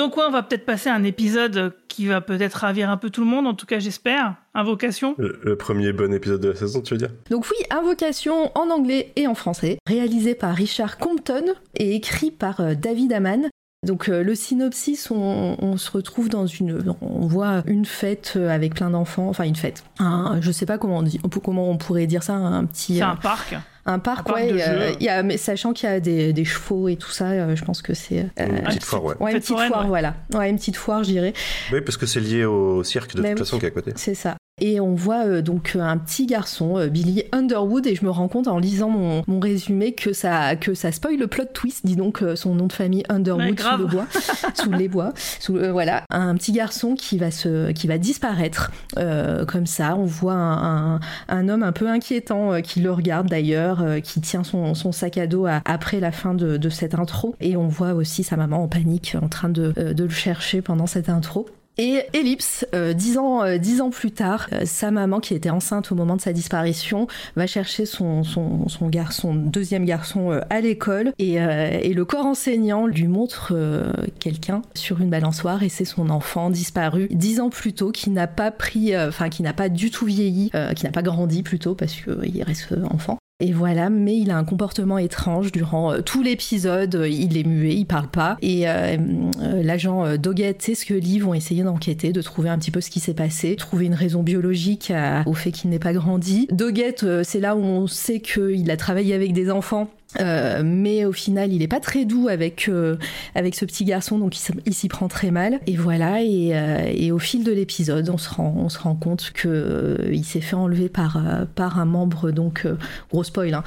[0.00, 3.10] Donc ouais, on va peut-être passer à un épisode qui va peut-être ravir un peu
[3.10, 4.36] tout le monde, en tout cas j'espère.
[4.54, 5.14] Invocation.
[5.18, 7.10] Le, le premier bon épisode de la saison, tu veux dire?
[7.28, 11.44] Donc oui, Invocation en anglais et en français, réalisé par Richard Compton
[11.76, 13.50] et écrit par euh, David Amann.
[13.86, 18.48] Donc euh, le synopsis, on, on se retrouve dans une, on voit une fête euh,
[18.48, 19.84] avec plein d'enfants, enfin une fête.
[19.98, 22.96] Un, je sais pas comment on dit, comment on pourrait dire ça, un petit.
[22.96, 23.58] C'est euh,
[23.90, 24.20] un parc.
[24.20, 24.52] un parc, parc ouais.
[24.52, 27.26] de euh, y a, mais sachant qu'il y a des, des chevaux et tout ça,
[27.30, 28.20] euh, je pense que c'est.
[28.20, 29.14] euh, Une petite foire, ouais.
[29.20, 29.86] Ouais, une petite foire, ouais.
[29.88, 30.14] voilà.
[30.34, 31.32] Ouais, une petite foire, je dirais.
[31.72, 33.44] Oui, parce que c'est lié au cirque de Mais toute oui.
[33.46, 33.92] façon qui est à côté.
[33.96, 34.36] C'est ça.
[34.60, 38.28] Et on voit euh, donc un petit garçon, euh, Billy Underwood, et je me rends
[38.28, 41.84] compte en lisant mon, mon résumé que ça, que ça spoil le plot twist.
[41.86, 44.06] Dis donc euh, son nom de famille Underwood sous le bois,
[44.54, 45.12] sous les bois.
[45.40, 49.96] Sous, euh, voilà, un petit garçon qui va se, qui va disparaître euh, comme ça.
[49.96, 54.00] On voit un, un, un homme un peu inquiétant euh, qui le regarde d'ailleurs, euh,
[54.00, 57.34] qui tient son, son sac à dos à- après la fin de, de cette intro.
[57.40, 60.60] Et on voit aussi sa maman en panique en train de, euh, de le chercher
[60.62, 61.46] pendant cette intro.
[61.78, 65.50] Et Ellipse, euh, dix ans, euh, dix ans plus tard, euh, sa maman qui était
[65.50, 67.06] enceinte au moment de sa disparition
[67.36, 72.04] va chercher son, son, son garçon, deuxième garçon euh, à l'école et, euh, et le
[72.04, 77.40] corps enseignant lui montre euh, quelqu'un sur une balançoire et c'est son enfant disparu dix
[77.40, 80.84] ans plus tôt qui n'a pas pris, enfin qui n'a pas du tout vieilli, qui
[80.84, 83.19] n'a pas grandi plutôt parce qu'il reste enfant.
[83.40, 87.06] Et voilà, mais il a un comportement étrange durant euh, tout l'épisode.
[87.10, 88.36] Il est muet, il parle pas.
[88.42, 88.96] Et euh,
[89.40, 92.90] euh, l'agent euh, Doggett et Scully vont essayer d'enquêter, de trouver un petit peu ce
[92.90, 94.92] qui s'est passé, trouver une raison biologique
[95.26, 96.46] au fait qu'il n'ait pas grandi.
[96.52, 99.88] Doggett, c'est là où on sait qu'il a travaillé avec des enfants.
[100.18, 102.96] Euh, mais au final, il est pas très doux avec euh,
[103.34, 104.34] avec ce petit garçon, donc
[104.66, 105.60] il, s'y prend très mal.
[105.66, 106.22] Et voilà.
[106.22, 109.48] Et, euh, et au fil de l'épisode, on se rend on se rend compte que
[109.48, 112.66] euh, il s'est fait enlever par euh, par un membre, donc
[113.10, 113.64] gros spoil, hein,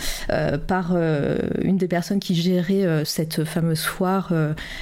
[0.68, 4.34] par une des personnes qui gérait cette fameuse foire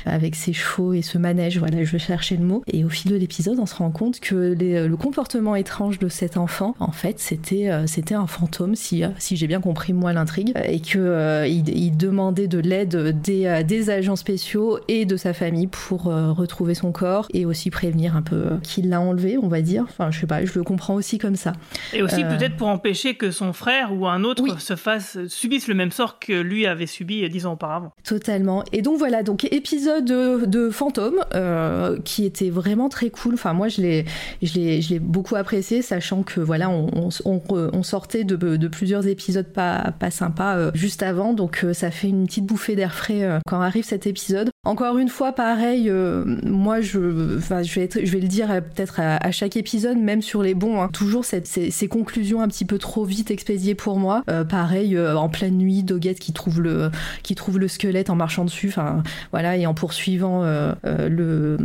[0.05, 1.59] avec ses chevaux et ce manège.
[1.59, 2.63] Voilà, je vais chercher le mot.
[2.67, 6.09] Et au fil de l'épisode, on se rend compte que les- le comportement étrange de
[6.09, 10.53] cet enfant, en fait, c'était c'était un fantôme, si si j'ai bien compris moi l'intrigue,
[10.65, 15.33] et que il, il demandait de l'aide des euh, des agents spéciaux et de sa
[15.33, 19.47] famille pour euh, retrouver son corps et aussi prévenir un peu qu'il l'a enlevé, on
[19.47, 19.85] va dire.
[19.89, 21.53] Enfin, je sais pas, je le comprends aussi comme ça.
[21.93, 24.51] Et aussi Euh, peut-être pour empêcher que son frère ou un autre Oui.
[24.59, 27.91] se fasse subisse le même sort que lui avait subi dix ans auparavant.
[28.03, 28.63] Totalement.
[28.71, 33.33] Et donc voilà, donc épisode de, de Fantôme euh, qui était vraiment très cool.
[33.35, 34.05] Enfin moi je l'ai,
[34.41, 37.41] je l'ai, je l'ai beaucoup apprécié, sachant que voilà on, on, on-
[37.73, 41.89] on sortait de, de plusieurs épisodes pas pas sympas euh, juste avant, donc euh, ça
[41.89, 44.51] fait une petite bouffée d'air frais euh, quand arrive cet épisode.
[44.63, 47.79] Encore une fois, pareil, euh, moi je, je
[48.11, 52.43] vais le dire peut-être à, chaque épisode, même sur les bons, hein, toujours ces, conclusions
[52.43, 54.23] un petit peu trop vite expédiées pour moi.
[54.49, 56.91] Pareil, en pleine nuit, Doggett qui trouve le
[57.23, 60.43] qui trouve le squelette en marchant dessus, enfin voilà, et en poursuivant
[60.83, 61.57] le,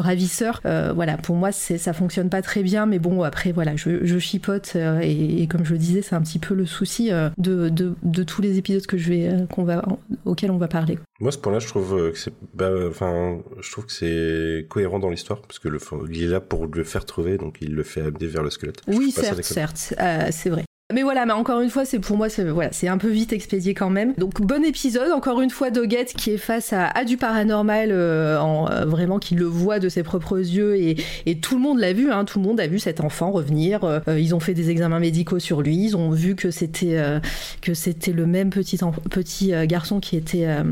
[0.00, 0.60] ravisseur.
[0.64, 5.46] Voilà, pour moi, ça fonctionne pas très bien, mais bon, après voilà, je, chipote et,
[5.46, 8.98] comme je le disais, c'est un petit peu le souci de tous les épisodes que
[8.98, 9.82] je vais euh, qu'on va
[10.24, 10.98] auxquels on va parler.
[11.20, 14.98] Moi, ce point-là, je trouve euh, que c'est, bah, enfin, je trouve que c'est cohérent
[14.98, 15.78] dans l'histoire parce que le,
[16.10, 18.82] il est là pour le faire trouver, donc il le fait amener vers le squelette.
[18.86, 20.64] Oui, certes, certes, euh, c'est vrai.
[20.92, 23.32] Mais voilà, mais encore une fois, c'est pour moi, c'est voilà, c'est un peu vite
[23.32, 24.14] expédié quand même.
[24.18, 28.38] Donc bon épisode, encore une fois Doggett qui est face à, à du paranormal, euh,
[28.40, 31.78] en, euh, vraiment qui le voit de ses propres yeux et, et tout le monde
[31.78, 33.84] l'a vu, hein, tout le monde a vu cet enfant revenir.
[33.84, 37.20] Euh, ils ont fait des examens médicaux sur lui, ils ont vu que c'était euh,
[37.60, 38.78] que c'était le même petit
[39.10, 40.62] petit euh, garçon qui était euh,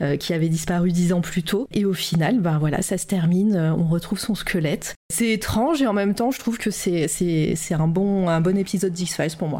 [0.00, 1.66] euh, qui avait disparu dix ans plus tôt.
[1.72, 4.94] Et au final, ben voilà, ça se termine, euh, on retrouve son squelette.
[5.12, 8.56] C'est étrange et en même temps, je trouve que c'est c'est un bon un bon
[8.56, 9.55] épisode d'X-Files pour moi.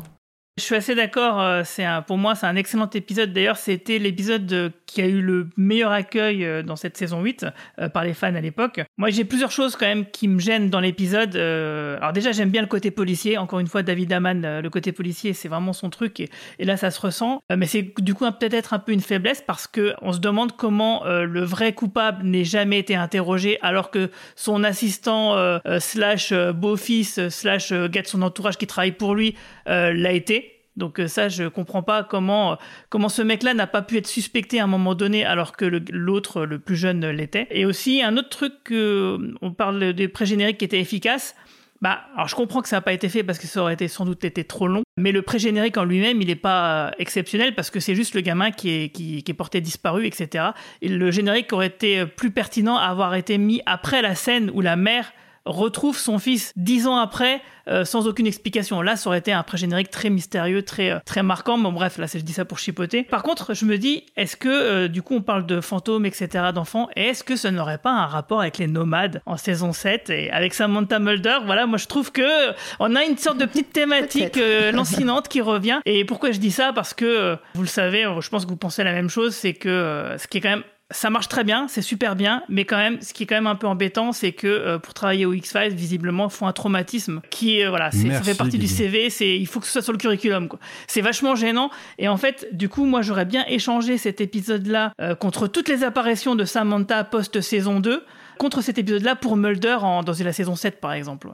[0.58, 1.38] Je suis assez d'accord.
[1.38, 3.34] euh, C'est pour moi, c'est un excellent épisode.
[3.34, 7.44] D'ailleurs, c'était l'épisode qui a eu le meilleur accueil euh, dans cette saison 8
[7.78, 8.80] euh, par les fans à l'époque.
[8.96, 11.36] Moi, j'ai plusieurs choses quand même qui me gênent dans l'épisode.
[11.36, 13.36] Euh, alors déjà, j'aime bien le côté policier.
[13.36, 16.78] Encore une fois, David Aman, euh, le côté policier, c'est vraiment son truc et, là,
[16.78, 17.42] ça se ressent.
[17.52, 20.56] Euh, mais c'est du coup peut-être un peu une faiblesse parce que on se demande
[20.56, 27.72] comment le vrai coupable n'ait jamais été interrogé alors que son assistant slash beau-fils slash
[27.72, 29.34] gars de son entourage qui travaille pour lui
[29.66, 30.56] l'a été.
[30.76, 32.56] Donc euh, ça, je comprends pas comment euh,
[32.90, 36.44] comment ce mec-là n'a pas pu être suspecté à un moment donné alors que l'autre,
[36.44, 37.46] le, plus jeune, euh, l'était.
[37.50, 41.34] Et aussi un autre truc euh, on parle des pré-génériques qui étaient efficaces.
[41.82, 43.86] Bah, alors je comprends que ça n'a pas été fait parce que ça aurait été
[43.88, 47.54] sans doute été trop long, mais le pré-générique en lui-même, il n'est pas euh, exceptionnel
[47.54, 50.46] parce que c'est juste le gamin qui est, qui, est porté disparu, etc.
[50.80, 54.50] Et le générique aurait été euh, plus pertinent à avoir été mis après la scène
[54.54, 55.12] où la mère
[55.46, 58.80] retrouve son fils dix ans après euh, sans aucune explication.
[58.80, 61.58] Là, ça aurait été un pré-générique très mystérieux, très euh, très marquant.
[61.58, 63.02] Bon, bref, là, je dis ça pour chipoter.
[63.02, 66.50] Par contre, je me dis, est-ce que euh, du coup, on parle de fantômes, etc.,
[66.54, 70.10] d'enfants, et est-ce que ça n'aurait pas un rapport avec les nomades en saison 7
[70.10, 71.38] et avec Samantha Mulder?
[71.44, 74.38] Voilà, moi, je trouve que on a une sorte de petite thématique
[74.72, 75.80] lancinante qui revient.
[75.86, 76.72] Et pourquoi je dis ça?
[76.72, 80.14] Parce que vous le savez, je pense que vous pensez la même chose, c'est que
[80.18, 83.00] ce qui est quand même ça marche très bien, c'est super bien, mais quand même,
[83.00, 85.74] ce qui est quand même un peu embêtant, c'est que euh, pour travailler au X-Files,
[85.74, 89.46] visiblement, il faut un traumatisme qui, euh, voilà, ça fait partie du CV, c'est, il
[89.46, 90.60] faut que ce soit sur le curriculum, quoi.
[90.86, 95.16] C'est vachement gênant, et en fait, du coup, moi, j'aurais bien échangé cet épisode-là euh,
[95.16, 98.04] contre toutes les apparitions de Samantha post-saison 2,
[98.38, 101.30] contre cet épisode-là pour Mulder en, dans la saison 7, par exemple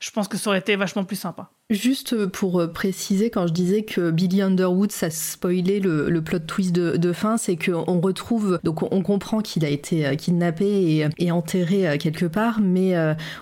[0.00, 1.50] je pense que ça aurait été vachement plus sympa.
[1.68, 6.38] Juste pour euh, préciser, quand je disais que Billy Underwood, ça spoilait le, le plot
[6.38, 10.64] twist de, de fin, c'est qu'on retrouve, donc on comprend qu'il a été euh, kidnappé
[10.64, 12.94] et, et, enterré euh, quelque part, mais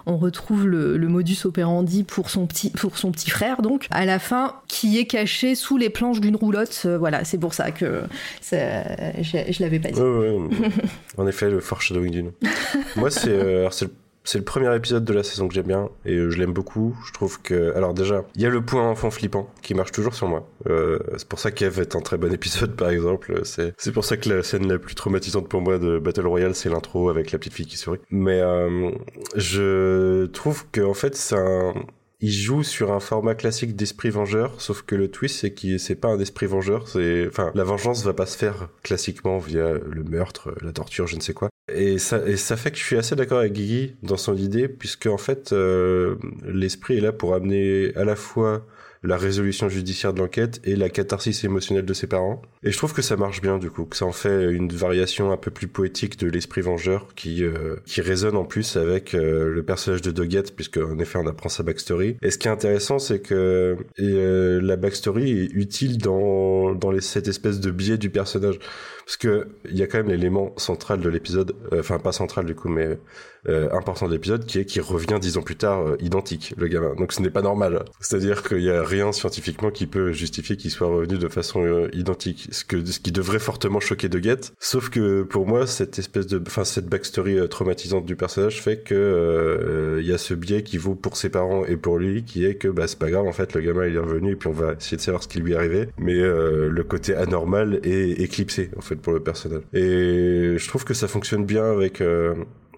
[0.07, 4.07] on retrouve le, le, modus operandi pour son petit, pour son petit frère, donc à
[4.07, 6.87] la fin, qui est caché sous les planches d'une roulotte.
[6.99, 8.05] Voilà, c'est pour ça que
[8.41, 8.57] ça,
[9.21, 10.01] je, je l'avais pas dit.
[10.01, 10.71] Ouais, ouais,
[11.19, 12.33] en effet, le foreshadowing du nom.
[12.97, 13.69] Moi, c'est le
[14.25, 16.97] c'est le premier épisode de la saison que j'aime bien et euh, je l'aime beaucoup.
[17.07, 20.15] Je trouve que, alors déjà, il y a le point enfant flippant qui marche toujours
[20.15, 20.49] sur moi.
[20.67, 23.43] Euh, c'est pour ça qu'Eve est un très bon épisode, par exemple.
[23.45, 26.55] C'est c'est pour ça que la scène la plus traumatisante pour moi de Battle Royale,
[26.55, 28.01] c'est l'intro avec la petite fille qui sourit.
[28.11, 28.91] Mais euh,
[29.37, 31.75] je trouve que en fait, c'est un
[32.21, 35.95] il joue sur un format classique d'esprit vengeur, sauf que le twist c'est que c'est
[35.95, 40.05] pas un esprit vengeur, c'est enfin la vengeance va pas se faire classiquement via le
[40.05, 41.51] meurtre, la torture, je ne sais quoi.
[41.73, 44.69] Et ça et ça fait que je suis assez d'accord avec Guigui dans son idée
[44.69, 48.67] puisque en fait euh, l'esprit est là pour amener à la fois
[49.05, 52.41] la résolution judiciaire de l'enquête et la catharsis émotionnelle de ses parents.
[52.63, 55.31] Et je trouve que ça marche bien du coup, que ça en fait une variation
[55.31, 59.53] un peu plus poétique de l'esprit vengeur qui euh, qui résonne en plus avec euh,
[59.53, 62.17] le personnage de Doggett puisque en effet on apprend sa backstory.
[62.23, 67.03] Et ce qui est intéressant c'est que euh, la backstory est utile dans dans les,
[67.03, 68.59] cette espèce de biais du personnage
[69.05, 72.55] parce que il y a quand même l'élément central de l'épisode, enfin pas central du
[72.55, 72.99] coup mais
[73.47, 76.67] euh, important de l'épisode qui est qu'il revient dix ans plus tard euh, identique le
[76.67, 76.95] gamin.
[76.95, 77.85] Donc ce n'est pas normal.
[78.01, 81.29] C'est à dire qu'il y a rien scientifiquement qui peut justifier qu'il soit revenu de
[81.29, 82.49] façon euh, identique.
[82.53, 84.55] Ce que ce qui devrait fortement choquer De Guette.
[84.61, 89.99] Sauf que pour moi cette espèce de enfin cette backstory traumatisante du personnage fait que
[90.01, 92.55] il y a ce biais qui vaut pour ses parents et pour lui qui est
[92.55, 94.53] que bah c'est pas grave en fait le gamin il est revenu et puis on
[94.53, 95.89] va essayer de savoir ce qui lui est arrivé.
[95.99, 100.95] Mais le côté anormal est éclipsé en fait pour le personnage et je trouve que
[100.95, 102.03] ça fonctionne bien avec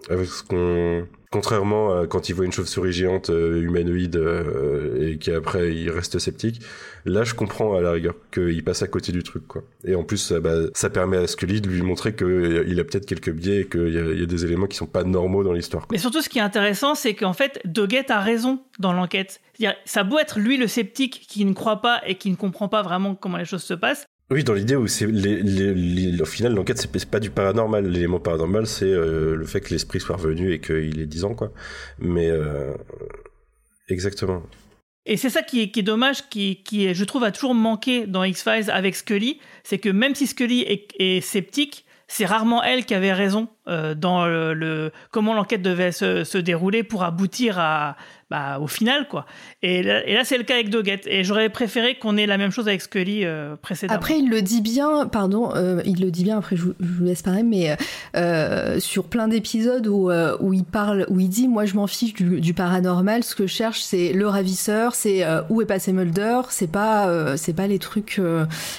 [0.08, 5.18] avec ce qu'on contrairement à quand il voit une chauve-souris géante euh, humanoïde euh, et
[5.18, 6.60] qu'après il reste sceptique
[7.04, 9.62] là je comprends à la rigueur qu'il passe à côté du truc quoi.
[9.84, 13.06] Et en plus bah, ça permet à Scully de lui montrer qu'il euh, a peut-être
[13.06, 15.98] quelques biais et qu'il y, a des éléments qui sont pas normaux dans l'histoire mais
[15.98, 19.40] surtout ce qui est intéressant c'est qu'en fait Doggett a raison dans l'enquête.
[19.84, 22.82] Ça beau être lui le sceptique qui ne croit pas et qui ne comprend pas
[22.82, 27.08] vraiment comment les choses se passent oui, dans l'idée où c'est au final l'enquête c'est
[27.08, 27.86] pas du paranormal.
[27.86, 31.34] L'élément paranormal c'est euh, le fait que l'esprit soit revenu et qu'il ait 10 ans
[31.34, 31.52] quoi.
[32.00, 32.74] Mais euh,
[33.88, 34.42] exactement.
[35.08, 38.24] Et c'est ça qui est, est dommage, qui, qui je trouve a toujours manqué dans
[38.24, 42.84] X Files avec Scully, c'est que même si Scully est, est sceptique, c'est rarement elle
[42.84, 47.96] qui avait raison euh, dans le comment l'enquête devait se, se, dérouler pour aboutir à
[48.30, 49.26] bah, au final, quoi.
[49.62, 51.06] Et là, c'est le cas avec Doggett.
[51.06, 53.96] Et j'aurais préféré qu'on ait la même chose avec Scully euh, précédemment.
[53.96, 57.04] Après, il le dit bien, pardon, euh, il le dit bien, après je, je vous
[57.04, 57.76] laisse parler, mais
[58.16, 61.86] euh, sur plein d'épisodes où, euh, où il parle, où il dit, moi je m'en
[61.86, 65.66] fiche du, du, paranormal, ce que je cherche c'est le ravisseur, c'est euh, où est
[65.66, 68.20] passé Mulder, c'est pas, euh, c'est pas les trucs,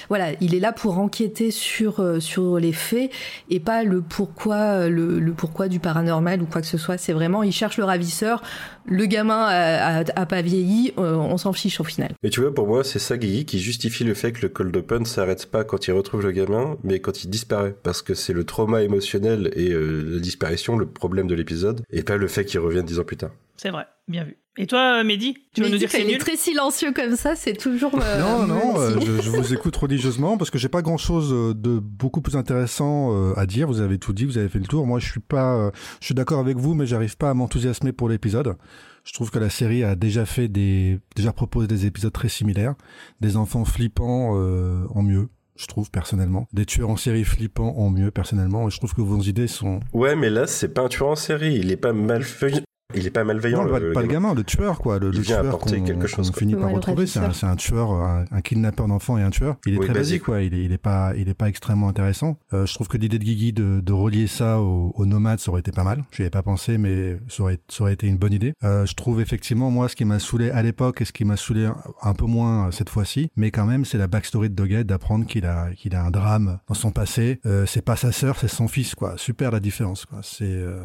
[0.08, 3.10] voilà, il est là pour enquêter sur, sur les faits
[3.50, 6.98] et pas le pourquoi, le, le pourquoi du paranormal ou quoi que ce soit.
[6.98, 8.42] C'est vraiment, il cherche le ravisseur,
[8.88, 12.12] le gamin a, pas vieilli, euh, on s'en fiche au final.
[12.22, 14.76] Mais tu vois, pour moi, c'est ça, Guigui, qui justifie le fait que le cold
[14.76, 17.74] open s'arrête pas quand il retrouve le gamin, mais quand il disparaît.
[17.82, 22.02] Parce que c'est le trauma émotionnel et euh, la disparition, le problème de l'épisode, et
[22.02, 23.30] pas le fait qu'il revienne dix ans plus tard.
[23.58, 24.38] C'est vrai, bien vu.
[24.56, 27.54] Et toi, Mehdi Tu veux nous dire que c'est nul très silencieux comme ça, c'est
[27.54, 27.92] toujours.
[28.00, 31.30] Euh, non, non, euh, je, je, vous écoute religieusement parce que j'ai pas grand chose
[31.30, 33.68] de beaucoup plus intéressant euh, à dire.
[33.68, 34.84] Vous avez tout dit, vous avez fait le tour.
[34.84, 35.70] Moi, je suis pas, euh,
[36.00, 38.56] je suis d'accord avec vous, mais j'arrive pas à m'enthousiasmer pour l'épisode.
[39.04, 42.74] Je trouve que la série a déjà fait des, déjà proposé des épisodes très similaires,
[43.20, 46.46] des enfants flippants en mieux je trouve personnellement.
[46.52, 48.68] Des tueurs en série flippants en mieux personnellement.
[48.68, 49.80] Et je trouve que vos idées sont.
[49.92, 51.56] Ouais, mais là c'est pas un tueur en série.
[51.56, 52.62] Il est pas mal feuille
[52.94, 53.66] Il est pas malveillant.
[53.66, 54.98] Non, le, pas le gamin, le tueur, quoi.
[54.98, 56.38] Le, Il le vient tueur qu'on quelque chose, quoi.
[56.38, 57.06] finit Ouais, par le retrouver.
[57.06, 59.56] C'est un, tueur, un, un kidnappeur d'enfants et un tueur.
[59.66, 60.22] Il est Oui, très basique.
[60.22, 60.40] basique, quoi.
[60.40, 62.38] Il est, il est pas, il est pas extrêmement intéressant.
[62.54, 65.50] Euh, je trouve que l'idée de Guigui de, de relier ça au, au nomade, ça
[65.50, 66.02] aurait été pas mal.
[66.12, 68.54] Je n'y avais pas pensé, mais ça aurait, ça aurait été une bonne idée.
[68.64, 71.36] Euh, je trouve effectivement, moi, ce qui m'a saoulé à l'époque et ce qui m'a
[71.36, 74.54] saoulé un, un peu moins euh, cette fois-ci, mais quand même, c'est la backstory de
[74.54, 77.38] Doggett d'apprendre qu'il a, qu'il a un drame dans son passé.
[77.44, 79.12] Euh, c'est pas sa sœur, c'est son fils, quoi.
[79.18, 80.20] Super la différence, quoi.
[80.22, 80.80] C'est, euh,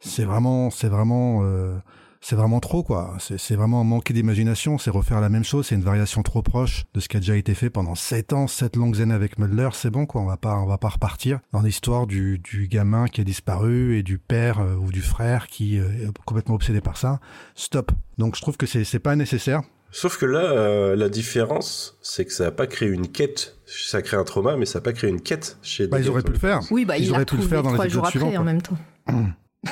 [0.00, 1.78] c'est vraiment, c'est vraiment, euh,
[2.24, 3.18] c'est vraiment trop quoi.
[3.18, 7.00] C'est vraiment manquer d'imagination, c'est refaire la même chose, c'est une variation trop proche de
[7.00, 9.68] ce qui a déjà été fait pendant sept ans, sept longues années avec Mulder.
[9.74, 13.08] C'est bon quoi, on va pas, on va pas repartir dans l'histoire du, du gamin
[13.08, 16.80] qui a disparu et du père euh, ou du frère qui euh, est complètement obsédé
[16.80, 17.20] par ça.
[17.56, 17.92] Stop.
[18.16, 19.60] Donc je trouve que c'est c'est pas nécessaire.
[19.90, 23.58] Sauf que là, euh, la différence, c'est que ça a pas créé une quête.
[23.66, 26.08] Ça a créé un trauma, mais ça a pas créé une quête chez Bah, ils
[26.08, 26.60] auraient pu le faire.
[26.70, 28.62] Oui, bah, Ils il auraient pu le faire dans les jours après suivants, en même
[28.62, 28.78] temps.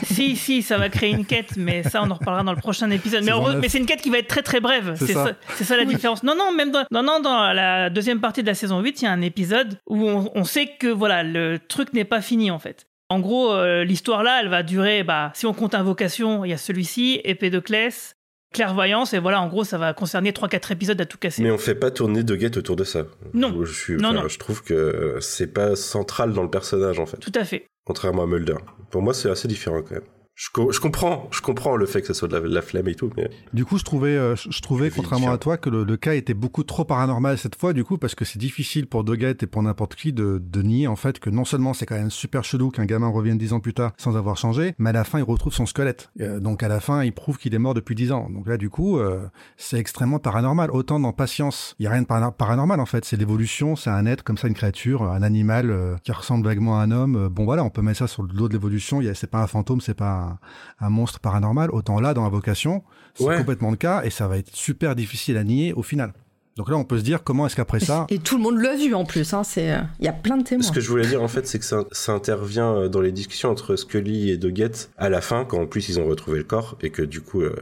[0.04, 2.90] Si, si, ça va créer une quête, mais ça, on en reparlera dans le prochain
[2.90, 3.24] épisode.
[3.24, 4.94] Mais, c'est une quête qui va être très très brève.
[4.96, 5.24] C'est ça.
[5.24, 6.22] ça, c'est ça la différence.
[6.22, 9.04] Non, non, même dans, non, non, dans la deuxième partie de la saison 8, il
[9.04, 12.50] y a un épisode où on, on sait que voilà, le truc n'est pas fini
[12.50, 12.86] en fait.
[13.12, 16.54] En gros, euh, l'histoire là, elle va durer, bah, si on compte Invocation, il y
[16.54, 18.16] a celui-ci, Épée de Clès,
[18.54, 21.42] Clairvoyance, et voilà, en gros, ça va concerner 3-4 épisodes à tout casser.
[21.42, 23.04] Mais on fait pas tourner Doggett autour de ça.
[23.34, 23.64] Non.
[23.64, 24.28] Je, suis, Non, non.
[24.28, 27.18] je trouve que c'est pas central dans le personnage, en fait.
[27.18, 27.66] Tout à fait.
[27.84, 28.56] Contrairement à Mulder.
[28.90, 30.21] Pour moi, c'est assez différent, quand même.
[30.44, 32.62] Je, co- je comprends, je comprends le fait que ça soit de la, de la
[32.62, 35.56] flemme et tout, mais Du coup, je trouvais, euh, je je trouvais, contrairement à toi,
[35.56, 38.40] que le, le cas était beaucoup trop paranormal cette fois, du coup, parce que c'est
[38.40, 41.74] difficile pour Doggett et pour n'importe qui de, de nier, en fait, que non seulement
[41.74, 44.74] c'est quand même super chelou qu'un gamin revienne dix ans plus tard sans avoir changé,
[44.78, 46.10] mais à la fin, il retrouve son squelette.
[46.20, 48.28] Euh, donc, à la fin, il prouve qu'il est mort depuis dix ans.
[48.28, 49.20] Donc là, du coup, euh,
[49.56, 50.72] c'est extrêmement paranormal.
[50.72, 53.04] Autant dans Patience, il y a rien de para- paranormal, en fait.
[53.04, 56.82] C'est l'évolution, c'est un être comme ça, une créature, un animal qui ressemble vaguement à
[56.82, 57.28] un homme.
[57.28, 59.00] Bon, voilà, on peut mettre ça sur le dos de l'évolution.
[59.14, 60.31] C'est pas un fantôme, c'est pas un,
[60.80, 61.70] un monstre paranormal.
[61.70, 62.82] Autant là, dans Invocation,
[63.14, 63.36] c'est Ouais.
[63.38, 66.12] complètement le cas et ça va être super difficile à nier au final.
[66.56, 68.76] Donc là, on peut se dire comment est-ce qu'après ça, Et tout le monde l'a
[68.76, 69.32] vu en plus.
[69.32, 70.62] hein, c'est, euh, il y a plein de témoins.
[70.62, 73.10] Ce que je voulais dire en fait, c'est que ça, ça intervient euh, dans les
[73.12, 76.44] discussions entre Scully et Doggett à la fin, quand en plus ils ont retrouvé le
[76.44, 77.56] corps et que du coup euh,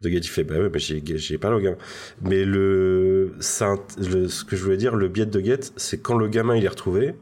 [0.00, 1.76] Doggett il fait bah ouais, mais j'ai j'ai parlé au gamin.
[2.22, 6.16] Mais le, ça, le- ce que je voulais dire, le biais de Doggett, c'est quand
[6.16, 7.16] le gamin il est retrouvé,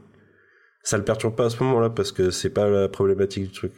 [0.83, 3.73] ça le perturbe pas à ce moment-là parce que c'est pas la problématique du truc.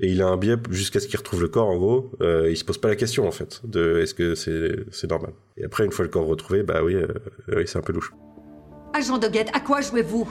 [0.00, 2.10] Et il a un biais jusqu'à ce qu'il retrouve le corps en gros.
[2.20, 5.32] Euh, il se pose pas la question en fait de est-ce que c'est c'est normal.
[5.56, 7.06] Et après une fois le corps retrouvé, bah oui, euh,
[7.48, 8.12] oui c'est un peu louche.
[8.94, 10.30] Agent Doggett, à quoi jouez-vous?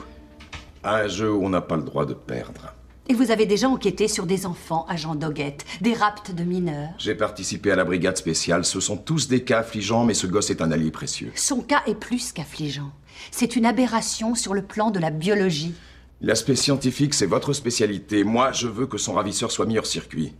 [0.84, 2.74] Un jeu où on n'a pas le droit de perdre.
[3.08, 6.90] Et vous avez déjà enquêté sur des enfants, agent Doggett, des rapts de mineurs.
[6.98, 8.64] J'ai participé à la brigade spéciale.
[8.64, 11.32] Ce sont tous des cas affligeants, mais ce gosse est un allié précieux.
[11.34, 12.92] Son cas est plus qu'affligeant.
[13.32, 15.74] C'est une aberration sur le plan de la biologie.
[16.24, 18.22] L'aspect scientifique, c'est votre spécialité.
[18.22, 20.32] Moi, je veux que son ravisseur soit mis hors circuit.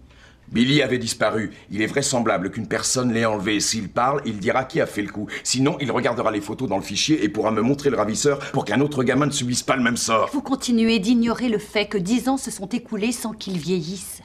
[0.53, 1.51] Billy avait disparu.
[1.73, 3.59] Il est vraisemblable qu'une personne l'ait enlevé.
[3.59, 5.27] S'il parle, il dira qui a fait le coup.
[5.43, 8.65] Sinon, il regardera les photos dans le fichier et pourra me montrer le ravisseur pour
[8.65, 10.31] qu'un autre gamin ne subisse pas le même sort.
[10.33, 14.23] Vous continuez d'ignorer le fait que dix ans se sont écoulés sans qu'il vieillisse.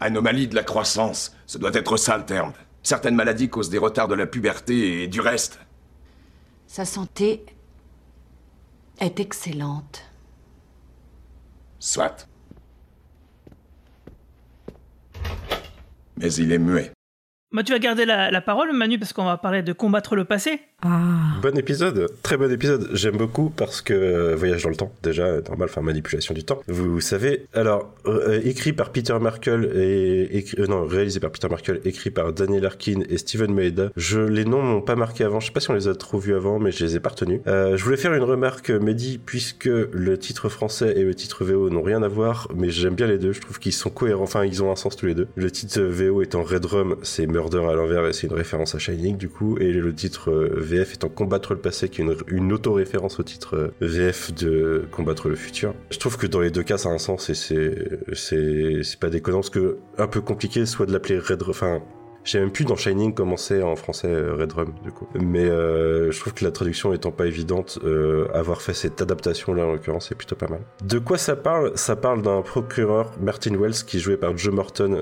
[0.00, 1.36] Anomalie de la croissance.
[1.46, 2.54] Ce doit être ça le terme.
[2.82, 5.58] Certaines maladies causent des retards de la puberté et du reste.
[6.66, 7.44] Sa santé
[9.00, 10.04] est excellente.
[11.78, 12.28] Soit.
[16.16, 16.92] Mais il est muet.
[17.50, 20.26] Bah, tu vas garder la, la parole, Manu, parce qu'on va parler de combattre le
[20.26, 20.60] passé.
[20.82, 21.38] Ah.
[21.42, 22.88] Bon épisode, très bon épisode.
[22.92, 26.60] J'aime beaucoup parce que euh, voyage dans le temps, déjà normal, enfin manipulation du temps.
[26.68, 31.32] Vous, vous savez, alors euh, écrit par Peter Markle et écrit, euh, non réalisé par
[31.32, 33.90] Peter Markle, écrit par Daniel Arkin et Steven Maeda.
[33.96, 35.40] Je les noms m'ont pas marqué avant.
[35.40, 37.10] Je sais pas si on les a trop vus avant, mais je les ai pas
[37.10, 37.40] retenus.
[37.48, 41.70] Euh, je voulais faire une remarque, Mehdi, puisque le titre français et le titre VO
[41.70, 43.32] n'ont rien à voir, mais j'aime bien les deux.
[43.32, 44.24] Je trouve qu'ils sont cohérents.
[44.24, 45.26] Enfin, ils ont un sens tous les deux.
[45.34, 49.16] Le titre VO étant Red Rum, c'est Murder à l'envers c'est une référence à Shining
[49.16, 52.52] du coup, et le titre euh, VF étant Combattre le passé, qui est une, une
[52.52, 55.72] auto-référence au titre euh, VF de Combattre le futur.
[55.90, 58.98] Je trouve que dans les deux cas, ça a un sens et c'est c'est c'est
[58.98, 61.80] pas déconnant parce que un peu compliqué soit de l'appeler Red, enfin.
[62.28, 65.08] Je même plus dans Shining comment c'est en français euh, Red Rum du coup.
[65.14, 69.54] Mais euh, je trouve que la traduction étant pas évidente, euh, avoir fait cette adaptation
[69.54, 70.60] là en l'occurrence c'est plutôt pas mal.
[70.84, 71.72] De quoi ça parle?
[71.76, 75.00] Ça parle d'un procureur Martin Wells qui est joué par Joe Morton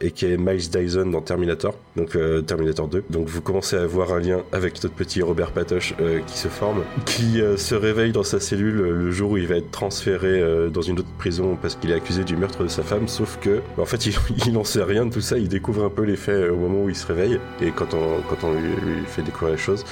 [0.00, 3.04] et qui est Miles Dyson dans Terminator, donc Terminator 2.
[3.08, 5.94] Donc vous commencez à voir un lien avec notre petit Robert Patoche
[6.26, 9.70] qui se forme, qui se réveille dans sa cellule le jour où il va être
[9.70, 13.38] transféré dans une autre prison parce qu'il est accusé du meurtre de sa femme, sauf
[13.40, 14.14] que en fait il,
[14.46, 16.88] il en sait rien de tout ça, il découvre un peu les faits moment où
[16.88, 19.84] il se réveille et quand on, quand on lui, lui fait découvrir les choses.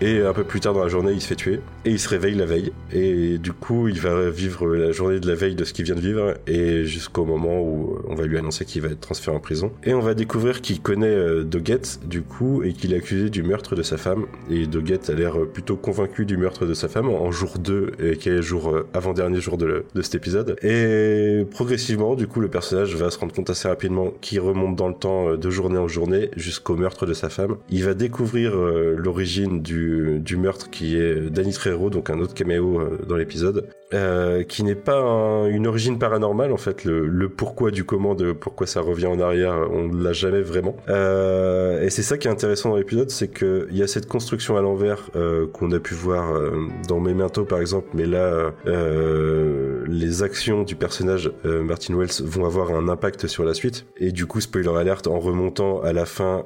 [0.00, 1.60] Et un peu plus tard dans la journée, il se fait tuer.
[1.84, 2.72] Et il se réveille la veille.
[2.92, 5.96] Et du coup, il va vivre la journée de la veille de ce qu'il vient
[5.96, 6.34] de vivre.
[6.46, 9.72] Et jusqu'au moment où on va lui annoncer qu'il va être transféré en prison.
[9.82, 13.42] Et on va découvrir qu'il connaît euh, Doggett, du coup, et qu'il est accusé du
[13.42, 14.26] meurtre de sa femme.
[14.50, 18.16] Et Doggett a l'air plutôt convaincu du meurtre de sa femme en jour 2, et
[18.16, 20.56] qui est le jour euh, avant-dernier jour de, de cet épisode.
[20.62, 24.88] Et progressivement, du coup, le personnage va se rendre compte assez rapidement qu'il remonte dans
[24.88, 27.56] le temps euh, de journée en journée jusqu'au meurtre de sa femme.
[27.68, 29.87] Il va découvrir l'origine du,
[30.18, 34.74] du meurtre qui est Danny Trejo, donc un autre caméo dans l'épisode, euh, qui n'est
[34.74, 35.00] pas
[35.48, 36.84] une origine paranormale en fait.
[36.84, 40.76] Le, pourquoi du comment de pourquoi ça revient en arrière, on ne l'a jamais vraiment.
[40.88, 44.56] Euh, et c'est ça qui est intéressant dans l'épisode, c'est qu'il y a cette construction
[44.56, 49.84] à l'envers euh, qu'on a pu voir euh, dans Memento par exemple, mais là euh,
[49.88, 53.86] les actions du personnage Martin Wells vont avoir un impact sur la suite.
[53.96, 56.42] Et du coup, spoiler alert, en remontant à la fin,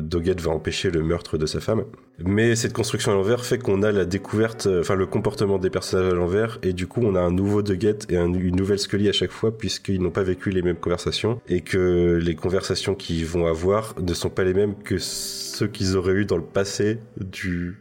[0.00, 1.84] Doggett va empêcher le meurtre de sa femme.
[2.24, 6.12] Mais cette construction à l'envers fait qu'on a la découverte, enfin le comportement des personnages
[6.12, 9.12] à l'envers et du coup on a un nouveau Doggett et une nouvelle Scully à
[9.12, 13.46] chaque fois puisqu'ils n'ont pas vécu les mêmes conversations et que les conversations qu'ils vont
[13.46, 17.78] avoir ne sont pas les mêmes que ceux qu'ils auraient eu dans le passé du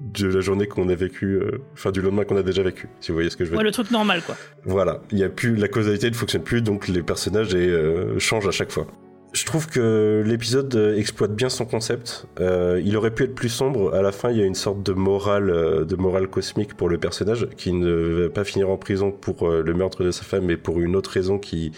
[0.00, 3.12] de la journée qu'on a vécu, euh, enfin du lendemain qu'on a déjà vécu, si
[3.12, 3.66] vous voyez ce que je veux ouais, dire.
[3.66, 4.36] le truc normal quoi.
[4.64, 8.18] Voilà, il y a plus la causalité ne fonctionne plus, donc les personnages et, euh,
[8.18, 8.86] changent à chaque fois.
[9.34, 12.26] Je trouve que l'épisode exploite bien son concept.
[12.38, 13.92] Euh, il aurait pu être plus sombre.
[13.92, 16.88] À la fin, il y a une sorte de morale, euh, de morale cosmique pour
[16.88, 20.22] le personnage qui ne va pas finir en prison pour euh, le meurtre de sa
[20.22, 21.72] femme, mais pour une autre raison qui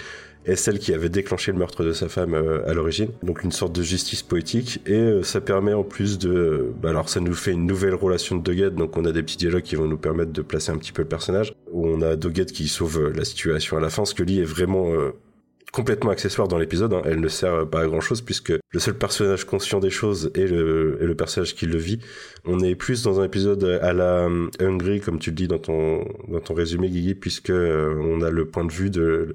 [0.45, 3.09] est celle qui avait déclenché le meurtre de sa femme euh, à l'origine.
[3.23, 7.09] Donc une sorte de justice poétique et euh, ça permet en plus de, bah alors
[7.09, 8.75] ça nous fait une nouvelle relation de Doggett.
[8.75, 11.03] Donc on a des petits dialogues qui vont nous permettre de placer un petit peu
[11.03, 11.55] le personnage.
[11.73, 14.05] On a Doggett qui sauve la situation à la fin.
[14.05, 14.93] Scully est vraiment
[15.73, 16.93] complètement accessoire dans l'épisode.
[16.93, 17.03] Hein.
[17.05, 20.47] Elle ne sert pas à grand chose puisque le seul personnage conscient des choses est
[20.47, 21.99] le, est le personnage qui le vit.
[22.45, 25.59] On est plus dans un épisode à la um, Hungry, comme tu le dis dans
[25.59, 29.35] ton, dans ton résumé, Guigui, puisque euh, on a le point de vue de,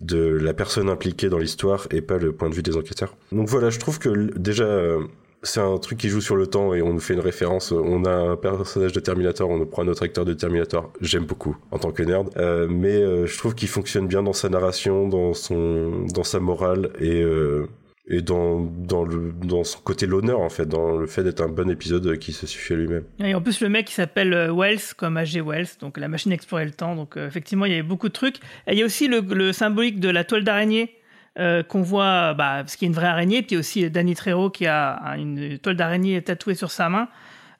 [0.00, 3.16] de la personne impliquée dans l'histoire et pas le point de vue des enquêteurs.
[3.32, 5.00] Donc voilà, je trouve que déjà, euh,
[5.42, 7.72] c'est un truc qui joue sur le temps et on nous fait une référence.
[7.72, 10.92] On a un personnage de Terminator, on nous prend un autre acteur de Terminator.
[11.00, 14.32] J'aime beaucoup en tant que nerd, euh, mais euh, je trouve qu'il fonctionne bien dans
[14.32, 17.66] sa narration, dans son, dans sa morale et euh,
[18.12, 21.48] et dans dans le dans son côté l'honneur en fait, dans le fait d'être un
[21.48, 23.04] bon épisode qui se suffit à lui-même.
[23.20, 25.40] Et en plus le mec il s'appelle Wells comme H.G.
[25.40, 26.96] Wells, donc la machine explorer le temps.
[26.96, 28.36] Donc effectivement il y avait beaucoup de trucs.
[28.66, 30.99] Il y a aussi le symbolique de la toile d'araignée
[31.38, 34.50] euh, qu'on voit, bah, parce qu'il y a une vraie araignée, puis aussi Danny Trejo
[34.50, 37.08] qui a une toile d'araignée tatouée sur sa main.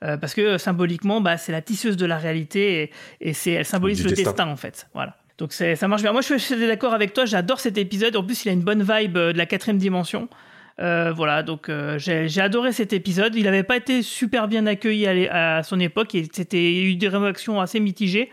[0.02, 2.90] Euh, parce que symboliquement, bah, c'est la tisseuse de la réalité et,
[3.20, 4.30] et c'est, elle symbolise le destin.
[4.30, 4.48] destin.
[4.48, 4.88] en fait.
[4.94, 5.16] Voilà.
[5.40, 6.12] Donc c'est, ça marche bien.
[6.12, 7.24] Moi, je suis d'accord avec toi.
[7.24, 8.14] J'adore cet épisode.
[8.14, 10.28] En plus, il a une bonne vibe euh, de la quatrième dimension.
[10.80, 13.34] Euh, voilà, donc euh, j'ai, adoré cet épisode.
[13.34, 16.16] Il n'avait pas été super bien accueilli à, son époque.
[16.32, 18.30] C'était il y a eu des réactions assez mitigées.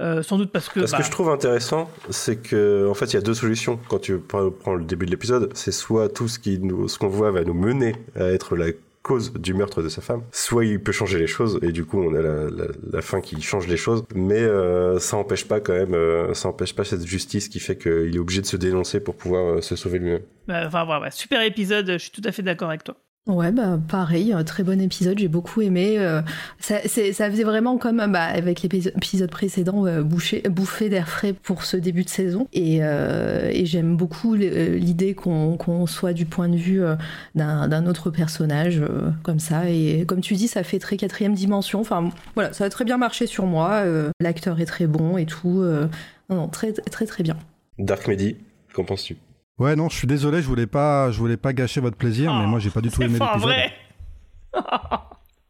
[0.00, 0.86] Euh, sans doute parce que.
[0.86, 3.78] Ce bah, que je trouve intéressant, c'est que en fait, il y a deux solutions
[3.88, 5.50] quand tu prends le début de l'épisode.
[5.54, 8.72] C'est soit tout ce qui nous, ce qu'on voit va nous mener à être la
[9.06, 12.02] cause du meurtre de sa femme, soit il peut changer les choses et du coup
[12.02, 15.60] on a la, la, la fin qui change les choses, mais euh, ça empêche pas
[15.60, 18.56] quand même, euh, ça empêche pas cette justice qui fait qu'il est obligé de se
[18.56, 20.22] dénoncer pour pouvoir euh, se sauver lui-même.
[20.48, 21.88] bah, enfin, voilà, super épisode.
[21.92, 22.96] Je suis tout à fait d'accord avec toi.
[23.26, 25.96] Ouais, bah pareil, très bon épisode, j'ai beaucoup aimé.
[25.98, 26.22] euh,
[26.60, 32.04] ça, faisait vraiment comme bah, avec l'épisode précédent, euh, bouffer d'air frais pour ce début
[32.04, 32.46] de saison.
[32.52, 36.80] Et, euh, j'aime beaucoup euh, l'idée qu'on soit du point de vue
[37.34, 38.80] d'un autre personnage
[39.24, 39.68] comme ça.
[39.68, 41.80] Et comme tu dis, ça fait très quatrième dimension.
[41.80, 43.82] Enfin voilà, ça a très bien marché sur moi.
[44.20, 45.64] L'acteur est très bon et tout.
[46.30, 47.36] non, non, très très très bien.
[47.80, 48.36] Dark Mehdi,
[48.72, 49.16] qu'en penses-tu?
[49.58, 52.46] Ouais, non, je suis désolé, je voulais pas, je voulais pas gâcher votre plaisir, mais
[52.46, 53.50] moi j'ai pas du tout aimé pas l'épisode.
[53.50, 53.72] vrai.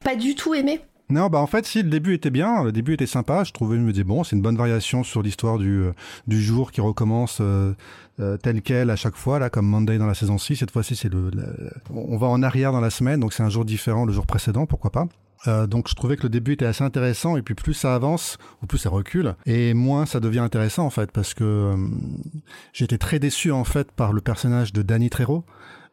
[0.04, 0.80] Pas du tout aimé.
[1.08, 3.42] Non, bah en fait, si le début était bien, le début était sympa.
[3.44, 5.92] Je trouvais, je me disais bon, c'est une bonne variation sur l'histoire du euh,
[6.28, 7.74] du jour qui recommence euh,
[8.20, 10.94] euh, tel quel à chaque fois là, comme Monday dans la saison 6 Cette fois-ci,
[10.96, 14.04] c'est le, le- on va en arrière dans la semaine, donc c'est un jour différent
[14.04, 15.06] le jour précédent, pourquoi pas.
[15.46, 18.38] Euh, donc je trouvais que le début était assez intéressant et puis plus ça avance
[18.62, 21.76] ou plus ça recule et moins ça devient intéressant en fait parce que euh,
[22.72, 25.44] j'étais très déçu en fait par le personnage de Danny Trejo.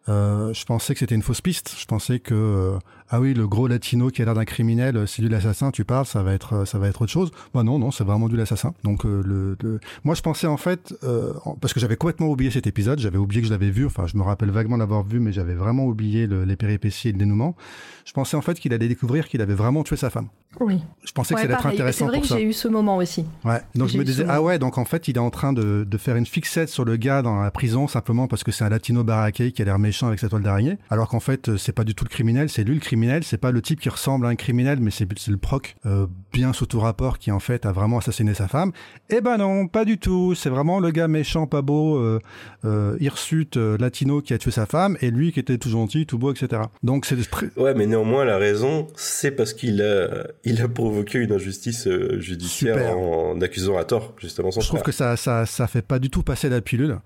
[0.10, 1.76] Euh, je pensais que c'était une fausse piste.
[1.80, 2.78] Je pensais que euh,
[3.10, 5.72] ah oui le gros latino qui a l'air d'un criminel, euh, c'est lui l'assassin.
[5.72, 7.32] Tu parles, ça va être euh, ça va être autre chose.
[7.54, 8.74] Bah non non, c'est vraiment du l'assassin.
[8.84, 11.32] Donc euh, le, le- moi je pensais en fait euh,
[11.62, 13.00] parce que j'avais complètement oublié cet épisode.
[13.00, 13.86] J'avais oublié que je l'avais vu.
[13.86, 17.12] Enfin je me rappelle vaguement l'avoir vu, mais j'avais vraiment oublié le- les péripéties et
[17.14, 17.56] le dénouement.
[18.04, 20.28] Je pensais en fait qu'il allait découvrir qu'il avait vraiment tué sa femme.
[20.60, 20.82] Oui.
[21.06, 21.78] Je pensais que ça allait être pareil.
[21.78, 22.38] C'est intéressant vrai que ça.
[22.38, 23.26] j'ai eu ce moment aussi.
[23.46, 23.62] Ouais.
[23.76, 25.98] Donc je me disais ah ouais donc en fait il est en train de, de
[25.98, 29.06] faire une fixette sur le gars dans la prison simplement parce que c'est un latino
[29.06, 31.72] baraqué qui a l'air méchant méchant avec sa toile d'araignée, alors qu'en fait euh, c'est
[31.72, 34.26] pas du tout le criminel, c'est lui le criminel, c'est pas le type qui ressemble
[34.26, 37.68] à un criminel, mais c'est le proc euh, bien sous tout rapport qui en fait
[37.68, 38.72] a vraiment assassiné sa femme.
[39.12, 42.20] Eh ben non, pas du tout, c'est vraiment le gars méchant, pas beau, euh,
[42.66, 46.18] euh, hirsute, latino qui a tué sa femme, et lui qui était tout gentil, tout
[46.18, 46.64] beau, etc.
[46.82, 47.18] Donc c'est
[47.58, 51.88] Ouais, mais néanmoins la raison, c'est parce qu'il a, il a provoqué une injustice
[52.18, 52.98] judiciaire Super.
[52.98, 56.10] en accusant à tort justement son Je trouve que ça, ça, ça fait pas du
[56.10, 56.98] tout passer la pilule.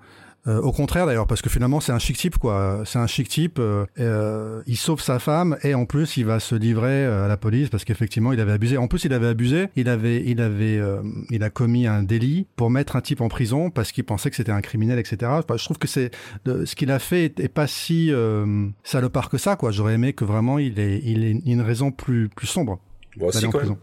[0.48, 2.84] Euh, au contraire d'ailleurs, parce que finalement c'est un chic type quoi.
[2.86, 3.60] C'est un chic type.
[3.60, 7.28] euh, euh, il sauve sa femme et en plus il va se livrer euh, à
[7.28, 8.78] la police parce qu'effectivement il avait abusé.
[8.78, 9.68] En plus il avait abusé.
[9.76, 11.02] Il avait, il avait, euh,
[11.32, 14.36] il a commis un délit pour mettre un type en prison parce qu'il pensait que
[14.38, 15.18] c'était un criminel, etc.
[15.34, 16.12] Enfin, je trouve que c'est
[16.46, 19.72] ce qu'il a fait est, est pas si euh, salopard que ça quoi.
[19.72, 22.80] J'aurais aimé que vraiment il ait, il ait une raison plus, plus sombre.
[23.18, 23.30] Bon.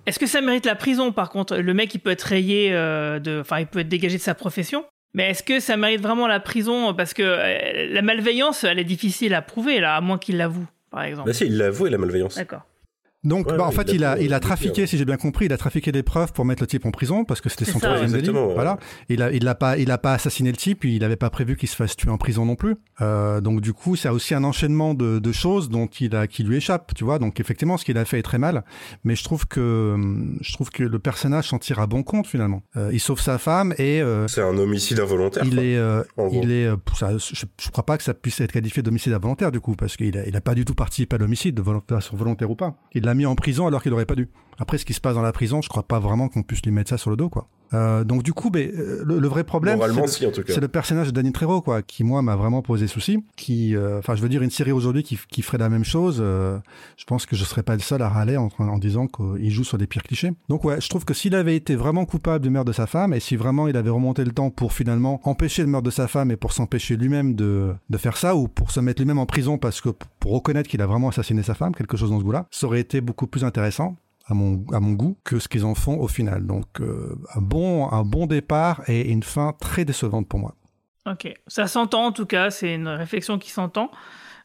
[0.07, 1.57] Est-ce que ça mérite la prison par contre?
[1.57, 4.35] Le mec il peut être rayé euh, de, enfin il peut être dégagé de sa
[4.35, 4.85] profession?
[5.15, 6.93] Mais est-ce que ça mérite vraiment la prison?
[6.93, 10.67] Parce que euh, la malveillance, elle est difficile à prouver là, à moins qu'il l'avoue,
[10.91, 11.29] par exemple.
[11.29, 12.37] Bah si, il l'a avoué la malveillance.
[12.37, 12.63] D'accord.
[13.25, 15.17] Donc, Ouais, bah, en fait, il il a il a euh, trafiqué, si j'ai bien
[15.17, 17.65] compris, il a trafiqué des preuves pour mettre le type en prison parce que c'était
[17.65, 17.89] son ça.
[17.89, 18.31] troisième délit.
[18.31, 18.55] ouais.
[18.55, 18.79] Voilà.
[19.09, 21.57] Il a, il a pas, il a pas assassiné le type, il n'avait pas prévu
[21.57, 22.77] qu'il se fasse tuer en prison non plus.
[23.01, 26.43] Euh, donc du coup, c'est aussi un enchaînement de, de choses dont il a, qui
[26.45, 27.19] lui échappe, tu vois.
[27.19, 28.65] Donc effectivement, ce qu'il a fait est très mal,
[29.05, 29.97] mais je trouve que,
[30.41, 32.63] je trouve que le personnage s'en tire à bon compte finalement.
[32.77, 35.45] Euh, il sauve sa femme et euh, C'est un homicide involontaire.
[35.45, 35.63] il quoi.
[35.65, 36.03] est, euh,
[36.33, 39.51] il est, euh, ça, je, je crois pas que ça puisse être qualifié d'homicide involontaire
[39.51, 42.01] du coup, parce qu'il a, il a pas du tout participé à l'homicide, de volontaire,
[42.13, 42.77] volontaire ou pas.
[42.93, 44.29] Il mis en prison alors qu'il aurait pas dû.
[44.59, 46.71] Après, ce qui se passe dans la prison, je crois pas vraiment qu'on puisse lui
[46.71, 47.49] mettre ça sur le dos, quoi.
[47.73, 49.81] Euh, donc du coup, euh, le, le vrai problème,
[50.47, 53.25] c'est le personnage de Danny Trejo, quoi, qui moi m'a vraiment posé souci.
[53.37, 56.19] Qui, euh, enfin, je veux dire, une série aujourd'hui qui, qui ferait la même chose,
[56.21, 56.59] euh,
[56.97, 59.65] je pense que je serais pas le seul à râler en, en disant qu'il joue
[59.65, 60.33] sur des pires clichés.
[60.49, 63.15] Donc ouais, je trouve que s'il avait été vraiment coupable du meurtre de sa femme,
[63.15, 66.09] et si vraiment il avait remonté le temps pour finalement empêcher le meurtre de sa
[66.09, 69.27] femme et pour s'empêcher lui-même de, de faire ça, ou pour se mettre lui-même en
[69.27, 69.89] prison parce que
[70.21, 72.81] pour reconnaître qu'il a vraiment assassiné sa femme, quelque chose dans ce goût-là, ça aurait
[72.81, 76.09] été beaucoup plus intéressant à mon, à mon goût que ce qu'ils en font au
[76.09, 76.47] final.
[76.47, 80.55] Donc euh, un, bon, un bon départ et une fin très décevante pour moi.
[81.07, 83.91] Ok, ça s'entend en tout cas, c'est une réflexion qui s'entend.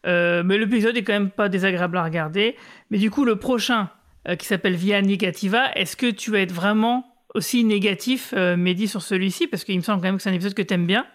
[0.06, 2.56] Euh, mais l'épisode est quand même pas désagréable à regarder.
[2.90, 3.90] Mais du coup, le prochain,
[4.28, 9.02] euh, qui s'appelle Via Negativa, est-ce que tu vas être vraiment aussi négatif, Mehdi, sur
[9.02, 9.48] celui-ci?
[9.48, 11.06] Parce qu'il me semble quand même que c'est un épisode que t'aimes bien.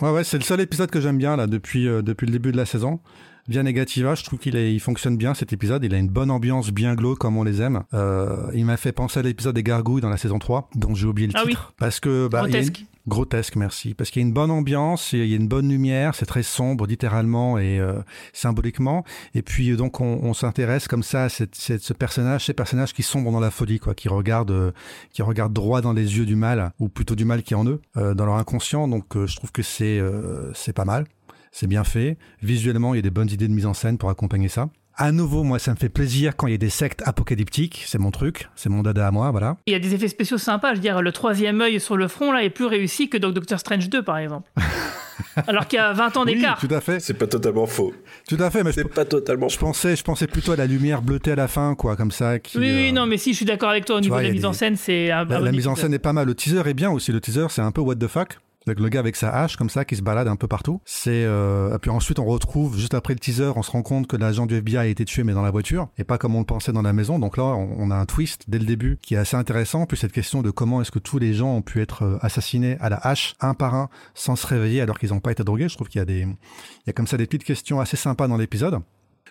[0.00, 2.52] Ouais, ouais, c'est le seul épisode que j'aime bien là depuis, euh, depuis le début
[2.52, 3.00] de la saison.
[3.48, 5.82] Via Negativa, je trouve qu'il il fonctionne bien cet épisode.
[5.82, 7.82] Il a une bonne ambiance, bien glauque comme on les aime.
[7.94, 11.06] Euh, il m'a fait penser à l'épisode des Gargouilles dans la saison 3, dont j'ai
[11.06, 11.52] oublié le Ah oui.
[11.52, 11.72] titre.
[11.78, 12.84] Parce que, bah, une- Grotesque.
[13.06, 13.94] Grotesque, merci.
[13.94, 16.42] Parce qu'il y a une bonne ambiance, il y a une bonne lumière, c'est très
[16.42, 17.94] sombre littéralement et euh,
[18.34, 19.02] symboliquement.
[19.34, 22.52] Et puis euh, donc on, on s'intéresse comme ça à cette, cette- ce personnage, ces
[22.52, 24.72] personnages qui sombrent dans la folie, quoi, qui regardent, euh,
[25.14, 27.64] qui regardent droit dans les yeux du mal, ou plutôt du mal qui est en
[27.66, 28.88] eux, euh, dans leur inconscient.
[28.88, 31.06] Donc je trouve que c'est euh, c'est pas mal,
[31.52, 32.16] c'est bien fait.
[32.42, 34.68] Visuellement, il y a des bonnes idées de mise en scène pour accompagner ça.
[35.00, 37.84] À nouveau, moi, ça me fait plaisir quand il y a des sectes apocalyptiques.
[37.86, 39.56] C'est mon truc, c'est mon dada à moi, voilà.
[39.66, 40.70] Il y a des effets spéciaux sympas.
[40.70, 43.30] Je veux dire, le troisième œil sur le front là est plus réussi que dans
[43.30, 44.50] Doctor Strange 2, par exemple.
[45.46, 46.58] Alors qu'il y a 20 ans Oui, d'écart.
[46.58, 47.92] tout à fait, C'est pas totalement faux.
[48.28, 48.64] tout à fait.
[48.64, 49.66] Mais je, C'est pas totalement Je faux.
[49.66, 52.40] pensais, je pensais plutôt à la lumière bleutée à la fin, quoi, comme ça.
[52.40, 54.14] Qui, oui, oui, euh, non, mais si, je suis d'accord avec toi au tu niveau
[54.14, 56.26] vois, de la mise en scène, c'est La, la mise en scène est pas mal.
[56.26, 57.12] Le teaser est bien aussi.
[57.12, 58.38] Le teaser, c'est un peu what the fuck.
[58.68, 60.80] Avec le gars avec sa hache comme ça qui se balade un peu partout.
[60.84, 61.78] C'est euh...
[61.78, 64.56] puis ensuite on retrouve juste après le teaser, on se rend compte que l'agent du
[64.56, 66.82] FBI a été tué mais dans la voiture et pas comme on le pensait dans
[66.82, 67.18] la maison.
[67.18, 69.86] Donc là on, a un twist dès le début qui est assez intéressant.
[69.86, 72.76] Puis cette question de comment est-ce que tous les gens ont pu être euh, assassinés
[72.80, 75.68] à la hache un par un sans se réveiller alors qu'ils n'ont pas été drogués.
[75.68, 77.96] Je trouve qu'il y a des il y a comme ça des petites questions assez
[77.96, 78.80] sympas dans l'épisode.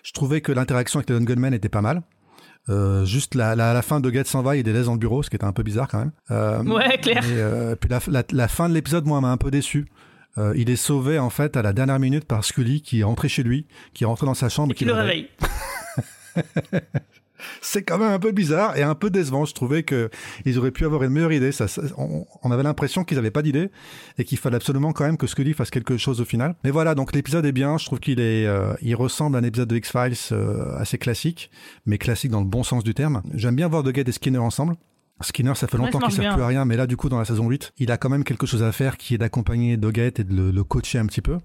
[0.02, 2.02] Je trouvais que l'interaction avec les gunmen était pas mal.
[2.68, 4.98] Euh, juste la, la, la fin de Get s'en va, il les laisse dans le
[4.98, 6.12] bureau, ce qui était un peu bizarre quand même.
[6.30, 7.24] Euh, Ouais, clair.
[7.24, 9.86] Et euh, puis la, fin de l'épisode, moi, m'a un peu déçu.
[10.54, 13.42] Il est sauvé en fait à la dernière minute par Scully qui est rentré chez
[13.42, 15.28] lui, qui est rentré dans sa chambre Et qui le réveille.
[17.60, 19.44] C'est quand même un peu bizarre et un peu décevant.
[19.44, 20.10] Je trouvais que
[20.44, 21.50] ils auraient pu avoir une meilleure idée.
[21.96, 23.70] On, avait l'impression qu'ils n'avaient pas d'idée
[24.18, 26.54] et qu'il fallait absolument quand même que Scully fasse quelque chose au final.
[26.64, 27.78] Mais voilà, donc l'épisode est bien.
[27.78, 30.98] Je trouve qu'il est, euh, il ressemble à un épisode de X Files euh, assez
[30.98, 31.50] classique,
[31.86, 33.22] mais classique dans le bon sens du terme.
[33.34, 34.76] J'aime bien voir Doggett et Skinner ensemble.
[35.20, 36.34] Skinner, ça fait longtemps qu'il marche sert bien.
[36.34, 38.24] plus à rien, mais là, du coup, dans la saison 8, il a quand même
[38.24, 41.22] quelque chose à faire qui est d'accompagner Doggett et de le, le coacher un petit
[41.22, 41.38] peu.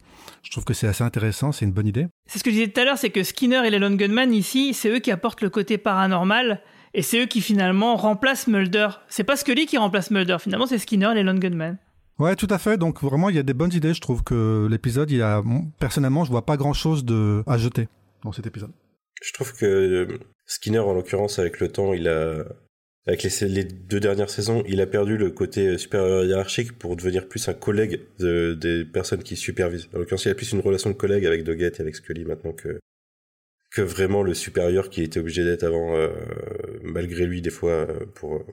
[0.43, 2.07] Je trouve que c'est assez intéressant, c'est une bonne idée.
[2.27, 4.33] C'est ce que je disais tout à l'heure, c'est que Skinner et les Lone Gunman
[4.33, 6.61] ici, c'est eux qui apportent le côté paranormal
[6.93, 8.89] et c'est eux qui finalement remplacent Mulder.
[9.07, 11.77] C'est pas Scully qui remplace Mulder, finalement c'est Skinner et les Lone Gunman.
[12.19, 12.77] Ouais, tout à fait.
[12.77, 13.93] Donc vraiment, il y a des bonnes idées.
[13.93, 15.41] Je trouve que l'épisode, il a
[15.79, 17.87] personnellement, je vois pas grand chose de à jeter
[18.23, 18.71] dans cet épisode.
[19.21, 22.43] Je trouve que euh, Skinner, en l'occurrence, avec le temps, il a,
[23.05, 27.47] avec les, deux dernières saisons, il a perdu le côté supérieur hiérarchique pour devenir plus
[27.49, 29.89] un collègue de, des personnes qui supervisent.
[29.93, 32.53] En l'occurrence, il a plus une relation de collègue avec Doggett et avec Scully maintenant
[32.53, 32.80] que
[33.71, 36.09] que vraiment le supérieur qui était obligé d'être avant, euh,
[36.84, 38.45] malgré lui des fois euh, pour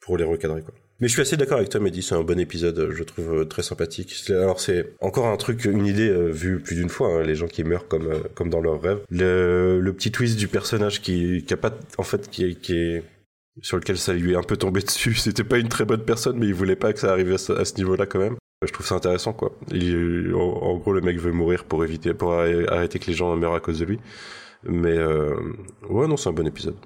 [0.00, 0.74] pour les recadrer quoi.
[1.00, 3.44] Mais je suis assez d'accord avec toi, Mehdi, c'est un bon épisode, je trouve euh,
[3.44, 4.14] très sympathique.
[4.30, 7.48] Alors c'est encore un truc, une idée euh, vue plus d'une fois, hein, les gens
[7.48, 9.00] qui meurent comme comme dans leurs rêves.
[9.10, 13.02] Le, petit twist du personnage qui, qui a pas, en fait, qui est
[13.62, 15.14] sur lequel ça lui est un peu tombé dessus.
[15.14, 17.76] C'était pas une très bonne personne, mais il voulait pas que ça arrive à ce,
[17.76, 18.36] niveau-là quand même.
[18.66, 19.52] Je trouve ça intéressant, quoi.
[19.72, 23.60] En, gros, le mec veut mourir pour éviter, pour arrêter que les gens meurent à
[23.60, 24.00] cause de lui.
[24.64, 25.34] Mais euh,
[25.90, 26.76] ouais, non, c'est un bon épisode.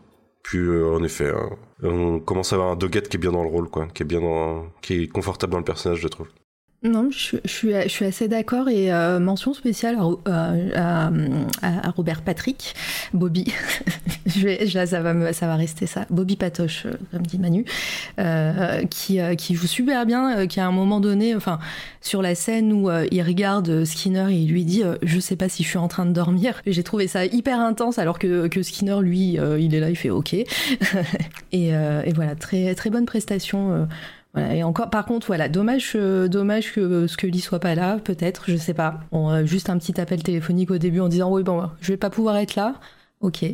[0.43, 1.51] Puis euh, en effet, hein,
[1.83, 4.07] on commence à avoir un Doggett qui est bien dans le rôle, quoi, qui est
[4.07, 6.29] bien dans, qui est confortable dans le personnage, je trouve.
[6.85, 11.11] Non, je, je, suis, je suis assez d'accord et euh, mention spéciale à, à,
[11.61, 12.73] à, Robert Patrick,
[13.13, 13.53] Bobby.
[14.27, 16.07] je vais, là, ça va me, ça va rester ça.
[16.09, 17.65] Bobby Patoche, euh, comme dit Manu,
[18.21, 21.59] euh, qui, euh, qui joue super bien, euh, qui à un moment donné, enfin,
[22.01, 25.65] sur la scène où il regarde Skinner et il lui dit, je sais pas si
[25.65, 26.63] je suis en train de dormir.
[26.65, 30.11] J'ai trouvé ça hyper intense, alors que, que Skinner, lui, il est là, il fait
[30.11, 30.33] OK.
[30.33, 30.47] et,
[31.53, 33.89] et, voilà, très, très bonne prestation
[34.53, 38.57] et encore, par contre, voilà, dommage, euh, dommage que Scully soit pas là, peut-être, je
[38.57, 39.01] sais pas.
[39.13, 42.11] Euh, juste un petit appel téléphonique au début en disant oui, bon, je vais pas
[42.11, 42.75] pouvoir être là.
[43.21, 43.45] Ok.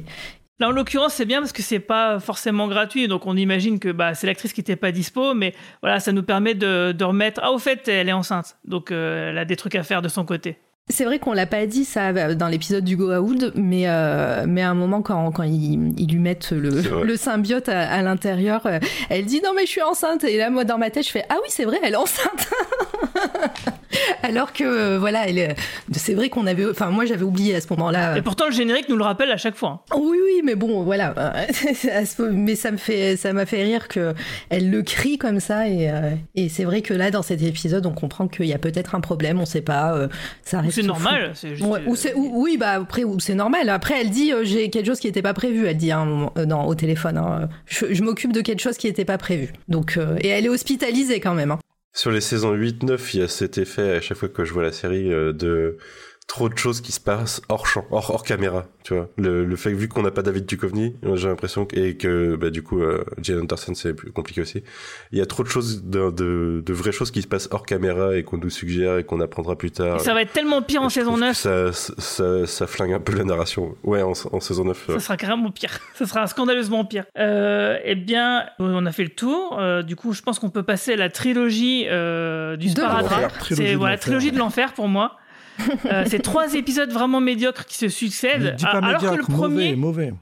[0.61, 3.91] Là, en l'occurrence, c'est bien parce que c'est pas forcément gratuit, donc on imagine que
[3.91, 5.53] bah, c'est l'actrice qui était pas dispo, mais
[5.83, 7.41] voilà, ça nous permet de, de, remettre.
[7.43, 10.09] Ah, au fait, elle est enceinte, donc euh, elle a des trucs à faire de
[10.09, 10.57] son côté.
[10.91, 13.11] C'est vrai qu'on l'a pas dit ça dans l'épisode du Go
[13.55, 17.71] mais euh, mais à un moment quand quand ils, ils lui mettent le, le symbiote
[17.71, 18.79] à, à l'intérieur, euh,
[19.09, 21.25] elle dit non mais je suis enceinte et là moi dans ma tête je fais
[21.31, 22.51] ah oui c'est vrai elle est enceinte.
[24.23, 25.55] Alors que euh, voilà, elle,
[25.93, 28.17] c'est vrai qu'on avait, enfin moi j'avais oublié à ce moment-là.
[28.17, 29.85] Et pourtant le générique nous le rappelle à chaque fois.
[29.95, 31.15] Oui oui, mais bon voilà,
[32.33, 34.15] mais ça me fait, ça m'a fait rire que
[34.51, 35.91] elle le crie comme ça et
[36.35, 39.01] et c'est vrai que là dans cet épisode on comprend qu'il y a peut-être un
[39.01, 40.09] problème, on sait pas,
[40.43, 41.33] ça c'est normal.
[41.35, 41.69] C'est juste...
[41.69, 43.69] ouais, ou oui, bah après, c'est normal.
[43.69, 45.67] Après, elle dit euh, j'ai quelque chose qui n'était pas prévu.
[45.67, 47.17] Elle dit à un moment, euh, non, au téléphone.
[47.17, 49.53] Hein, je, je, m'occupe de quelque chose qui n'était pas prévu.
[49.69, 51.53] Donc, euh, et elle est hospitalisée quand même.
[51.53, 51.59] Hein.
[51.97, 54.65] Sur les saisons 8-9, il y a cet effet à chaque fois que je vois
[54.65, 55.79] la série de
[56.27, 59.09] trop de choses qui se passent hors champ, hors, hors caméra, tu vois.
[59.17, 62.37] Le, le fait que vu qu'on n'a pas David Duchovny, j'ai l'impression que, et que
[62.37, 64.63] bah, du coup euh, Jane Anderson c'est plus compliqué aussi.
[65.13, 67.67] Il y a trop de choses, de, de, de, vraies choses qui se passent hors
[67.67, 69.97] caméra et qu'on nous suggère et qu'on apprendra plus tard.
[69.97, 71.37] Et ça va être tellement pire en saison 9.
[71.37, 73.77] Ça, ça, ça, flingue un peu la narration.
[73.85, 74.87] Ouais, en, en saison 9.
[74.89, 75.79] Ça sera carrément pire.
[75.95, 77.05] ça sera scandaleusement pire.
[77.19, 79.59] Euh, eh bien, on a fait le tour.
[79.61, 83.31] Euh, du coup, je pense qu'on peut passer à la trilogie euh, du sparadrap.
[83.51, 85.19] C'est voilà, trilogie de l'enfer pour moi.
[85.87, 88.57] Euh, c'est trois épisodes vraiment médiocres qui se succèdent.
[88.61, 90.15] Pas alors médiocre, que le premier, mauvais, mauvais.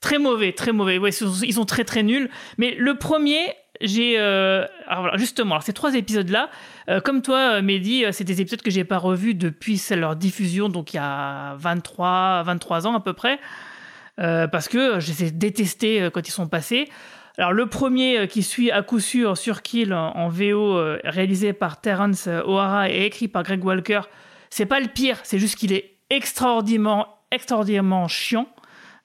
[0.00, 0.98] très mauvais, très mauvais.
[0.98, 2.28] Ouais, ils sont très très nuls.
[2.56, 3.40] Mais le premier,
[3.80, 4.64] j'ai euh...
[4.86, 6.50] alors justement, alors ces trois épisodes-là,
[6.88, 10.94] euh, comme toi, Mehdi, c'est des épisodes que j'ai pas revus depuis leur diffusion, donc
[10.94, 13.38] il y a 23, 23 ans à peu près,
[14.16, 16.88] parce que je les ai détestés quand ils sont passés.
[17.38, 21.80] Alors le premier qui suit à coup sûr sur Kill en VO, euh, réalisé par
[21.80, 24.00] Terrence O'Hara et écrit par Greg Walker,
[24.50, 28.46] c'est pas le pire, c'est juste qu'il est extraordinairement, extraordinairement chiant.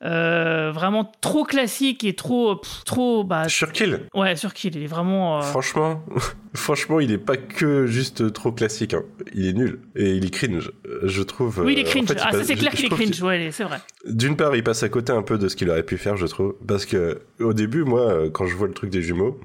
[0.05, 5.37] Euh, vraiment trop classique et trop pff, trop bah Surkill ouais Surkill il est vraiment
[5.37, 5.41] euh...
[5.43, 6.03] franchement
[6.53, 9.03] franchement il est pas que juste trop classique hein.
[9.33, 12.19] il est nul et il est cringe je trouve oui il est cringe en fait,
[12.21, 14.89] ah ça c'est clair qu'il est cringe ouais c'est vrai d'une part il passe à
[14.89, 17.85] côté un peu de ce qu'il aurait pu faire je trouve parce que au début
[17.85, 19.39] moi quand je vois le truc des jumeaux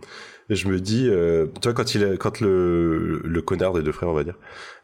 [0.50, 4.14] je me dis, euh, toi quand il, quand le le connard des deux frères, on
[4.14, 4.36] va dire,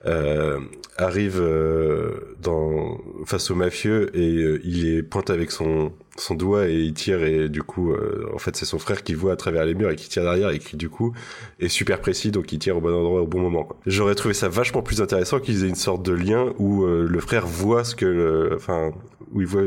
[0.07, 0.61] euh,
[0.97, 6.69] arrive euh, dans face au mafieux et euh, il est pointe avec son son doigt
[6.69, 9.37] et il tire et du coup euh, en fait c'est son frère qui voit à
[9.37, 11.13] travers les murs et qui tire derrière et qui du coup
[11.59, 13.69] est super précis donc il tire au bon endroit au bon moment.
[13.87, 17.21] J'aurais trouvé ça vachement plus intéressant qu'ils aient une sorte de lien où euh, le
[17.21, 18.93] frère voit ce que le, enfin
[19.33, 19.63] où il voit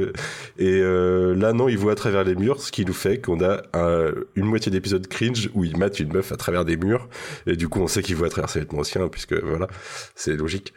[0.58, 3.44] et euh, là non il voit à travers les murs ce qui nous fait qu'on
[3.44, 7.10] a un, une moitié d'épisode cringe où il mate une meuf à travers des murs
[7.46, 9.68] et du coup on sait qu'il voit à travers ses vêtements aussi hein, puisque voilà
[10.36, 10.74] logique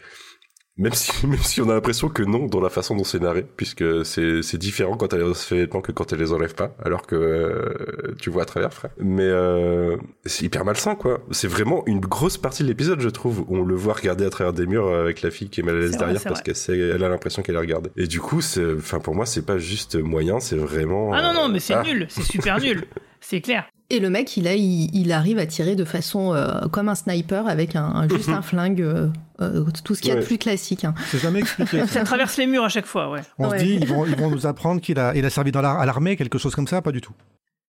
[0.81, 3.47] même si, même si on a l'impression que non dans la façon dont c'est narré,
[3.57, 6.55] puisque c'est, c'est différent quand elle se fait les vêtements que quand elle les enlève
[6.55, 8.91] pas, alors que euh, tu vois à travers, frère.
[8.99, 11.21] Mais euh, c'est hyper malsain, quoi.
[11.31, 14.31] C'est vraiment une grosse partie de l'épisode, je trouve, où on le voit regarder à
[14.31, 16.79] travers des murs avec la fille qui est mal à l'aise derrière parce qu'elle sait,
[16.79, 17.91] elle a l'impression qu'elle est regardée.
[17.97, 21.13] Et du coup, c'est, enfin, pour moi, c'est pas juste moyen, c'est vraiment.
[21.13, 21.83] Ah non, non, mais c'est ah.
[21.83, 22.87] nul, c'est super nul.
[23.21, 23.67] C'est clair.
[23.93, 26.95] Et le mec, il, a, il, il, arrive à tirer de façon euh, comme un
[26.95, 29.09] sniper avec un, un juste un flingue, euh,
[29.41, 30.21] euh, tout ce qu'il y a Ouais.
[30.21, 30.85] de plus classique.
[30.85, 30.95] Hein.
[31.09, 31.85] C'est jamais expliqué.
[31.89, 33.21] Ça traverse les murs à chaque fois, ouais.
[33.39, 33.59] On Ouais.
[33.59, 35.73] se dit, ils vont, ils vont nous apprendre qu'il a, il a servi dans la-
[35.73, 37.13] à l'armée, quelque chose comme ça, pas du tout.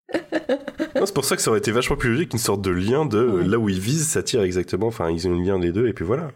[0.13, 3.19] c'est pour ça que ça aurait été vachement plus logique, une sorte de lien de
[3.19, 4.87] là où ils visent, ça tire exactement.
[4.87, 6.29] Enfin, ils ont un lien les deux, et puis voilà.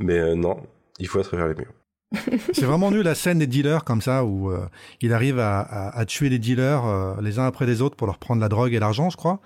[0.00, 0.56] Mais euh, non,
[0.98, 1.72] il faut à travers les murs.
[2.52, 4.66] c'est vraiment nul la scène des dealers comme ça où euh,
[5.02, 8.06] il arrive à, à, à, tuer les dealers euh, les uns après les autres pour
[8.06, 9.40] leur prendre la drogue et l'argent, je crois.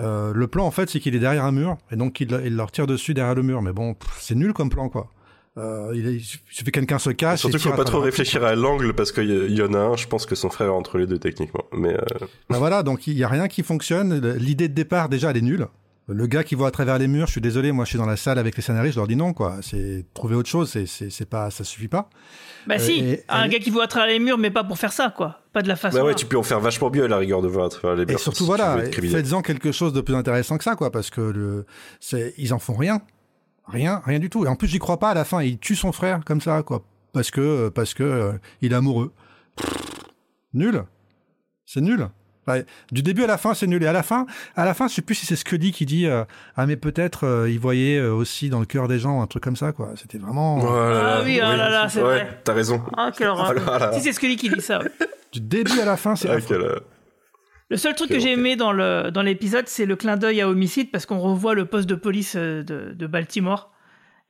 [0.00, 2.56] Euh, le plan en fait c'est qu'il est derrière un mur et donc il, il,
[2.56, 3.62] leur tire dessus derrière le mur.
[3.62, 5.10] Mais bon, c'est nul comme plan quoi.
[5.56, 7.40] Euh, il, il suffit que quelqu'un se cache.
[7.40, 9.96] Surtout qu'il faut pas trop réfléchir à l'angle parce qu'il y, y, en a un,
[9.96, 11.64] je pense que son frère est entre les deux techniquement.
[11.72, 11.96] Mais
[12.48, 14.20] bah voilà, donc il y a rien qui fonctionne.
[14.36, 15.66] L'idée de départ déjà elle est nulle.
[16.06, 18.04] Le gars qui voit à travers les murs, je suis désolé, moi je suis dans
[18.04, 19.56] la salle avec les scénaristes, je leur dis non quoi.
[19.62, 22.10] C'est trouver autre chose, c'est c'est pas ça suffit pas.
[22.66, 23.48] Bah euh, si, et, un et...
[23.48, 25.68] gars qui voit à travers les murs, mais pas pour faire ça quoi, pas de
[25.68, 25.96] la façon.
[25.96, 27.96] Bah ouais, tu peux en faire vachement mieux à la rigueur de voir à travers
[27.96, 28.16] les murs.
[28.16, 31.22] Et surtout si voilà, faites-en quelque chose de plus intéressant que ça quoi, parce que
[31.22, 31.64] le
[32.00, 33.00] c'est ils en font rien,
[33.66, 34.44] rien, rien du tout.
[34.44, 36.62] Et en plus j'y crois pas à la fin, il tue son frère comme ça
[36.62, 39.14] quoi, parce que parce que euh, il est amoureux.
[40.52, 40.84] nul,
[41.64, 42.08] c'est nul.
[42.46, 43.82] Ouais, du début à la fin, c'est nul.
[43.82, 46.06] Et à la fin, à la fin, je sais plus si c'est Scully qui dit
[46.06, 46.24] euh,
[46.56, 49.42] ah mais peut-être euh, il voyait euh, aussi dans le cœur des gens un truc
[49.42, 49.92] comme ça quoi.
[49.96, 50.58] C'était vraiment.
[50.58, 52.40] Oh là là, ah oui, oh là là, c'est ouais, vrai.
[52.44, 52.82] T'as raison.
[52.96, 53.54] Ah quelle horreur.
[53.54, 53.92] Là là.
[53.92, 54.80] Si c'est Scully qui dit ça.
[54.80, 54.90] Ouais.
[55.32, 56.28] Du début à la fin, c'est.
[56.28, 56.80] Ah, quelle...
[57.70, 60.48] Le seul truc que j'ai aimé dans le dans l'épisode, c'est le clin d'œil à
[60.48, 63.73] homicide parce qu'on revoit le poste de police de, de Baltimore.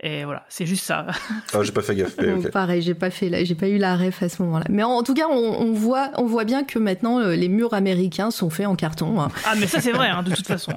[0.03, 1.07] Et voilà, c'est juste ça.
[1.55, 2.17] Ah, j'ai pas fait gaffe.
[2.21, 2.49] Mais okay.
[2.51, 4.67] Pareil, j'ai pas fait, j'ai pas eu la ref à ce moment-là.
[4.69, 7.75] Mais en, tout cas, on, on, voit, on voit bien que maintenant euh, les murs
[7.75, 9.21] américains sont faits en carton.
[9.21, 9.29] Hein.
[9.47, 10.73] Ah, mais ça c'est vrai, hein, de toute façon.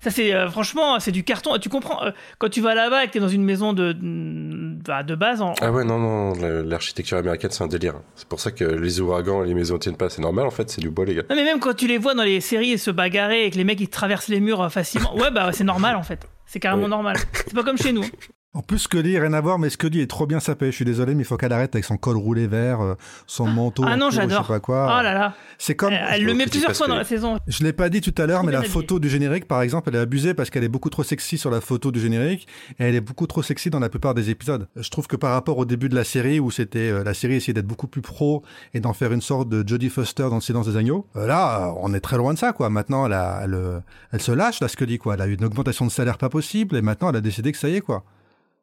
[0.00, 1.56] Ça c'est euh, franchement, c'est du carton.
[1.58, 5.02] Tu comprends euh, quand tu vas là-bas et que t'es dans une maison de de,
[5.02, 5.40] de base.
[5.42, 5.54] En...
[5.60, 6.32] Ah ouais, non, non,
[6.62, 7.94] l'architecture américaine c'est un délire.
[8.14, 10.08] C'est pour ça que les ouragans et les maisons tiennent pas.
[10.08, 11.22] C'est normal en fait, c'est du bois les gars.
[11.30, 13.64] Non mais même quand tu les vois dans les séries se bagarrer et que les
[13.64, 16.28] mecs ils traversent les murs facilement, ouais bah c'est normal en fait.
[16.46, 16.88] C'est carrément Ouais.
[16.88, 17.16] normal.
[17.34, 18.04] C'est pas comme chez nous.
[18.54, 20.66] En plus, Scully, rien à voir, mais Scully est trop bien sapé.
[20.70, 22.94] Je suis désolé, mais il faut qu'elle arrête avec son col roulé vert, euh,
[23.26, 23.84] son manteau.
[23.86, 24.38] Ah non, j'adore.
[24.40, 24.86] Je sais pas quoi.
[24.98, 25.34] Oh là là.
[25.58, 25.92] C'est comme.
[25.92, 27.38] Elle, elle le met plusieurs fois dans la saison.
[27.46, 29.96] Je l'ai pas dit tout à l'heure, mais la photo du générique, par exemple, elle
[29.96, 32.48] est abusée parce qu'elle est beaucoup trop sexy sur la photo du générique
[32.78, 34.66] et elle est beaucoup trop sexy dans la plupart des épisodes.
[34.76, 37.34] Je trouve que par rapport au début de la série où c'était euh, la série
[37.34, 38.42] essayait d'être beaucoup plus pro
[38.72, 41.74] et d'en faire une sorte de Jodie Foster dans le Silence des agneaux, euh, là,
[41.82, 42.70] on est très loin de ça, quoi.
[42.70, 45.14] Maintenant, elle, a, elle, elle se lâche, là, Scully, quoi.
[45.14, 47.58] Elle a eu une augmentation de salaire pas possible et maintenant, elle a décidé que
[47.58, 48.04] ça y est, quoi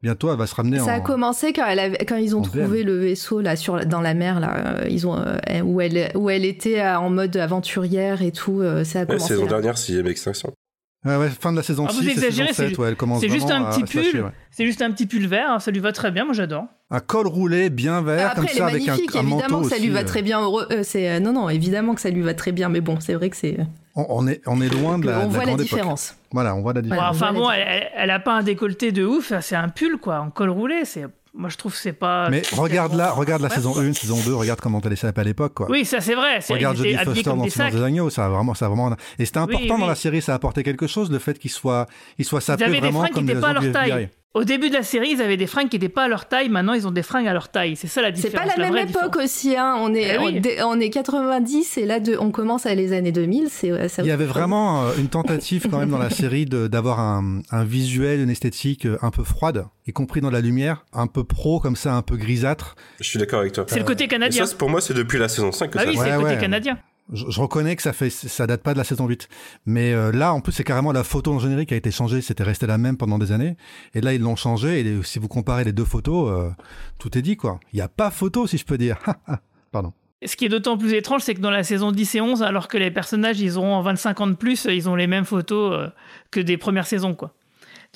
[0.04, 0.98] bientôt elle va se ramener ça en...
[0.98, 2.86] a commencé quand, elle avait, quand ils ont trouvé VM.
[2.88, 6.30] le vaisseau là sur dans la mer là euh, ils ont euh, où elle où
[6.30, 9.50] elle était euh, en mode aventurière et tout euh, ça a Ouais, commencé saison là.
[9.50, 10.52] dernière, sixième extinction.
[11.06, 12.88] Ouais, ouais, fin de la saison Ah, 6 vous et saison exagérez, 7, c'est ouais,
[12.90, 14.24] elle commence c'est juste un petit pull.
[14.24, 14.32] ouais.
[14.50, 16.66] C'est juste un petit pull vert, hein, ça lui va très bien, moi j'adore.
[16.90, 19.40] Un col roulé bien vert Après, comme elle est ça avec un, magnifique, un évidemment
[19.58, 20.42] manteau que ça lui aussi, va très bien.
[20.42, 23.00] heureux- euh, c'est euh, non, non, évidemment que ça lui va très bien, mais bon,
[23.00, 23.58] c'est vrai que c'est.
[23.96, 25.70] On, on est, on est loin de la, on de la voit la grande époque.
[25.70, 26.16] différence.
[26.32, 27.16] Voilà, on voit la Bon, différence.
[27.16, 30.30] enfin bon, elle, elle- a pas un décolleté de ouf, c'est un pull quoi, en
[30.32, 30.84] col roulé.
[30.84, 32.30] C'est, moi je trouve que c'est pas.
[32.30, 33.56] Mais regarde là, regarde la Ouais.
[33.56, 35.68] saison 1, saison 2, regarde comment elle laissé à l'époque, quoi.
[35.70, 36.40] Oui, ça c'est vrai.
[36.50, 38.94] Regarde Jodie Foster dans des Silence des agneaux, ça a vraiment, ça a vraiment.
[39.18, 41.52] Et c'était important Oui, dans la série, ça a apporté quelque chose, le fait qu'il
[41.52, 41.86] soit,
[42.18, 44.10] il soit Ils sapé avaient des vraiment comme des n'étaient pas leur du taille.
[44.36, 46.50] Au début de la série, ils avaient des fringues qui n'étaient pas à leur taille.
[46.50, 47.78] Maintenant, ils ont des fringues à leur taille.
[47.78, 48.54] C'est ça la C'est différence.
[48.54, 49.78] pas la, même époque aussi, hein.
[49.80, 50.42] On est, Eh oui.
[50.66, 53.48] on, est 90 et là, de, on commence à les années 2000.
[53.50, 56.46] C'est, euh, ça Il y avait vraiment euh, une tentative quand même dans la série
[56.46, 60.42] de- d'avoir un, un visuel, une esthétique euh, un peu froide, y compris dans la
[60.42, 62.76] lumière, un peu pro comme ça, un peu grisâtre.
[63.00, 63.64] Je suis d'accord avec toi.
[63.70, 64.44] C'est le côté Et canadien.
[64.46, 66.12] ça, c'est- pour moi, c'est depuis la saison 5 que Ah ça oui, c'est Ouais,
[66.12, 66.42] le côté ouais.
[66.42, 66.78] canadien.
[67.14, 68.10] Je, reconnais que ça fait,
[68.48, 69.30] date pas de la saison 8.
[69.66, 72.22] Mais euh, là, en plus, c'est carrément la photo en générique qui a été changée.
[72.22, 73.58] C'était resté la même pendant des années.
[73.94, 74.80] Et là, ils l'ont changé.
[74.80, 76.50] Et si vous comparez les deux photos, euh,
[76.98, 77.60] tout est dit, quoi.
[77.74, 78.98] Il n'y a pas photo, si je peux dire.
[79.72, 79.94] Pardon.
[80.26, 82.68] Ce qui est d'autant plus étrange, c'est que dans la saison 10 et 11, alors
[82.68, 85.88] que les personnages, ils auront 25 ans de plus, ils ont les mêmes photos euh,
[86.32, 87.36] que des premières saisons, quoi.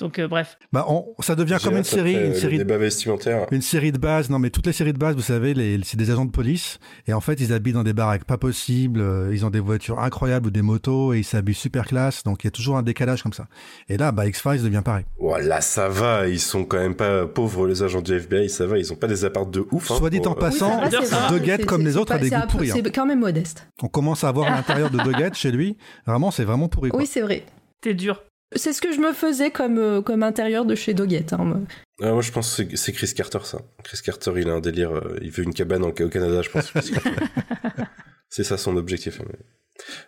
[0.00, 0.58] Donc, euh, bref.
[0.72, 3.46] Bah, on, ça devient comme une série, une série, vestimentaire.
[3.50, 4.30] une série de base.
[4.30, 5.54] Non, mais toutes les séries de base, vous savez,
[5.84, 6.78] c'est des agents de police.
[7.06, 9.00] Et en fait, ils habitent dans des baraques pas possibles.
[9.00, 12.22] euh, Ils ont des voitures incroyables ou des motos et ils s'habillent super classe.
[12.22, 13.46] Donc, il y a toujours un décalage comme ça.
[13.88, 15.04] Et là, bah, X-Files devient pareil.
[15.18, 16.26] Voilà, ça va.
[16.28, 18.48] Ils sont quand même pas pauvres, les agents du FBI.
[18.48, 18.78] Ça va.
[18.78, 19.90] Ils ont pas des apparts de ouf.
[19.90, 20.90] hein, Soit dit pour- en passant, Oui.
[21.30, 22.70] Doggett, comme les autres, a des c'est goûts pourris.
[22.70, 22.74] hein.
[22.82, 23.68] C'est quand même modeste.
[23.82, 25.76] On commence à voir l'intérieur de Doggett chez lui.
[26.06, 26.90] Vraiment, c'est vraiment pourri.
[26.90, 27.00] Quoi.
[27.00, 27.44] Oui, c'est vrai.
[27.82, 28.22] T'es dur.
[28.56, 31.32] C'est ce que je me faisais comme, euh, comme intérieur de chez Doggett.
[31.32, 31.58] hein, moi.
[32.02, 33.58] Ah, moi, je pense que c'est- Chris Carter, ça.
[33.84, 34.90] Chris Carter, il a un délire.
[34.92, 36.72] euh, il veut une cabane en- au Canada, je pense.
[38.28, 39.20] C'est ça son objectif.
[39.20, 39.38] hein, mais-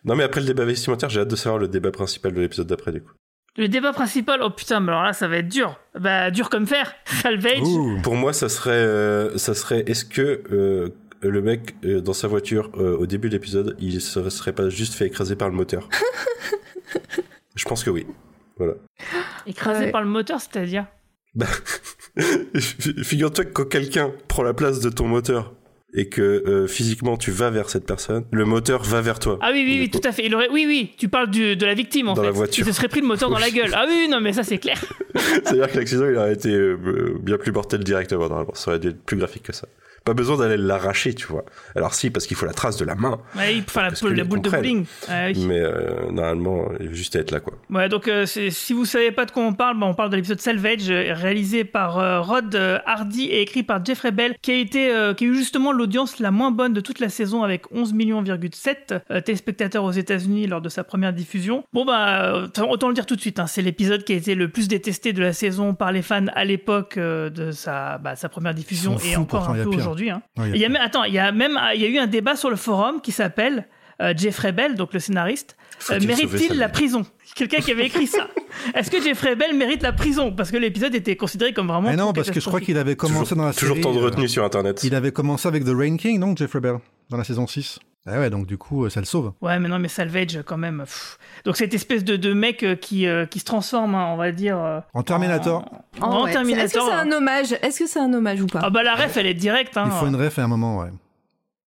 [0.04, 2.66] Non, mais après le débat vestimentaire, j'ai hâte de savoir le débat principal de l'épisode
[2.66, 3.12] d'après, du coup.
[3.56, 5.78] Le débat principal, oh putain, mais alors là, ça va être dur.
[5.98, 6.94] Bah, dur comme fer.
[7.22, 7.60] Salvage.
[7.60, 8.00] Ouh.
[8.02, 10.88] Pour moi, ça serait, euh, ça serait, est-ce que euh,
[11.20, 14.68] le mec euh, dans sa voiture euh, au début de l'épisode, il se serait pas
[14.70, 15.88] juste fait écraser par le moteur?
[17.54, 18.06] Je pense que oui.
[18.58, 18.74] Voilà.
[19.46, 19.90] Écrasé Ouais.
[19.90, 20.86] par le moteur, c'est-à-dire
[21.34, 21.46] Bah,
[23.02, 25.54] figure-toi que quand quelqu'un prend la place de ton moteur,
[25.94, 29.38] et que euh, physiquement tu vas vers cette personne, le moteur va vers toi.
[29.42, 30.24] Ah oui, oui, oui, tout à fait.
[30.24, 30.48] Il aurait...
[30.48, 32.28] Oui, oui, tu parles du, de la victime en Dans fait.
[32.28, 32.64] la voiture.
[32.66, 33.70] Il se serait pris le moteur dans la gueule.
[33.74, 34.82] Ah oui, non, mais ça c'est clair.
[35.14, 38.54] C'est-à-dire que l'accident il aurait été euh, bien plus mortel directement normalement.
[38.54, 39.68] Ça aurait dû être plus graphique que ça.
[40.04, 41.44] Pas besoin d'aller l'arracher, tu vois.
[41.76, 43.18] Alors si, parce qu'il faut la trace de la main.
[43.36, 44.84] Ouais, il faut faire la, boule- la de bowling.
[45.08, 45.44] Ah oui.
[45.46, 47.54] Mais euh, normalement, il faut juste être là, quoi.
[47.70, 50.16] Ouais, donc euh, si vous savez pas de quoi on parle, bah, on parle de
[50.16, 52.54] l'épisode Salvage, euh, réalisé par euh, Rod
[52.86, 56.18] Hardy et écrit par Jeffrey Bell, qui a été, euh, qui a eu justement l'audience
[56.18, 60.60] la moins bonne de toute la saison avec 11 millions,7 euh, téléspectateurs aux États-Unis lors
[60.60, 61.64] de sa première diffusion.
[61.72, 64.34] Bon bah, euh, autant le dire tout de suite, hein, c'est l'épisode qui a été
[64.34, 68.16] le plus détesté de la saison par les fans à l'époque euh, de sa, bah,
[68.16, 69.91] sa première diffusion et encore un il y a peu pire.
[69.92, 70.10] Aujourd'hui.
[70.10, 70.22] Hein.
[70.38, 72.36] Il y a même, attends, il y a même, il y a eu un débat
[72.36, 73.68] sur le forum qui s'appelle
[74.00, 75.56] euh, Jeffrey Bell, donc le scénariste,
[75.90, 77.04] euh, mérite-t-il la prison?
[77.34, 78.28] Quelqu'un qui avait écrit ça.
[78.74, 80.32] Est-ce que Jeffrey Bell mérite la prison?
[80.32, 81.88] Parce que l'épisode était considéré comme vraiment.
[81.90, 83.80] Mais non, parce que je crois qu'il avait commencé toujours, dans la toujours série.
[83.82, 84.82] tant de euh, retenue sur Internet.
[84.84, 86.76] Il avait commencé avec The Rain King, donc Jeffrey Bell,
[87.10, 87.78] dans la saison 6.
[88.04, 89.32] Ah ouais, donc du coup, euh, ça le sauve.
[89.40, 90.78] Ouais, mais non, mais Salvage, quand même.
[90.80, 91.18] pff.
[91.44, 94.32] Donc, cette espèce de, de mec euh, qui, euh, qui se transforme, hein, on va
[94.32, 94.58] dire.
[94.58, 95.64] euh, En Terminator,
[96.00, 96.32] En, en ouais.
[96.32, 96.64] Terminator.
[96.64, 97.52] Est-ce que c'est un hommage?
[97.62, 98.60] Est-ce que c'est un hommage ou pas?
[98.64, 99.76] Ah bah la ref, elle est directe.
[99.76, 99.84] Hein.
[99.86, 100.88] il faut une ref à un moment, ouais.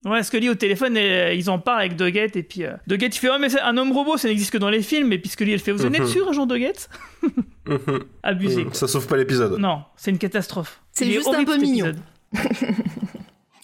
[0.05, 3.19] Ouais, Scully au téléphone, et, ils en parlent avec Doggett, et puis euh, Doggett il
[3.19, 5.29] fait Oh, mais c'est un homme robot, ça n'existe que dans les films, et puis
[5.29, 6.07] Scully elle fait Vous en êtes Mhm.
[6.07, 6.89] sûr, agent Doggett.
[8.23, 8.63] Abusé.
[8.63, 8.73] Mhm.
[8.73, 9.57] Ça sauve pas l'épisode.
[9.59, 10.79] Non, c'est une catastrophe.
[10.93, 11.91] C'est juste un peu mignon.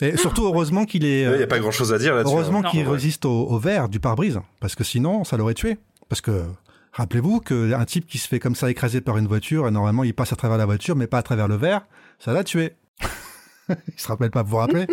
[0.01, 1.21] Et surtout, heureusement qu'il est.
[1.21, 2.33] Il euh, n'y a pas grand chose à dire là-dessus.
[2.33, 2.69] Heureusement hein.
[2.69, 2.93] qu'il Ouais.
[2.93, 5.77] résiste au, au verre du pare-brise, parce que sinon, ça l'aurait tué.
[6.09, 6.43] Parce que,
[6.93, 10.13] rappelez-vous qu'un type qui se fait comme ça écraser par une voiture, et normalement, il
[10.13, 11.85] passe à travers la voiture, mais pas à travers le verre,
[12.19, 12.73] ça l'a tué.
[13.69, 14.87] il se rappelle pas, vous vous rappelez?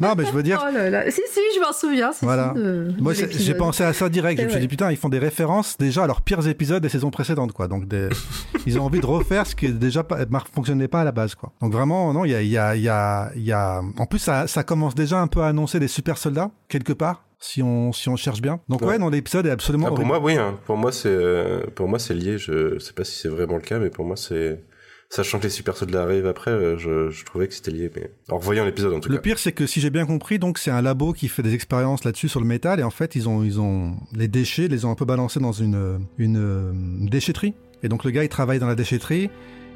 [0.00, 1.10] Non, mais je veux dire, Oh là là.
[1.10, 2.12] Si, si, je m'en souviens.
[2.12, 2.52] si, Voilà.
[2.56, 4.40] de- moi, j'ai pensé à ça direct.
[4.40, 6.88] Je me suis dit, putain, ils font des références déjà à leurs pires épisodes des
[6.88, 7.68] saisons précédentes, quoi.
[7.68, 8.08] Donc, des-
[8.66, 11.34] ils ont envie de refaire ce qui déjà pas, mar- fonctionnait pas à la base,
[11.34, 11.52] quoi.
[11.60, 14.06] Donc, vraiment, non, il y a, il y a, il y a, y a, en
[14.06, 17.62] plus, ça, ça commence déjà un peu à annoncer des super soldats, quelque part, si
[17.62, 18.60] on, si on cherche bien.
[18.68, 18.98] Donc, ouais, Ouais.
[18.98, 20.36] non, l'épisode est absolument Ah, pour moi, oui.
[20.36, 20.58] hein.
[20.66, 22.38] Pour moi, c'est euh, pour moi c'est lié.
[22.38, 24.62] Je sais pas si c'est vraiment le cas, mais pour moi, c'est
[25.08, 27.90] sachant que les super soldats arrivent après, euh, je, je trouvais que c'était lié.
[27.94, 29.20] Mais en revoyant l'épisode, en tout Le cas.
[29.22, 32.04] pire, c'est que si j'ai bien compris, donc c'est un labo qui fait des expériences
[32.04, 34.90] là-dessus sur le métal, et en fait, ils ont, ils ont les déchets, les ont
[34.90, 36.72] un peu balancés dans une, une, euh,
[37.08, 37.54] déchetterie.
[37.82, 39.30] Et donc le gars, il travaille dans la déchetterie,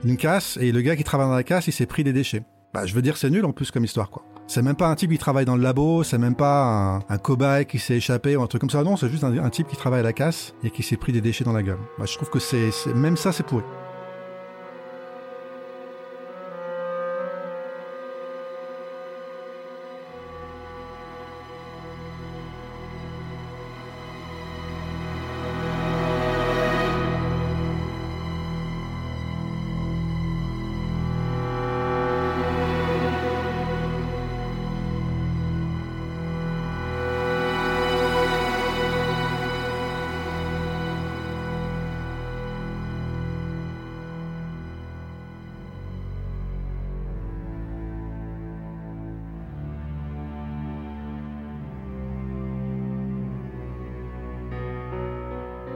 [0.04, 2.42] une casse, et le gars qui travaille dans la casse, il s'est pris des déchets.
[2.72, 4.24] Bah, je veux dire, c'est nul en plus comme histoire, quoi.
[4.46, 7.18] C'est même pas un type qui travaille dans le labo, c'est même pas un, un
[7.18, 8.82] cobaye qui s'est échappé ou un truc comme ça.
[8.82, 11.12] Non, c'est juste un, un type qui travaille à la casse et qui s'est pris
[11.12, 11.78] des déchets dans la gueule.
[11.98, 13.62] Bah, je trouve que c'est, c'est- même ça, c'est pourri.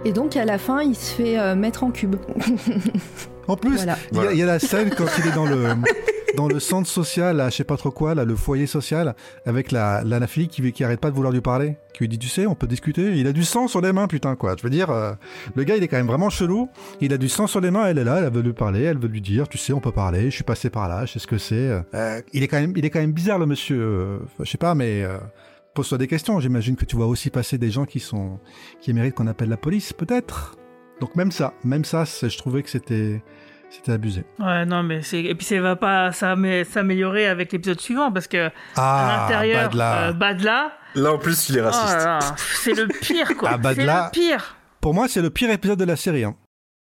[0.05, 2.17] Et donc à la fin, il se fait euh, mettre en cube.
[3.47, 3.99] En plus, Voilà.
[4.11, 5.67] il y a- il y, a la scène quand il est dans le
[6.35, 9.15] dans le centre social, là, je sais pas trop quoi, là, le foyer social,
[9.45, 12.09] avec la, la, la fille qui, qui arrête pas de vouloir lui parler, qui lui
[12.09, 13.13] dit, tu sais, on peut discuter.
[13.17, 14.57] Il a du sang sur les mains, putain, quoi.
[14.59, 15.13] Je veux dire, euh,
[15.55, 16.71] le gars, il est quand même vraiment chelou.
[17.03, 18.99] Il a du sang sur les mains, elle est là, elle veut lui parler, elle
[18.99, 21.19] veut lui dire, tu sais, on peut parler, je suis passé par là, je sais
[21.21, 21.71] ce que c'est.
[21.95, 23.79] Euh, il est quand même, il est quand même bizarre, le monsieur.
[23.81, 25.05] Euh, je sais pas, mais
[25.75, 26.39] pose-toi des questions.
[26.41, 28.39] J'imagine que tu vois aussi passer des gens qui sont,
[28.81, 30.57] qui méritent qu'on appelle la police, peut-être.
[31.01, 33.23] Donc même ça, même ça, c'est- je trouvais que c'était,
[33.71, 34.25] c'était abusé.
[34.39, 35.23] Ouais, non, mais c'est.
[35.23, 39.65] Et puis ça va pas s'amé- s'améliorer avec l'épisode suivant parce que à Ah, l'intérieur,
[39.71, 40.09] Badla.
[40.09, 40.73] euh, Badla.
[40.95, 42.35] Là, en plus, il est oh raciste.
[42.63, 43.49] c'est le pire, quoi.
[43.53, 44.05] Ah, c'est Badla.
[44.05, 44.57] le pire.
[44.81, 46.23] Pour moi, c'est le pire épisode de la série.
[46.25, 46.37] Hein.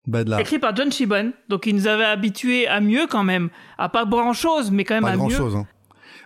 [0.06, 0.40] Badla.
[0.40, 4.04] Écrit par John Shibon, donc il nous avait habitués à mieux quand même, à pas
[4.06, 5.36] grand chose, mais quand même Pas à grand mieux.
[5.36, 5.56] chose.
[5.56, 5.66] Hein.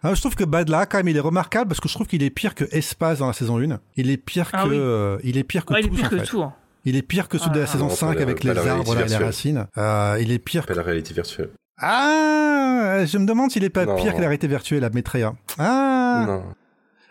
[0.05, 2.23] Ah, je trouve que Badla, quand même, il est remarquable parce que je trouve qu'il
[2.23, 3.79] est pire que Espace dans la saison 1.
[3.97, 4.77] Il est pire Ah que, oui.
[4.79, 6.25] euh, il est pire que Ouais, il est pire en que fait.
[6.25, 6.43] tout.
[6.43, 6.53] hein.
[6.85, 7.95] Il est pire que celui Ah de la saison là.
[7.95, 9.67] 5 Non, pas avec les arbres et les racines.
[9.79, 10.67] Euh, il est pire.
[10.67, 11.51] Pas la réalité virtuelle.
[11.79, 13.97] Ah, je me demande s'il est pas Non.
[13.97, 15.35] pire que la réalité virtuelle, la Maitreya.
[15.59, 16.25] Ah.
[16.27, 16.43] Non.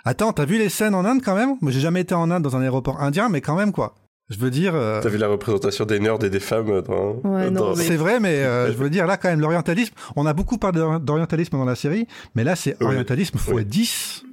[0.03, 1.55] Attends, t'as vu les scènes en Inde quand même?
[1.61, 3.95] Moi, j'ai jamais été en Inde dans un aéroport indien, mais quand même quoi.
[4.31, 4.73] Je veux dire.
[4.73, 7.19] euh, T'as vu la représentation des nerds et des femmes dans.
[7.23, 9.93] Ouais, non, dans- mais- C'est vrai, mais euh, je veux dire, là, quand même, l'orientalisme,
[10.15, 13.65] on a beaucoup parlé d'ori- d'orientalisme dans la série, mais là, c'est orientalisme x Oui.
[13.65, 14.23] 10,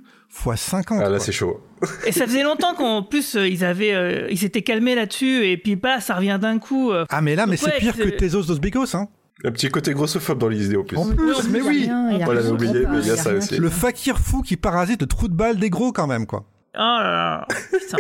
[0.47, 1.01] x 50.
[1.05, 1.61] Ah là, c'est chaud.
[2.07, 5.57] Et ça faisait longtemps qu'en plus euh, ils avaient, euh, ils s'étaient calmés là-dessus, et
[5.57, 6.93] puis bah ça revient d'un coup.
[6.93, 7.05] euh.
[7.11, 9.09] Ah, mais là, mais c'est ouais, pire que Tezos dos Bigos, hein.
[9.45, 10.97] Un petit côté grossophobe dans l'idée en plus.
[10.97, 11.89] En plus, mais oui.
[11.91, 13.57] On l'avait oublié, mais il y a ça aussi.
[13.57, 16.45] Le fakir fou qui parasite le trou de balle des gros quand même, quoi.
[16.79, 17.99] Oh là là, putain.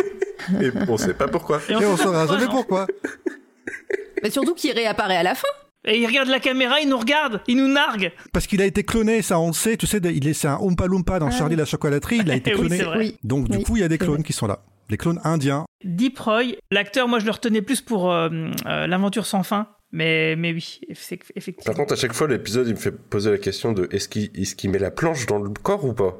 [0.63, 1.61] Et on sait pas pourquoi.
[1.69, 2.87] Et on saura jamais pourquoi.
[4.23, 5.49] Mais surtout qu'il réapparaît à la fin.
[5.85, 8.13] Et il regarde la caméra, il nous regarde, il nous nargue.
[8.33, 9.77] Parce qu'il a été cloné, ça on le sait.
[9.77, 12.19] Tu sais, il est, c'est un Oompa Loompa dans Ah Charlie la chocolaterie.
[12.25, 12.83] Il a été Oui, cloné.
[12.83, 12.99] vrai.
[12.99, 13.19] Oui.
[13.25, 14.23] Donc du Oui, coup, il y a des clones vrai.
[14.23, 14.61] qui sont là.
[14.91, 15.65] Des clones indiens.
[15.85, 18.29] Deep Roy, l'acteur, moi je le retenais plus pour euh,
[18.67, 19.69] euh, l'aventure sans fin.
[19.93, 21.73] Mais, mais oui, c'est effectivement.
[21.73, 24.25] Par contre, à chaque fois, l'épisode, il me fait poser la question de est-ce qu'il
[24.35, 26.15] est qu'il met la planche dans le corps ou pas?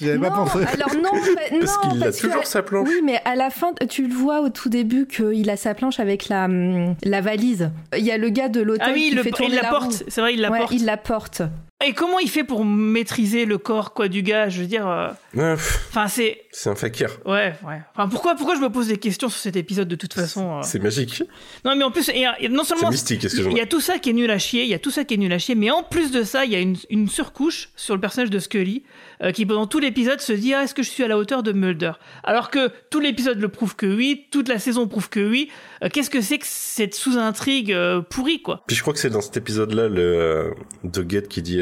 [0.00, 0.58] J'avais pas pensé.
[0.72, 2.88] alors non, mais- Parce qu'il a que- toujours sa planche.
[2.88, 6.00] Oui, mais à la fin, tu le vois au tout début qu'il a sa planche
[6.00, 7.70] avec la, hum, la valise.
[7.96, 9.62] Il y a le gars de l'hôtel Ah oui, qui le- fait tourner il la
[9.62, 10.72] la porte, c'est vrai, il la Ouais, porte.
[10.72, 11.42] il la porte.
[11.86, 15.54] Et comment il fait pour maîtriser le corps quoi du gars Je veux dire, euh,
[15.90, 17.20] enfin c'est C'est un fakir.
[17.24, 17.80] ouais, ouais.
[17.94, 20.62] Enfin pourquoi pourquoi je me pose des questions sur cet épisode de toute façon euh.
[20.64, 21.22] C'est magique.
[21.64, 24.10] Non mais en plus et, et non C'est seulement il y a tout ça qui
[24.10, 25.70] est nul à chier, il y a tout ça qui est nul à chier, mais
[25.70, 28.82] en plus de ça, il y a une, une surcouche sur le personnage de Scully
[29.22, 31.44] euh, qui pendant tout l'épisode se dit ah, est-ce que je suis à la hauteur
[31.44, 31.92] de Mulder?
[32.24, 35.50] Alors que tout l'épisode le prouve que oui, toute la saison prouve que oui.
[35.84, 37.72] Euh, Qu'est-ce que c'est que cette sous-intrigue
[38.10, 38.64] pourrie quoi?
[38.66, 41.60] Puis je crois que c'est dans cet épisode-là, le Doggett qui dit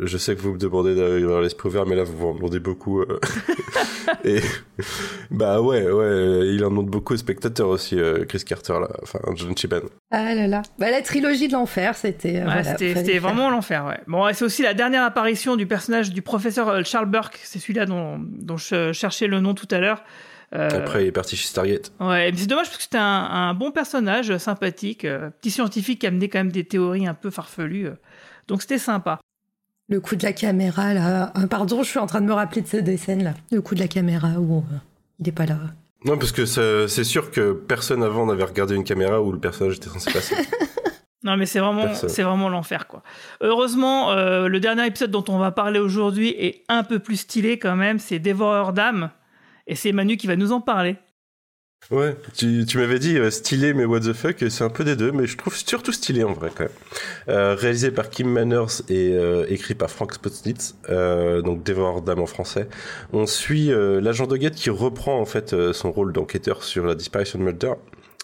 [0.00, 3.00] Je sais que vous me demandez d'avoir l'esprit ouvert, mais là vous m'en demandez beaucoup.
[3.02, 3.20] euh.
[4.24, 4.40] Et
[5.30, 9.18] bah ouais, ouais, il en demande beaucoup aux spectateurs aussi, euh, Chris Carter, là, enfin
[9.34, 9.80] John Chiban.
[10.10, 10.62] Ah là là.
[10.78, 12.36] Bah, la trilogie de l'enfer, c'était.
[12.36, 14.00] euh, Ouais, voilà, c'était vraiment l'enfer, ouais.
[14.06, 18.18] Bon, c'est aussi la dernière apparition du personnage du professeur Charles Burke, c'est celui-là dont,
[18.20, 20.02] dont je cherchais le nom tout à l'heure.
[20.54, 21.92] Euh, Après, il est parti chez Stargate.
[21.98, 26.00] Ouais, mais c'est dommage parce que c'était un, un bon personnage, sympathique, euh, petit scientifique
[26.00, 27.86] qui amenait quand même des théories un peu farfelues.
[27.86, 27.92] euh.
[28.48, 29.18] donc c'était sympa.
[29.92, 31.32] Le coup de la caméra, là.
[31.34, 33.34] Ah, pardon, je suis en train de me rappeler de ces des scènes, là.
[33.50, 34.76] Le coup de la caméra où euh,
[35.20, 35.58] il est pas là.
[36.06, 39.76] Non, parce que c'est sûr que personne avant n'avait regardé une caméra où le personnage
[39.76, 40.34] était censé passer.
[41.24, 42.08] Non, mais c'est vraiment, Personne.
[42.08, 43.04] c'est vraiment l'enfer, quoi.
[43.42, 47.60] Heureusement, euh, le dernier épisode dont on va parler aujourd'hui est un peu plus stylé
[47.60, 48.00] quand même.
[48.00, 49.10] C'est Dévoreur d'âme,
[49.68, 50.96] et c'est Manu qui va nous en parler.
[51.90, 54.96] Ouais, tu, tu m'avais dit euh, stylé mais what the fuck, c'est un peu des
[54.96, 56.72] deux, mais je trouve surtout stylé en vrai quand même.
[57.28, 62.20] Euh, réalisé par Kim Manners et euh, écrit par Frank Spotnitz, euh, donc Dévoreur d'âme
[62.20, 62.68] en français.
[63.12, 66.94] On suit euh, l'agent Doggett qui reprend en fait euh, son rôle d'enquêteur sur la
[66.94, 67.72] disparition de Mulder.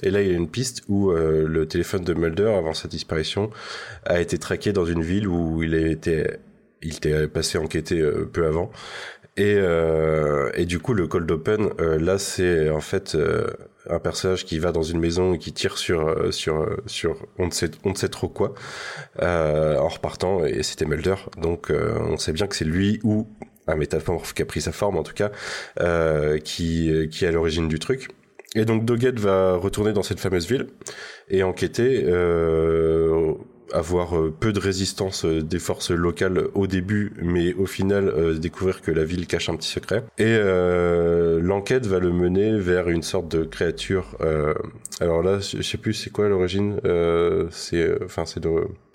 [0.03, 3.51] Et là, il y a une piste où le téléphone de Mulder, avant sa disparition,
[4.05, 6.39] a été traqué dans une ville où il était,
[6.83, 8.01] il était passé enquêter
[8.33, 8.71] peu avant.
[9.39, 13.47] Et, euh, et du coup, le cold open, euh, là, c'est en fait euh,
[13.89, 17.17] un personnage qui va dans une maison et qui tire sur euh, sur euh, sur
[17.39, 18.55] on ne sait on ne sait trop quoi
[19.23, 20.45] euh, en repartant.
[20.45, 23.29] Et c'était Mulder, donc on sait bien que c'est lui ou
[23.69, 25.31] un métamorphe qui a pris sa forme en tout cas,
[26.41, 28.09] qui qui est à l'origine du truc.
[28.57, 30.67] Et donc Doggett va retourner dans cette fameuse ville
[31.29, 32.03] et enquêter.
[32.07, 33.35] Euh,
[33.73, 38.35] avoir euh, peu de résistance euh, des forces locales au début, mais au final euh,
[38.39, 40.05] découvrir que la ville cache un petit secret.
[40.19, 40.37] Et
[41.41, 44.17] l'enquête va le mener vers une sorte de créature.
[45.01, 46.81] alors là, je je sais plus c'est quoi l'origine.
[47.51, 48.49] C'est, enfin c'est de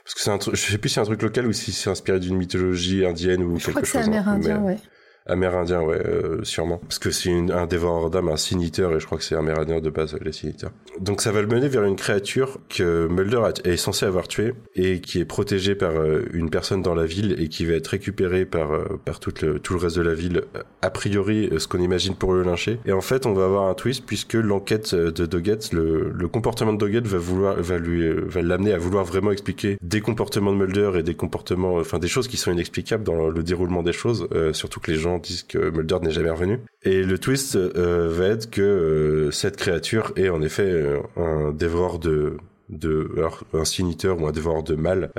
[0.04, 1.72] parce que c'est un truc, je sais plus si c'est un truc local ou si
[1.72, 4.08] c'est inspiré d'une mythologie indienne ou Je quelque crois que c'est chose.
[4.10, 4.78] hein, amérindien, mais- ouais.
[5.26, 6.78] Amérindien, ouais, euh, sûrement.
[6.78, 9.90] Parce que c'est un dévoreur d'âme, un siniteur, et je crois que c'est amérindien de
[9.90, 10.72] base, les siniteurs.
[11.00, 15.00] Donc ça va le mener vers une créature que Mulder est censé avoir tuée, et
[15.00, 18.46] qui est protégée par euh, une personne dans la ville, et qui va être récupérée
[18.46, 20.44] par, euh, par tout, le, tout le reste de la ville,
[20.82, 22.80] a priori, ce qu'on imagine pour le lyncher.
[22.86, 26.74] Et en fait, on va avoir un twist, puisque l'enquête de Doggett, le, le comportement
[26.74, 30.58] de Doggett va vouloir, va lui, va l'amener à vouloir vraiment expliquer des comportements de
[30.58, 34.28] Mulder et des comportements, enfin des choses qui sont inexplicables dans le déroulement des choses,
[34.52, 36.60] surtout que les gens disent que Mulder n'est jamais revenu.
[36.84, 41.52] Et le twist euh, va être que euh, cette créature est en effet euh, un
[41.52, 42.38] dévoreur de
[43.54, 45.12] un siniteur ou un dévoreur de mal,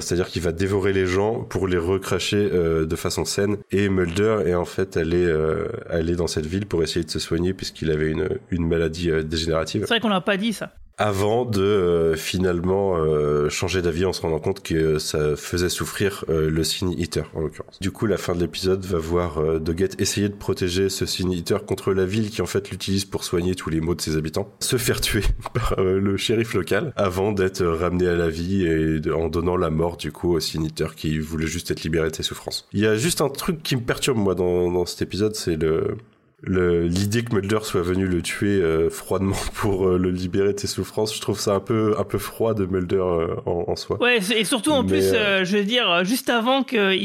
[0.00, 3.58] c'est-à-dire qu'il va dévorer les gens pour les recracher de façon saine.
[3.70, 7.92] Et Mulder est en fait allé dans cette ville pour essayer de se soigner puisqu'il
[7.92, 10.72] avait une une maladie dégénérative C'est vrai qu'on l'a pas dit ça.
[10.98, 16.24] Avant de euh, finalement euh, changer d'avis en se rendant compte que ça faisait souffrir
[16.28, 17.78] euh, le Sin Eater en l'occurrence.
[17.80, 21.64] Du coup, la fin de l'épisode va voir Doggett essayer de protéger ce Sin Eater
[21.66, 24.50] contre la ville qui en fait l'utilise pour soigner tous les maux de ses habitants,
[24.60, 25.22] se faire tuer
[25.54, 29.96] par le shérif local avant d'être ramené à la vie et en donnant la mort
[29.96, 32.66] du coup au Sin Eater qui voulait juste être libéré de ses souffrances.
[32.72, 35.56] Il y a juste un truc qui me perturbe moi dans, dans cet épisode, c'est
[35.56, 35.96] le-
[36.42, 40.66] l'idée que Mulder soit venu le tuer euh, froidement pour euh, le libérer de ses
[40.66, 44.00] souffrances, je trouve ça un peu un peu froid de Mulder euh, en, en soi.
[44.02, 47.02] Ouais, et surtout en Mais, plus, je veux dire, juste avant que, il,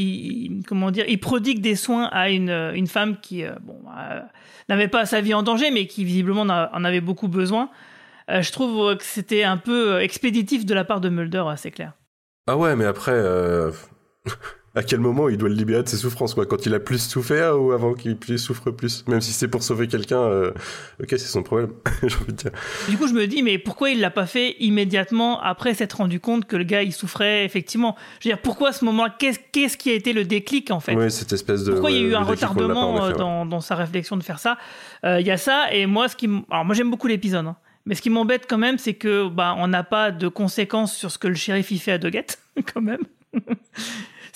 [0.60, 3.80] il- comment dire, il prodigue des soins à une, une femme qui, bon,
[4.70, 7.70] n'avait pas sa vie en danger, mais qui visiblement en avait beaucoup besoin.
[8.30, 11.94] Je trouve que c'était un peu expéditif de la part de Mulder, c'est clair.
[12.48, 13.20] Ah ouais, mais après,
[14.74, 16.46] à quel moment il doit le libérer de ses souffrances quoi?
[16.46, 19.06] Quand il a plus souffert ou avant qu'il souffre plus?
[19.08, 20.52] Même si c'est pour sauver quelqu'un, euh,
[21.02, 21.72] ok, c'est son problème,
[22.04, 22.52] j'ai envie de dire.
[22.88, 26.22] Du coup, je me dis, mais pourquoi il l'a pas fait immédiatement après s'être rendu
[26.22, 27.98] compte que le gars il souffrait effectivement?
[28.22, 30.96] Je veux dire, pourquoi à ce moment-là Qu'est-ce qui a été le déclic en fait?
[30.96, 31.72] Oui, cette espèce de.
[31.74, 34.58] Pourquoi il y a eu un retardement euh, dans, dans, sa réflexion de faire ça?
[35.04, 37.46] Euh, Il y a ça, et moi, ce qui, alors moi j'aime beaucoup l'épisode.
[37.46, 37.58] Hein.
[37.86, 41.12] Mais ce qui m'embête quand même, c'est que bah on n'a pas de conséquences sur
[41.12, 42.40] ce que le shérif y fait à Doggett,
[42.74, 43.02] quand même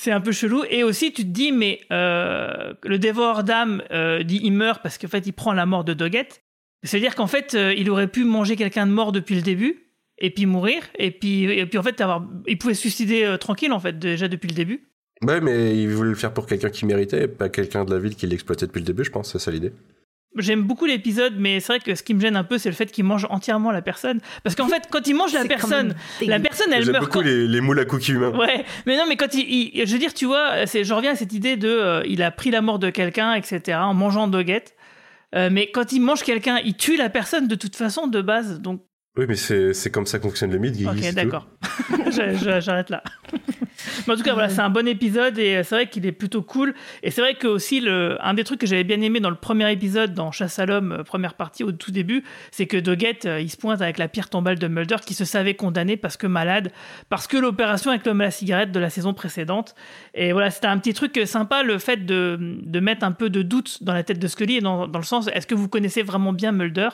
[0.06, 0.64] c'est un peu chelou.
[0.70, 5.00] Et aussi, tu te dis, mais euh, le dévoreur d'âme euh, dit il meurt parce
[5.00, 6.44] qu'en fait, il prend la mort de Doggett.
[6.84, 9.88] C'est-à-dire qu'en fait, euh, il aurait pu manger quelqu'un de mort depuis le début
[10.20, 10.84] et puis mourir.
[11.00, 14.28] Et puis, et puis en fait, avoir, il pouvait se suicider tranquille, en fait, déjà
[14.28, 14.88] depuis le début.
[15.24, 18.16] Ouais, mais il voulait le faire pour quelqu'un qui méritait, pas quelqu'un de la ville
[18.16, 19.32] qui l'exploitait depuis le début, je pense.
[19.32, 19.72] C'est ça l'idée.
[20.38, 22.76] J'aime beaucoup l'épisode, mais c'est vrai que ce qui me gêne un peu, c'est le
[22.76, 24.20] fait qu'il mange entièrement la personne.
[24.44, 26.94] Parce qu'en fait, quand il mange la personne, la personne, elle meurt.
[26.94, 28.32] J'aime beaucoup les, moules à cookies humains.
[28.32, 31.34] Ouais, mais non, mais quand il, je veux dire, tu vois, je reviens à cette
[31.34, 34.76] idée de, euh, il a pris la mort de quelqu'un, etc., en mangeant Doggett.
[35.36, 38.60] Euh, mais quand il mange quelqu'un, il tue la personne de toute façon de base.
[38.62, 38.82] Donc
[39.18, 41.48] oui, mais c'est comme ça que fonctionne le mythe, Ok, d'accord.
[42.60, 43.02] J'arrête là.
[44.08, 46.74] En tout cas, voilà, c'est un bon épisode et c'est vrai qu'il est plutôt cool.
[47.04, 49.36] Et c'est vrai que aussi, le, un des trucs que j'avais bien aimé dans le
[49.36, 53.26] premier épisode, dans Chasse à l'homme, euh, première partie, au tout début, c'est que Doggett,
[53.26, 56.18] euh, il se pointe avec la pire tombale de Mulder qui se savait condamné parce
[56.18, 56.72] que malade,
[57.10, 59.76] parce que l'opération avec l'homme à la cigarette de la saison précédente.
[60.14, 63.42] Et voilà, c'était un petit truc sympa, le fait de, de, mettre un peu de
[63.42, 66.04] doute dans la tête de Scully, et dans, dans le sens, est-ce que vous connaissez
[66.04, 66.90] vraiment bien Mulder?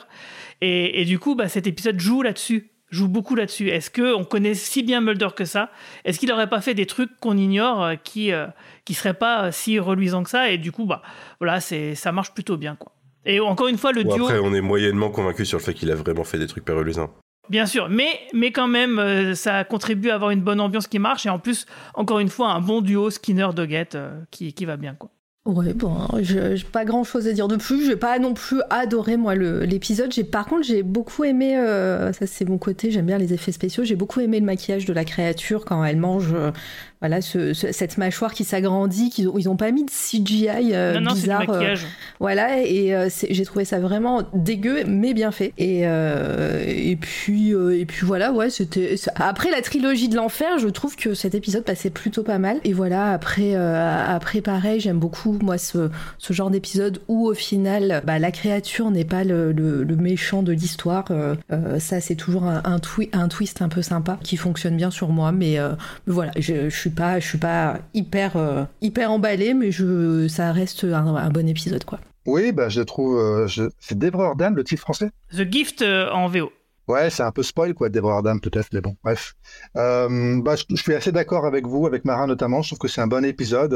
[0.60, 3.68] Et, du coup, bah, cet épisode joue là-dessus joue beaucoup là-dessus.
[3.70, 5.70] Est-ce que on connaît si bien Mulder que ça?
[6.04, 8.46] Est-ce qu'il n'aurait pas fait des trucs qu'on ignore euh, qui ne euh,
[8.84, 10.50] qui seraient pas si reluisants que ça?
[10.50, 11.02] Et du coup, bah
[11.40, 12.92] voilà, c'est ça marche plutôt bien quoi.
[13.24, 14.26] Et encore une fois, le duo.
[14.26, 16.74] Après, on est moyennement convaincu sur le fait qu'il a vraiment fait des trucs pas
[16.74, 17.12] reluisants.
[17.48, 20.98] Bien sûr, mais, mais quand même, euh, ça contribue à avoir une bonne ambiance qui
[20.98, 23.96] marche et en plus, encore une fois, un bon duo Skinner-Doggett
[24.30, 24.94] qui, qui va bien.
[24.94, 25.10] quoi.
[25.44, 27.84] Ouais, bon, j'ai pas grand chose à dire de plus.
[27.84, 30.12] J'ai pas non plus adoré moi l'épisode.
[30.12, 32.92] J'ai par contre j'ai beaucoup aimé, euh, ça c'est mon côté.
[32.92, 33.82] J'aime bien les effets spéciaux.
[33.82, 36.52] J'ai beaucoup aimé le maquillage de la créature quand elle mange euh,
[37.02, 41.00] voilà, ce, cette mâchoire qui s'agrandit, qu'ils ont, ils ont pas mis de CGI euh,
[41.00, 41.48] non, bizarre.
[41.48, 41.74] Non, euh,
[42.20, 45.52] voilà, et euh, j'ai trouvé ça vraiment dégueu, mais bien fait.
[45.58, 48.94] Et, et puis, et puis voilà, ouais, c'était.
[49.16, 52.58] Après la trilogie de l'enfer, je trouve que cet épisode passait plutôt pas mal.
[52.62, 58.02] Et voilà, après, après pareil, j'aime beaucoup moi ce, ce genre d'épisode où au final,
[58.06, 61.06] bah, la créature n'est pas le, le, méchant de l'histoire.
[61.80, 62.78] ça, c'est toujours un, un,
[63.12, 65.58] un, twist un peu sympa qui fonctionne bien sur moi, mais,
[66.06, 70.28] mais voilà, je, je suis pas, je suis pas hyper, euh, hyper emballé, mais je,
[70.28, 72.00] ça reste un, bon épisode, quoi.
[72.26, 73.18] Oui, bah, je trouve.
[73.18, 73.64] Euh, je...
[73.80, 75.10] C'est Dévoreur d'âme, le titre français?
[75.32, 76.52] The Gift euh, en VO.
[76.88, 79.34] Ouais, c'est un peu spoil, quoi, Dévoreur d'âme, peut-être, mais bon, bref.
[79.74, 82.62] bah, je, suis assez d'accord avec vous, avec Marin notamment.
[82.62, 83.72] Je trouve que c'est un bon épisode.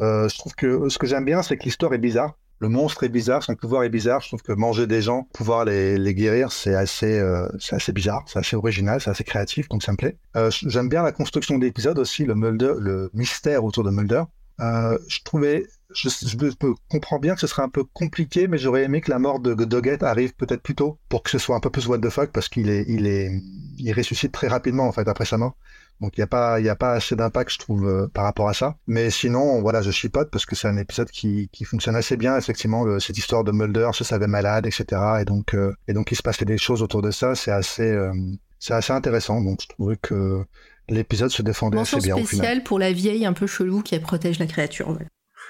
[0.00, 3.08] je trouve que ce que j'aime bien, c'est que l'histoire est bizarre le monstre est
[3.08, 4.20] bizarre, son pouvoir est bizarre.
[4.20, 7.92] Je trouve que manger des gens, pouvoir les, les guérir, c'est assez, euh, c'est assez
[7.92, 10.16] bizarre, c'est assez original, c'est assez créatif, donc ça me plaît.
[10.36, 14.24] Euh, J'aime bien la construction de l'épisode aussi, le Mulder, le mystère autour de Mulder.
[14.60, 18.84] Euh, je trouvais, je, je, comprends bien que ce serait un peu compliqué, mais j'aurais
[18.84, 21.60] aimé que la mort de Doggett arrive peut-être plus tôt pour que ce soit un
[21.60, 23.32] peu plus what the fuck parce qu'il est, il est,
[23.78, 25.56] il ressuscite très rapidement en fait après sa mort.
[26.00, 28.48] Donc il n'y a pas, il a pas assez d'impact, je trouve, euh, par rapport
[28.48, 28.76] à ça.
[28.86, 32.36] Mais sinon, voilà, je chipote parce que c'est un épisode qui, qui fonctionne assez bien.
[32.36, 34.84] Effectivement, cette histoire de Mulder se savait malade, etc.
[35.20, 37.34] Et donc, euh, et donc il se passait des choses autour de ça.
[37.34, 38.12] C'est assez, euh,
[38.58, 39.40] c'est assez intéressant.
[39.42, 40.44] Donc je trouvais que
[40.88, 42.16] l'épisode se défendait assez bien.
[42.16, 44.96] Spéciale pour la vieille un peu chelou qui protège la créature.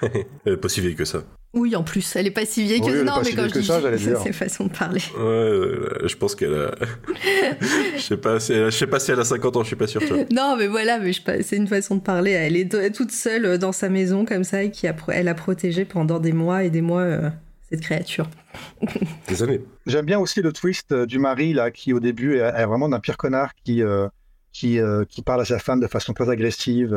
[0.45, 1.23] Elle est pas si vieille que ça.
[1.53, 3.03] Oui, en plus, elle est pas si vieille que ça.
[3.03, 3.81] Non, mais quand je dis ça,
[4.23, 5.01] c'est façon de parler.
[5.17, 6.71] Ouais, je pense qu'elle a.
[7.97, 8.69] je sais pas, si elle a...
[8.69, 10.01] je sais pas si elle a 50 ans, je suis pas sûr.
[10.31, 11.11] non, mais voilà, mais
[11.41, 12.31] c'est une façon de parler.
[12.31, 14.95] Elle est toute seule euh, dans sa maison comme ça et qui a...
[15.09, 17.29] elle a protégé pendant des mois et des mois euh,
[17.69, 18.29] cette créature.
[19.27, 19.61] des années.
[19.85, 23.01] J'aime bien aussi le twist euh, du mari là, qui au début est, vraiment d'un
[23.01, 23.81] pire connard qui
[24.53, 24.79] qui
[25.09, 26.95] qui parle à sa femme de façon très agressive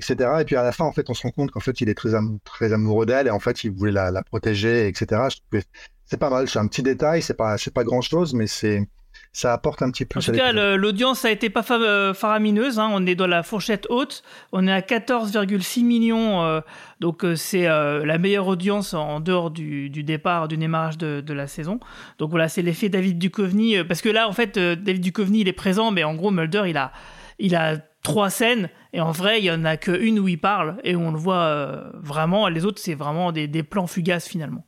[0.00, 0.30] etc.
[0.40, 1.94] Et puis à la fin, en fait, on se rend compte qu'en fait, il est
[1.94, 2.10] très,
[2.44, 5.22] très amoureux d'elle et en fait, il voulait la, protéger, etc.
[6.06, 8.88] C'est pas mal, c'est un petit détail, c'est pas, pas grand chose, mais c'est,
[9.32, 10.18] ça apporte un petit peu.
[10.18, 12.80] En tout cas, l'audience a été pas euh, faramineuse.
[12.80, 12.90] Hein.
[12.92, 14.22] On est dans la fourchette haute.
[14.50, 16.42] On est à 14,6 millions.
[16.42, 16.60] Euh,
[16.98, 21.46] donc, euh, c'est la meilleure audience en dehors du, départ, du démarrage de, de, la
[21.46, 21.78] saison.
[22.18, 23.84] Donc, voilà, c'est l'effet David Duchovny.
[23.84, 26.76] Parce que là, en fait, David Duchovny, il est présent, mais en gros, Mulder, il
[26.76, 26.92] a,
[27.38, 30.78] il a trois scènes et en vrai il y en a qu'une où il parle
[30.84, 32.48] et où on le voit euh, vraiment.
[32.48, 34.64] Les autres c'est vraiment des, plans fugaces finalement.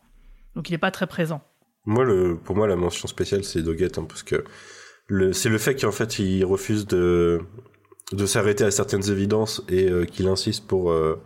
[0.54, 1.42] Donc il n'est pas très présent.
[1.84, 2.04] Moi,
[2.44, 4.44] pour moi, la mention spéciale, c'est Doggett, hein, parce que
[5.32, 7.40] c'est le fait qu'en fait, il refuse de,
[8.24, 11.20] s'arrêter à certaines évidences et euh, qu'il insiste pour, euh,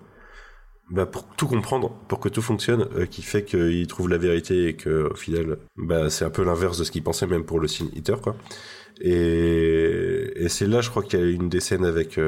[0.90, 4.77] bah, pour tout comprendre, pour que tout fonctionne, qui fait qu'il trouve la vérité et
[4.77, 7.68] que, au final, bah, c'est un peu l'inverse de ce qu'il pensait, même pour le
[7.68, 8.35] Sin Eater, quoi.
[9.02, 12.18] Et c'est là, je crois qu'il y a une des scènes avec,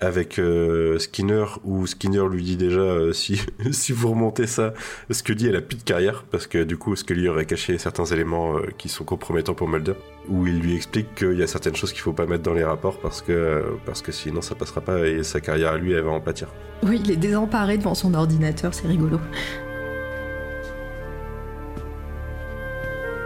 [0.00, 3.40] avec euh, Skinner où Skinner lui dit déjà euh, si
[3.72, 4.72] si vous remontez ça
[5.10, 8.58] Scully elle a plus de carrière parce que du coup Scully aurait caché certains éléments
[8.58, 9.94] euh, qui sont compromettants pour Mulder
[10.28, 12.62] où il lui explique qu'il y a certaines choses qu'il faut pas mettre dans les
[12.62, 16.04] rapports parce que parce que sinon ça passera pas et sa carrière à lui elle
[16.04, 16.48] va en pâtir.
[16.84, 19.18] Oui, il est désemparé devant son ordinateur, c'est rigolo.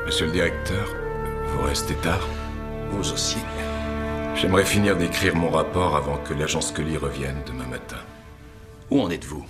[0.06, 0.94] Monsieur le directeur,
[1.48, 2.26] vous restez tard?
[2.90, 3.38] Vous aussi.
[4.34, 8.00] J'aimerais finir d'écrire mon rapport avant que l'agent Scully revienne demain matin.
[8.90, 9.46] Où en êtes-vous?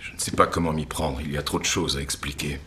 [0.00, 2.60] Je ne sais pas comment m'y prendre, il y a trop de choses à expliquer.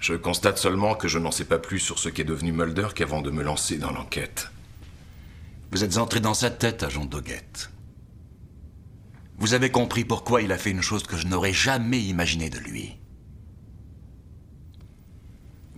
[0.00, 3.20] Je constate seulement que je n'en sais pas plus sur ce qu'est devenu Mulder qu'avant
[3.20, 4.50] de me lancer dans l'enquête.
[5.70, 7.70] Vous êtes entré dans sa tête, agent Doggett.
[9.36, 12.58] Vous avez compris pourquoi il a fait une chose que je n'aurais jamais imaginé de
[12.58, 12.96] lui.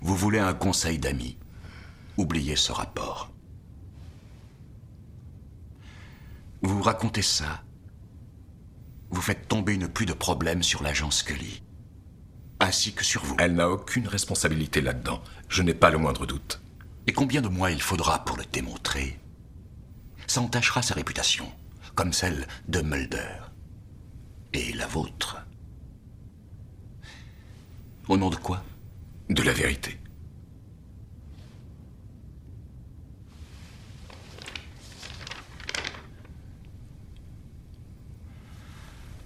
[0.01, 1.37] Vous voulez un conseil d'amis?
[2.17, 3.31] Oubliez ce rapport.
[6.63, 7.63] Vous racontez ça.
[9.11, 11.63] Vous faites tomber une pluie de problèmes sur l'agent Scully.
[12.61, 13.37] Ainsi que sur vous.
[13.39, 15.23] Elle n'a aucune responsabilité là-dedans.
[15.49, 16.61] Je n'ai pas le moindre doute.
[17.07, 19.19] Et combien de mois il faudra pour le démontrer?
[20.27, 21.51] Ça entachera sa réputation,
[21.95, 23.39] comme celle de Mulder.
[24.53, 25.39] Et la vôtre?
[28.09, 28.63] Au nom de quoi?
[29.31, 29.97] De la vérité.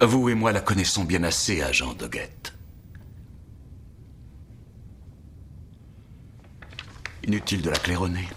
[0.02, 2.52] Vous et moi la connaissons bien assez, agent Doggett.
[7.22, 8.28] Inutile de la claironner.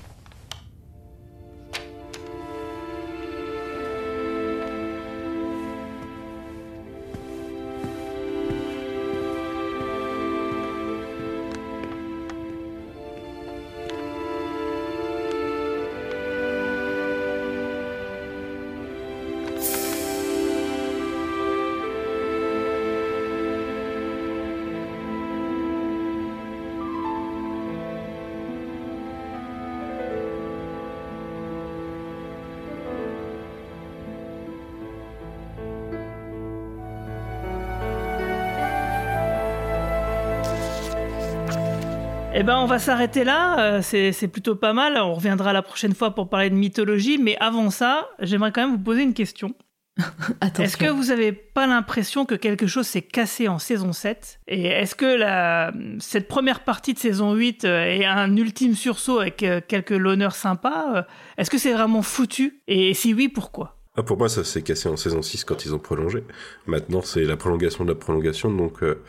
[42.39, 43.79] Eh ben, on va s'arrêter là.
[43.79, 44.95] euh, C'est plutôt pas mal.
[44.97, 47.17] On reviendra la prochaine fois pour parler de mythologie.
[47.17, 49.55] Mais avant ça, j'aimerais quand même vous poser une question.
[50.59, 54.67] Est-ce que vous avez pas l'impression que quelque chose s'est cassé en saison 7 Et
[54.67, 59.41] est-ce que la, cette première partie de saison 8 euh, est un ultime sursaut avec
[59.41, 61.01] euh, quelques l'honneur sympas euh,
[61.39, 62.61] Est-ce que c'est vraiment foutu?
[62.67, 63.77] Et si oui, pourquoi?
[63.99, 66.23] Ah, pour moi, ça s'est cassé en saison 6 quand ils ont prolongé.
[66.67, 69.01] Maintenant, c'est la prolongation de la prolongation, donc euh,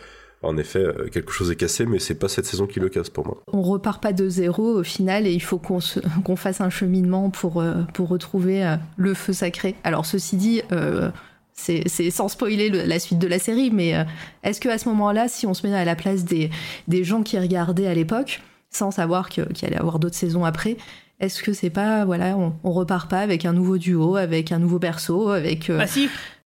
[0.42, 3.10] en effet, euh, quelque chose est cassé, mais c'est pas cette saison qui le casse
[3.10, 3.38] pour moi.
[3.52, 6.70] On repart pas de zéro au final et il faut qu'on se- qu'on fasse un
[6.70, 9.74] cheminement pour, euh, pour retrouver euh, le feu sacré.
[9.84, 11.10] Alors ceci dit, euh,
[11.54, 14.04] c'est sans spoiler le- la suite de la série, mais euh,
[14.44, 16.50] est-ce que à ce moment-là, si on se met à la place des,
[16.86, 18.40] des gens qui regardaient à l'époque,
[18.70, 20.76] sans savoir qu'il allait y avoir d'autres saisons après,
[21.20, 24.60] est-ce que c'est pas, voilà, on, on repart pas avec un nouveau duo, avec un
[24.60, 25.68] nouveau perso, avec...
[25.68, 26.08] euh, Bah si.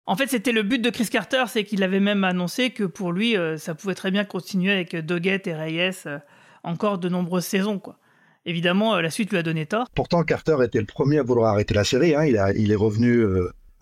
[0.07, 3.11] En fait, c'était le but de Chris Carter, c'est qu'il avait même annoncé que pour
[3.11, 6.19] lui, euh, ça pouvait très bien continuer avec Doggett et Reyes euh,
[6.64, 7.82] encore de nombreuses saisons.
[8.45, 9.88] Évidemment, euh, la suite lui a donné tort.
[9.95, 12.14] Pourtant, Carter était le premier à vouloir arrêter la série.
[12.14, 12.26] Hein.
[12.26, 13.26] Il, est revenu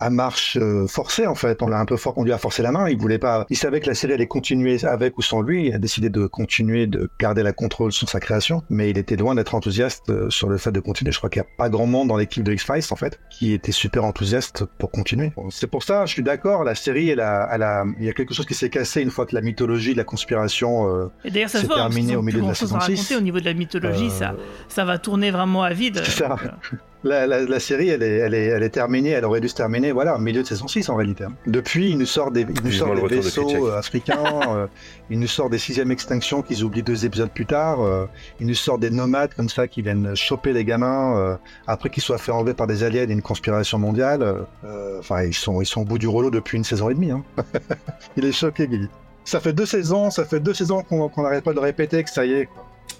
[0.04, 1.62] à marche euh, forcée, en fait.
[1.62, 2.88] On l'a un peu fort, on lui a forcé la main.
[2.88, 3.46] Il voulait pas.
[3.48, 5.68] Il savait que la série allait continuer avec ou sans lui.
[5.68, 8.62] Il a décidé de continuer, de garder la contrôle sur sa création.
[8.68, 11.10] Mais il était loin d'être enthousiaste euh, sur le fait de continuer.
[11.12, 13.52] Je crois qu'il n'y a pas grand monde dans l'équipe de X-Files, en fait, qui
[13.52, 15.32] était super enthousiaste pour continuer.
[15.50, 16.64] C'est pour ça, je suis d'accord.
[16.64, 19.10] La série, elle a, elle a, il y a quelque chose qui s'est cassé une
[19.10, 20.88] fois que la mythologie, de la conspiration.
[20.88, 22.46] euh, Et d'ailleurs, ça se C'est voit, hein, parce terminé qu'ils ont au milieu de
[22.48, 23.16] la saison raconter 6.
[23.16, 24.06] au niveau de la mythologie.
[24.06, 24.34] Euh, Ça,
[24.68, 26.02] ça va tourner vraiment à vide.
[26.04, 26.28] C'est ça.
[26.28, 29.40] Donc, euh, La, la, la série, elle est, elle, est, elle est terminée, elle aurait
[29.42, 31.24] dû se terminer, voilà, au milieu de saison 6 en réalité.
[31.24, 31.34] hein.
[31.46, 34.18] Depuis, il nous sort des, il nous sort des de vaisseaux euh, africains,
[34.48, 34.66] euh,
[35.10, 38.06] il nous sort des sixièmes extinctions qu'ils oublient deux épisodes plus tard, euh,
[38.40, 41.36] il nous sort des nomades comme ça qui viennent choper les gamins euh,
[41.66, 44.22] après qu'ils soient fait enlever par des aliens et une conspiration mondiale.
[44.22, 46.94] euh, euh, Enfin, ils sont, ils sont au bout du rouleau depuis une saison et
[46.94, 47.10] demie.
[47.10, 47.22] Hein.
[48.16, 48.88] il est choqué, Guy.
[49.26, 52.08] Ça fait deux saisons, ça fait deux saisons qu'on qu'on n'arrête pas de répéter que
[52.10, 52.48] ça y est.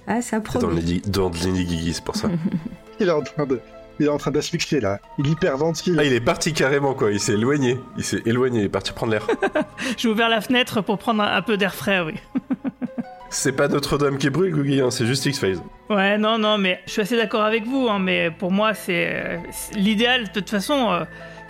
[0.06, 0.82] Ah, ça C'est dans promet.
[1.06, 2.28] Dans Lenny Gigi, c'est pour ça.
[3.00, 3.60] Il est en train de,
[4.00, 4.98] Il est en train d'asphyxier là.
[5.18, 5.96] Il hyperventile.
[6.00, 7.12] Ah, il est parti carrément quoi.
[7.12, 7.78] Il s'est éloigné.
[7.96, 8.60] Il s'est éloigné.
[8.60, 9.26] Il est parti prendre l'air.
[9.96, 12.14] J'ai ouvert la fenêtre pour prendre un, un peu d'air frais, oui.
[13.30, 15.58] c'est pas Notre-Dame qui brûle, Googie, hein, c'est juste X-Files.
[15.90, 19.08] Ouais, non, non, mais je suis assez d'accord avec vous, hein, mais pour moi, c'est
[19.12, 21.04] euh, c'est- l'idéal, de toute façon, euh,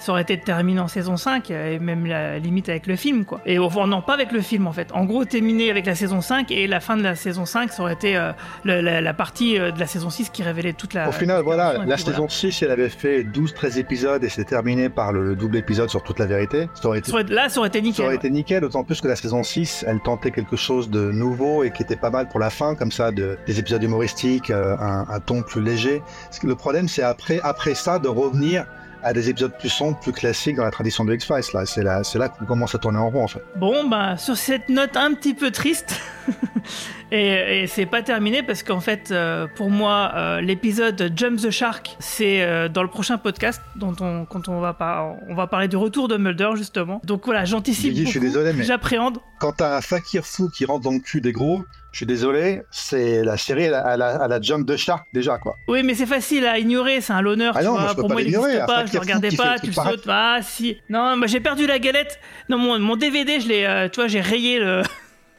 [0.05, 2.97] ça aurait été de terminer en saison 5, euh, et même la limite avec le
[2.97, 3.41] film, quoi.
[3.47, 4.89] Et enfin, non, pas avec le film, en fait.
[4.93, 7.83] En gros, terminer avec la saison 5, et la fin de la saison 5, ça
[7.83, 8.33] aurait été euh,
[8.65, 11.09] la, la partie euh, de la saison 6 qui révélait toute la...
[11.09, 15.13] Au final, voilà, la saison 6, elle avait fait 12-13 épisodes et c'est terminé par
[15.13, 16.69] le double épisode sur toute la vérité.
[16.75, 18.05] Ça aurait été, Ça aurait- Là, ça aurait été ça nickel.
[18.05, 18.19] aurait ouais.
[18.19, 21.71] été nickel, d'autant plus que la saison 6, elle tentait quelque chose de nouveau et
[21.71, 25.07] qui était pas mal pour la fin, comme ça, de, des épisodes humoristiques, euh, un,
[25.09, 26.03] un ton plus léger.
[26.43, 28.67] Le problème, c'est après, après ça de revenir
[29.05, 31.43] à des épisodes plus sombres, plus classiques dans la tradition de X-Files.
[31.55, 33.43] Là, c'est là, c'est là qu'on commence à tourner en rond, en fait.
[33.57, 36.01] Bon, bah, sur cette note un petit peu triste,
[37.13, 41.51] et, et c'est pas terminé parce qu'en fait, euh, pour moi, euh, l'épisode Jump the
[41.51, 45.47] Shark, c'est euh, dans le prochain podcast, dont on, quand on va, par- on va
[45.47, 47.01] parler du retour de Mulder, justement.
[47.05, 47.95] Donc voilà, j'anticipe.
[47.95, 49.19] Je suis désolé, mais- J'appréhende.
[49.39, 51.63] Quand t'as un fakir fou qui rentre dans le cul des gros,
[51.95, 55.07] je suis désolé, c'est la série à la, à la- à la Jump de Shark,
[55.13, 55.55] déjà, quoi.
[55.69, 57.81] Oui, mais c'est facile à ignorer, c'est un l'honneur, Ah tu non, vois.
[57.83, 59.73] moi, je peux pour pas moi, il l'ignorer, pas, je fou regardais pas, tu le
[59.73, 60.05] sautes.
[60.09, 60.77] Ah, si.
[60.89, 62.19] Non, moi, j'ai perdu la galette.
[62.49, 64.83] Non, mon, mon DVD, je l'ai, euh, tu vois, j'ai rayé le.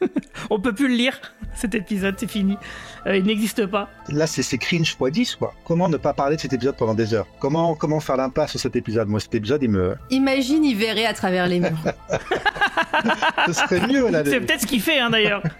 [0.50, 1.18] On peut plus le lire,
[1.54, 2.56] cet épisode, c'est fini.
[3.06, 3.88] Euh, il n'existe pas.
[4.08, 5.54] Là, c'est cringe x 10, quoi.
[5.64, 7.26] Comment ne pas parler de cet épisode pendant des heures?
[7.38, 9.08] Comment, comment faire l'impasse sur cet épisode?
[9.08, 9.96] Moi, cet épisode, il me...
[10.10, 11.70] Imagine, il verrait à travers les murs.
[13.46, 14.22] Ce serait mieux, là.
[14.24, 15.42] C'est peut-être ce qu'il fait, hein, d'ailleurs.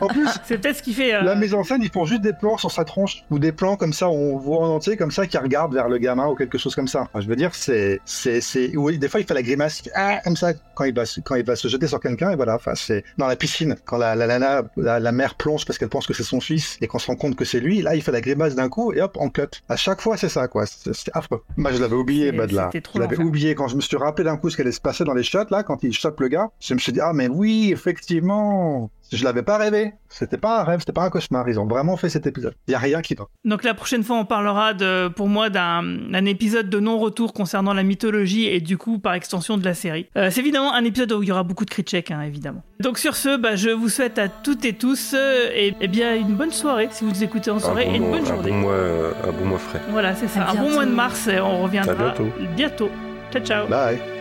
[0.00, 1.14] En plus, C'est peut-être ce qu'il fait.
[1.14, 3.50] euh, la mise en scène, ils font juste des plans sur sa tronche, ou des
[3.52, 6.26] plans comme ça, où on voit en entier, comme ça, qui regarde vers le gamin,
[6.28, 7.02] ou quelque chose comme ça.
[7.02, 8.00] Enfin, je veux dire, c'est...
[8.04, 8.76] c'est, c'est...
[8.76, 11.06] Oui, des fois, il fait la grimace, il fait, ah, comme ça, quand il va,
[11.06, 12.54] se- quand il va se jeter sur quelqu'un, et voilà.
[12.56, 16.06] Enfin, c'est dans la piscine, quand la, la, la, la mère plonge parce qu'elle pense
[16.06, 18.12] que c'est son fils, et qu'on se rend compte que c'est lui, là, il fait
[18.12, 19.42] la grimace d'un coup, et hop, on cut.
[19.68, 20.66] À chaque fois, c'est ça, quoi.
[20.66, 21.42] C'est, affreux.
[21.56, 22.70] Moi, je l'avais oublié, bah, de là.
[22.72, 25.14] Je l'avais oublié quand je me suis rappelé d'un coup ce qu'allait se passer dans
[25.14, 26.50] les shots, là, quand il chope le gars.
[26.60, 28.90] Je me suis dit, ah, mais oui, effectivement.
[29.12, 29.92] Je l'avais pas rêvé.
[30.08, 31.48] C'était pas un rêve, c'était pas un cauchemar.
[31.48, 32.54] Ils ont vraiment fait cet épisode.
[32.68, 33.26] Il y a rien qui va.
[33.44, 37.82] Donc la prochaine fois, on parlera de, pour moi d'un épisode de non-retour concernant la
[37.82, 40.06] mythologie et du coup par extension de la série.
[40.16, 42.22] Euh, c'est évidemment un épisode où il y aura beaucoup de cris de check, hein,
[42.22, 42.62] évidemment.
[42.80, 46.14] Donc sur ce, bah, je vous souhaite à toutes et tous euh, et, eh bien
[46.16, 48.26] une bonne soirée si vous nous écoutez en Un soirée bon et une bonne un
[48.26, 48.50] journée.
[48.50, 49.80] bon mois, euh, un bon mois frais.
[49.90, 50.42] Voilà, c'est ça.
[50.42, 52.28] À Un bon mois de mars et on reviendra À bientôt.
[52.56, 52.90] bientôt.
[53.32, 53.68] Ciao ciao.
[53.68, 54.15] Bye.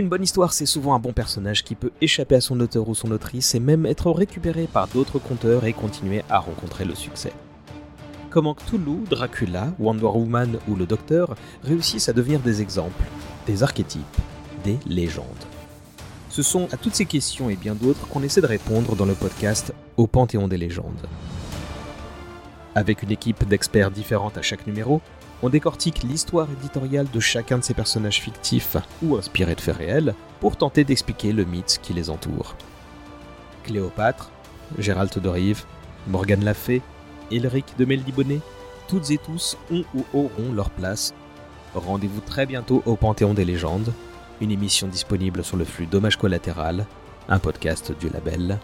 [0.00, 2.94] Une bonne histoire, c'est souvent un bon personnage qui peut échapper à son auteur ou
[2.94, 7.34] son autrice et même être récupéré par d'autres conteurs et continuer à rencontrer le succès.
[8.30, 13.04] Comment Cthulhu, Dracula, Wonder Woman ou le Docteur réussissent à devenir des exemples,
[13.46, 14.16] des archétypes,
[14.64, 15.26] des légendes?
[16.30, 19.12] Ce sont à toutes ces questions et bien d'autres qu'on essaie de répondre dans le
[19.12, 21.08] podcast Au Panthéon des légendes.
[22.74, 25.02] Avec une équipe d'experts différente à chaque numéro,
[25.42, 30.14] on décortique l'histoire éditoriale de chacun de ces personnages fictifs ou inspirés de faits réels
[30.40, 32.56] pour tenter d'expliquer le mythe qui les entoure.
[33.64, 34.30] Cléopâtre,
[34.78, 35.64] Gérald de Rive,
[36.08, 36.82] Morgane Lafay,
[37.30, 38.40] Elric de Meldibonnet,
[38.88, 41.14] toutes et tous ont ou auront leur place.
[41.74, 43.92] Rendez-vous très bientôt au Panthéon des légendes,
[44.40, 46.86] une émission disponible sur le flux Dommage collatéral,
[47.28, 48.58] un podcast du label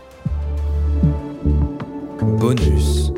[2.20, 3.12] Bonus.